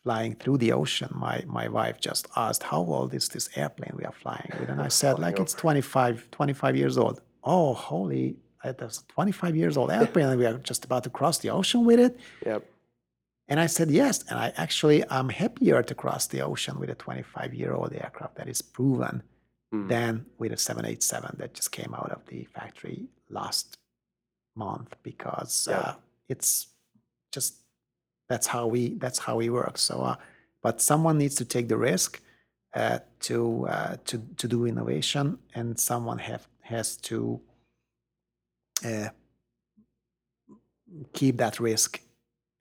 flying 0.03 0.33
through 0.35 0.57
the 0.57 0.71
ocean 0.71 1.09
my 1.13 1.43
my 1.45 1.67
wife 1.67 1.99
just 1.99 2.27
asked 2.35 2.63
how 2.63 2.79
old 2.79 3.13
is 3.13 3.27
this 3.29 3.49
airplane 3.55 3.93
we 3.97 4.05
are 4.05 4.17
flying 4.23 4.51
with 4.59 4.69
and 4.69 4.81
i 4.81 4.87
said 4.87 5.19
like 5.25 5.39
it's 5.39 5.53
25 5.53 6.31
25 6.31 6.75
years 6.75 6.97
old 6.97 7.21
oh 7.43 7.73
holy 7.73 8.37
that's 8.63 8.99
a 8.99 9.05
25 9.07 9.55
years 9.55 9.77
old 9.77 9.91
airplane 9.91 10.27
and 10.27 10.39
we 10.39 10.45
are 10.45 10.57
just 10.59 10.85
about 10.85 11.03
to 11.03 11.09
cross 11.09 11.37
the 11.39 11.49
ocean 11.49 11.85
with 11.85 11.99
it 11.99 12.19
yep. 12.45 12.65
And 13.49 13.59
I 13.59 13.65
said 13.67 13.89
yes. 13.91 14.23
And 14.29 14.37
I 14.39 14.53
actually 14.55 15.03
I'm 15.09 15.29
happier 15.29 15.81
to 15.83 15.95
cross 15.95 16.27
the 16.27 16.41
ocean 16.41 16.79
with 16.79 16.89
a 16.89 16.95
25 16.95 17.53
year 17.53 17.73
old 17.73 17.93
aircraft 17.93 18.35
that 18.35 18.47
is 18.47 18.61
proven 18.61 19.23
Mm. 19.71 19.87
than 19.87 20.25
with 20.39 20.51
a 20.51 20.57
787 20.57 21.35
that 21.37 21.53
just 21.53 21.71
came 21.71 21.93
out 21.93 22.09
of 22.11 22.25
the 22.25 22.43
factory 22.45 23.07
last 23.29 23.77
month 24.55 24.95
because 25.03 25.67
Yeah. 25.69 25.77
uh, 25.79 25.93
it's 26.27 26.69
just 27.31 27.53
that's 28.29 28.47
how 28.47 28.65
we 28.65 28.95
that's 28.95 29.19
how 29.19 29.35
we 29.37 29.49
work. 29.51 29.77
So, 29.77 30.01
uh, 30.01 30.15
but 30.63 30.81
someone 30.81 31.19
needs 31.19 31.35
to 31.35 31.45
take 31.45 31.67
the 31.67 31.77
risk 31.77 32.19
uh, 32.73 32.99
to 33.27 33.67
uh, 33.67 33.97
to 34.05 34.17
to 34.37 34.47
do 34.47 34.65
innovation, 34.65 35.37
and 35.53 35.79
someone 35.79 36.17
have 36.17 36.47
has 36.61 36.97
to 37.09 37.39
uh, 38.83 39.09
keep 41.13 41.37
that 41.37 41.59
risk 41.59 42.01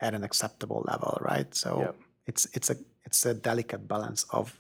at 0.01 0.15
an 0.15 0.23
acceptable 0.25 0.85
level, 0.87 1.19
right? 1.21 1.55
So 1.55 1.81
Yep. 1.81 1.95
it's 2.27 2.47
it's 2.57 2.71
a 2.71 2.77
it's 3.05 3.27
a 3.27 3.35
delicate 3.35 3.87
balance 3.89 4.25
of 4.31 4.59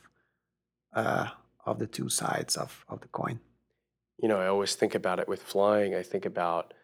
uh, 0.97 1.27
of 1.65 1.79
the 1.79 1.87
two 1.87 2.09
sides 2.09 2.57
of, 2.57 2.85
of 2.89 3.01
the 3.01 3.09
coin. 3.09 3.41
you 4.23 4.29
know, 4.29 4.41
I 4.41 4.47
always 4.49 4.75
think 4.77 4.95
about 4.95 5.19
it 5.21 5.29
with 5.29 5.43
flying. 5.43 5.95
I 5.95 6.03
think 6.03 6.27
about, 6.27 6.75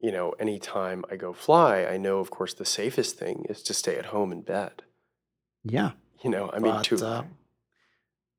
you 0.00 0.10
know, 0.10 0.34
anytime 0.40 1.04
I 1.12 1.16
go 1.16 1.32
fly, 1.32 1.84
I 1.94 1.96
know, 1.98 2.18
of 2.18 2.28
course, 2.30 2.54
the 2.54 2.64
safest 2.64 3.18
thing 3.18 3.44
is 3.48 3.62
to 3.62 3.74
stay 3.74 3.96
at 3.98 4.06
home 4.06 4.32
in 4.32 4.42
bed. 4.42 4.82
Yeah, 5.64 5.90
You 6.24 6.30
know, 6.30 6.50
I 6.52 6.58
mean, 6.58 6.72
but 6.74 6.84
to 6.84 6.96
uh, 7.06 7.22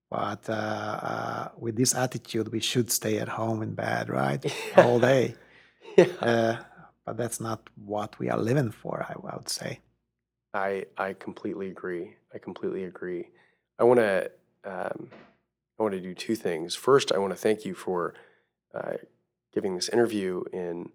but 0.10 0.50
uh, 0.50 0.54
uh, 1.12 1.48
with 1.58 1.76
this 1.76 1.93
attitude, 1.95 2.48
we 2.52 2.60
should 2.60 2.89
stay 2.91 3.20
at 3.20 3.30
home 3.30 3.62
in 3.62 3.74
bed, 3.76 4.10
right, 4.10 4.41
all 4.78 5.00
day. 5.00 5.36
yeah, 5.98 6.06
Uh, 6.22 6.56
but 7.08 7.16
that's 7.16 7.39
not 7.39 7.70
what 7.86 8.20
we 8.20 8.30
are 8.30 8.38
living 8.38 8.70
for. 8.70 8.95
I, 9.10 9.14
I 9.32 9.36
would 9.38 9.49
say. 9.49 9.80
I 10.53 10.86
I 10.97 11.14
completely 11.14 11.70
agree. 11.70 12.05
I 12.36 12.38
completely 12.38 12.84
agree. 12.84 13.30
I 13.80 13.84
want 13.86 13.99
to 14.01 14.30
um, 14.66 15.10
I 15.80 15.84
want 15.84 15.93
to 15.95 16.01
do 16.01 16.14
two 16.14 16.36
things. 16.36 16.76
First, 16.76 17.12
I 17.14 17.18
want 17.18 17.32
to 17.32 17.39
thank 17.47 17.64
you 17.66 17.74
for 17.74 18.14
uh, 18.78 18.97
giving 19.55 19.76
this 19.76 19.88
interview 19.89 20.43
in 20.51 20.89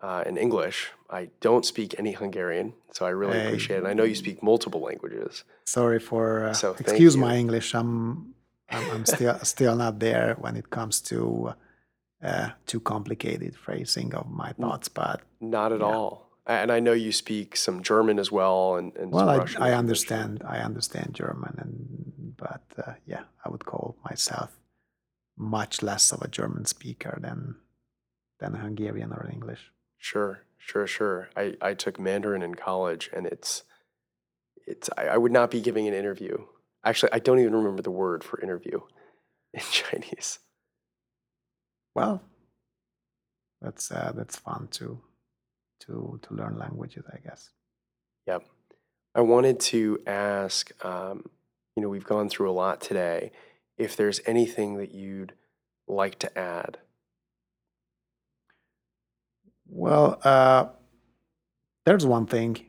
uh, 0.00 0.22
in 0.28 0.36
English. 0.38 0.92
I 1.10 1.30
don't 1.40 1.66
speak 1.66 1.98
any 1.98 2.12
Hungarian, 2.12 2.74
so 2.92 3.04
I 3.04 3.10
really 3.10 3.38
Hey. 3.38 3.46
appreciate 3.46 3.78
it. 3.82 3.86
I 3.86 3.94
know 3.94 4.04
you 4.04 4.14
speak 4.14 4.42
multiple 4.42 4.80
languages. 4.90 5.42
Sorry 5.64 5.98
for 5.98 6.44
uh, 6.44 6.52
So, 6.52 6.76
excuse 6.78 7.16
my 7.16 7.34
English. 7.36 7.74
I'm 7.74 7.90
I'm, 8.70 8.84
I'm 8.94 9.04
still 9.06 9.36
still 9.54 9.74
not 9.74 9.98
there 9.98 10.36
when 10.38 10.54
it 10.56 10.70
comes 10.70 11.00
to 11.10 11.54
uh, 12.22 12.50
too 12.66 12.80
complicated 12.80 13.56
phrasing 13.56 14.14
of 14.14 14.28
my 14.30 14.52
thoughts, 14.52 14.88
but 14.88 15.22
Not 15.40 15.72
at 15.72 15.80
Yeah. 15.80 15.86
all. 15.86 16.26
And 16.46 16.72
I 16.72 16.80
know 16.80 16.92
you 16.94 17.12
speak 17.12 17.56
some 17.56 17.82
German 17.82 18.18
as 18.18 18.32
well, 18.32 18.76
and, 18.76 18.96
and 18.96 19.12
well, 19.12 19.28
I. 19.28 19.36
I 19.36 19.42
as 19.42 19.52
you 19.52 19.60
mentioned. 19.60 19.78
understand 19.78 20.42
I 20.46 20.58
understand 20.60 21.14
German, 21.14 21.54
and 21.58 22.34
but 22.36 22.62
uh, 22.78 22.94
yeah, 23.06 23.24
I 23.44 23.50
would 23.50 23.66
call 23.66 23.96
myself 24.02 24.58
much 25.36 25.82
less 25.82 26.10
of 26.10 26.22
a 26.22 26.28
German 26.28 26.64
speaker 26.64 27.18
than 27.20 27.56
than 28.40 28.54
Hungarian 28.54 29.12
or 29.12 29.28
English. 29.30 29.70
Sure, 29.98 30.44
sure, 30.56 30.86
sure. 30.86 31.28
I, 31.36 31.56
I 31.60 31.74
took 31.74 32.00
Mandarin 32.00 32.42
in 32.42 32.54
college, 32.54 33.10
and 33.12 33.26
it's 33.26 33.64
it's 34.66 34.88
I, 34.96 35.08
I 35.08 35.16
would 35.18 35.32
not 35.32 35.50
be 35.50 35.60
giving 35.60 35.86
an 35.86 35.92
interview. 35.94 36.46
Actually, 36.82 37.12
I 37.12 37.18
don't 37.18 37.40
even 37.40 37.54
remember 37.54 37.82
the 37.82 37.90
word 37.90 38.24
for 38.24 38.40
interview 38.40 38.80
in 39.52 39.60
Chinese. 39.70 40.38
Well, 41.98 42.22
that's 43.60 43.90
uh, 43.90 44.12
that's 44.14 44.36
fun 44.36 44.68
to 44.78 45.00
to 45.80 46.20
to 46.22 46.34
learn 46.34 46.56
languages, 46.56 47.04
I 47.12 47.18
guess. 47.18 47.50
Yep. 48.28 48.44
I 49.16 49.20
wanted 49.22 49.58
to 49.72 49.98
ask. 50.06 50.72
Um, 50.84 51.28
you 51.74 51.82
know, 51.82 51.88
we've 51.88 52.04
gone 52.04 52.28
through 52.28 52.50
a 52.50 52.52
lot 52.64 52.80
today. 52.80 53.32
If 53.76 53.96
there's 53.96 54.20
anything 54.26 54.76
that 54.76 54.92
you'd 54.94 55.32
like 55.88 56.20
to 56.20 56.38
add. 56.38 56.78
Well, 59.66 60.20
uh, 60.22 60.66
there's 61.84 62.06
one 62.06 62.26
thing. 62.26 62.64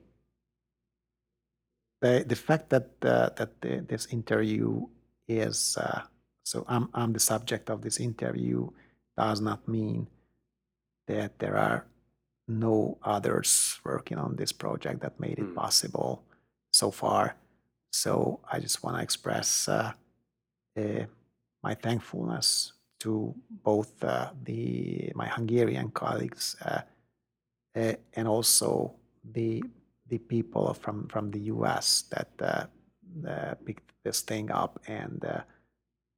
The 2.02 2.26
the 2.28 2.36
fact 2.36 2.72
that 2.72 2.90
uh, 3.04 3.30
that 3.38 3.62
the, 3.62 3.86
this 3.88 4.08
interview 4.08 4.88
is 5.28 5.78
uh, 5.80 6.02
so 6.44 6.66
I'm 6.68 6.90
I'm 6.96 7.14
the 7.14 7.20
subject 7.20 7.70
of 7.70 7.84
this 7.84 8.00
interview 8.00 8.70
does 9.20 9.40
not 9.42 9.68
mean 9.68 10.08
that 11.08 11.32
there 11.40 11.58
are 11.58 11.80
no 12.48 12.98
others 13.04 13.80
working 13.84 14.18
on 14.18 14.36
this 14.36 14.54
project 14.64 14.98
that 15.02 15.20
made 15.20 15.38
it 15.44 15.50
Mm. 15.52 15.56
possible 15.64 16.12
so 16.72 16.92
far. 16.92 17.36
So 17.92 18.40
I 18.54 18.60
just 18.66 18.84
want 18.84 18.96
to 18.98 19.04
express 19.04 19.68
uh, 19.68 19.92
uh, 20.78 21.04
my 21.64 21.74
thankfulness 21.76 22.74
to 23.00 23.34
both 23.70 23.92
uh, 24.04 24.32
the 24.44 25.12
my 25.16 25.28
Hungarian 25.36 25.90
colleagues 25.92 26.56
uh, 26.70 26.82
uh, 27.76 27.94
and 28.18 28.28
also 28.28 28.70
the 29.36 29.64
the 30.12 30.20
people 30.34 30.74
from 30.74 31.08
from 31.14 31.32
the 31.32 31.42
U.S. 31.56 32.04
that 32.14 32.32
uh, 32.42 32.64
uh, 33.34 33.54
picked 33.66 33.90
this 34.04 34.22
thing 34.30 34.52
up 34.52 34.80
and 34.88 35.24
uh, 35.26 35.42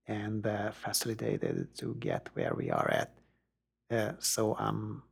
and 0.08 0.46
uh, 0.46 0.72
facilitated 0.72 1.76
to 1.78 1.96
get 2.00 2.30
where 2.34 2.54
we 2.56 2.70
are 2.72 2.90
at. 2.92 3.14
Uh, 3.92 4.14
so 4.20 4.56
um, 4.58 5.04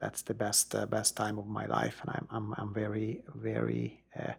that's 0.00 0.22
the 0.22 0.34
best 0.34 0.74
uh, 0.74 0.86
best 0.86 1.16
time 1.16 1.38
of 1.38 1.46
my 1.46 1.66
life, 1.66 2.00
and 2.02 2.10
I'm 2.10 2.26
I'm, 2.30 2.54
I'm 2.58 2.74
very 2.74 3.22
very 3.34 4.04
uh, 4.18 4.32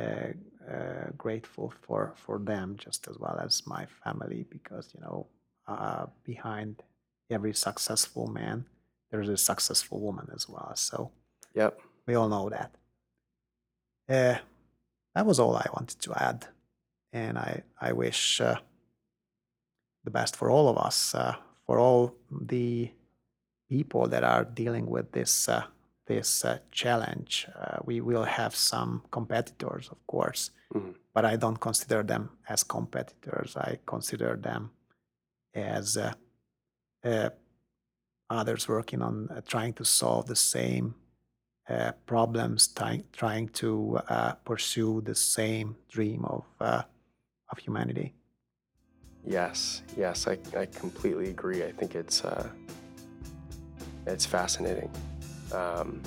uh, 0.00 0.32
uh, 0.70 1.10
grateful 1.16 1.72
for 1.82 2.12
for 2.16 2.38
them 2.38 2.76
just 2.76 3.08
as 3.08 3.18
well 3.18 3.38
as 3.42 3.66
my 3.66 3.86
family 4.04 4.46
because 4.50 4.92
you 4.94 5.00
know 5.00 5.26
uh, 5.66 6.06
behind 6.24 6.82
every 7.30 7.54
successful 7.54 8.26
man 8.26 8.66
there's 9.10 9.28
a 9.28 9.36
successful 9.36 10.00
woman 10.00 10.28
as 10.34 10.48
well. 10.48 10.72
So 10.74 11.10
Yep. 11.54 11.80
we 12.06 12.14
all 12.16 12.28
know 12.28 12.50
that. 12.50 12.72
Uh, 14.08 14.38
that 15.14 15.24
was 15.24 15.38
all 15.38 15.56
I 15.56 15.66
wanted 15.72 16.00
to 16.02 16.12
add, 16.20 16.46
and 17.12 17.38
I 17.38 17.62
I 17.80 17.92
wish 17.92 18.40
uh, 18.40 18.56
the 20.04 20.10
best 20.10 20.36
for 20.36 20.50
all 20.50 20.68
of 20.68 20.76
us, 20.78 21.14
uh, 21.14 21.34
for 21.66 21.78
all 21.78 22.14
the 22.30 22.90
people 23.68 24.06
that 24.08 24.22
are 24.24 24.44
dealing 24.44 24.86
with 24.86 25.12
this 25.12 25.48
uh, 25.48 25.64
this 26.06 26.44
uh, 26.44 26.58
challenge. 26.70 27.46
Uh, 27.58 27.78
we 27.84 28.00
will 28.02 28.24
have 28.24 28.54
some 28.54 29.02
competitors, 29.10 29.88
of 29.90 30.06
course, 30.06 30.50
Mhm. 30.74 30.94
but 31.14 31.24
I 31.24 31.36
don't 31.36 31.58
consider 31.60 32.02
them 32.02 32.28
as 32.48 32.62
competitors. 32.64 33.56
I 33.56 33.78
consider 33.86 34.36
them 34.36 34.70
as 35.54 35.96
uh, 35.96 36.12
uh, 37.04 37.30
others 38.28 38.68
working 38.68 39.02
on 39.02 39.28
uh, 39.30 39.40
trying 39.46 39.72
to 39.74 39.84
solve 39.84 40.26
the 40.26 40.36
same 40.36 40.94
uh, 41.68 41.92
problems, 42.04 42.68
trying 42.68 43.04
trying 43.12 43.48
to 43.48 43.98
uh, 44.08 44.32
pursue 44.44 45.00
the 45.00 45.14
same 45.14 45.76
dream 45.88 46.24
of 46.26 46.44
uh, 46.60 46.82
of 47.50 47.58
humanity. 47.58 48.12
Yes, 49.26 49.82
yes, 49.96 50.26
I, 50.28 50.38
I 50.56 50.66
completely 50.66 51.30
agree. 51.30 51.64
I 51.64 51.72
think 51.72 51.94
it's 51.94 52.24
uh, 52.24 52.46
it's 54.06 54.26
fascinating. 54.26 54.90
Um, 55.52 56.02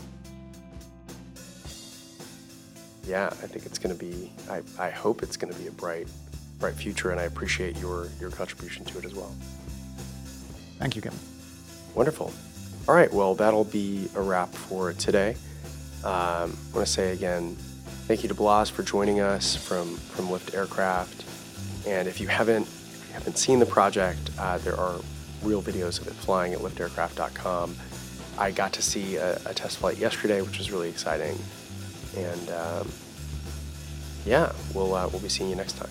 yeah, 3.06 3.28
I 3.28 3.48
think 3.48 3.66
it's 3.66 3.80
going 3.80 3.98
to 3.98 4.00
be. 4.00 4.32
I, 4.50 4.62
I 4.78 4.90
hope 4.92 5.24
it's 5.24 5.38
going 5.38 5.52
to 5.52 5.60
be 5.60 5.68
a 5.68 5.72
bright 5.72 6.08
bright 6.60 6.76
future, 6.76 7.12
and 7.12 7.20
I 7.20 7.24
appreciate 7.24 7.78
your 7.80 8.10
your 8.20 8.30
contribution 8.30 8.86
to 8.86 9.00
it 9.00 9.06
as 9.06 9.16
well. 9.16 9.34
Thank 10.78 10.96
you, 10.96 11.02
Kevin. 11.02 11.20
Wonderful. 11.96 12.32
All 12.88 12.96
right, 12.96 13.12
well, 13.12 13.34
that'll 13.34 13.66
be 13.66 14.10
a 14.16 14.22
wrap 14.22 14.50
for 14.54 14.94
today. 14.94 15.36
Um, 16.04 16.56
I 16.72 16.76
want 16.76 16.86
to 16.86 16.86
say 16.86 17.12
again, 17.14 17.56
thank 18.08 18.22
you 18.22 18.30
to 18.30 18.36
Balazs 18.36 18.70
for 18.70 18.84
joining 18.84 19.22
us 19.22 19.56
from 19.56 19.96
from 19.96 20.30
Lift 20.30 20.54
Aircraft. 20.54 21.26
And 21.88 22.08
if 22.08 22.22
you 22.22 22.28
haven't 22.28 22.68
haven't 23.18 23.38
seen 23.38 23.58
the 23.58 23.66
project, 23.66 24.30
uh, 24.38 24.60
there 24.60 24.80
are 24.80 25.00
real 25.42 25.62
videos 25.62 26.00
of 26.00 26.08
it 26.08 26.14
flying 26.14 26.54
at 26.54 26.60
liftaircraft.com. 26.60 27.76
I 28.38 28.52
got 28.52 28.74
to 28.74 28.82
see 28.84 29.16
a, 29.16 29.40
a 29.46 29.54
test 29.54 29.80
flight 29.80 29.98
yesterday, 29.98 30.42
which 30.42 30.60
was 30.60 30.72
really 30.72 30.90
exciting. 30.90 31.38
And 32.16 32.50
um, 32.52 32.92
yeah, 34.26 34.52
we'll 34.76 34.94
uh, 34.94 35.08
we'll 35.08 35.22
be 35.22 35.30
seeing 35.30 35.50
you 35.50 35.56
next 35.56 35.74
time. 35.78 35.90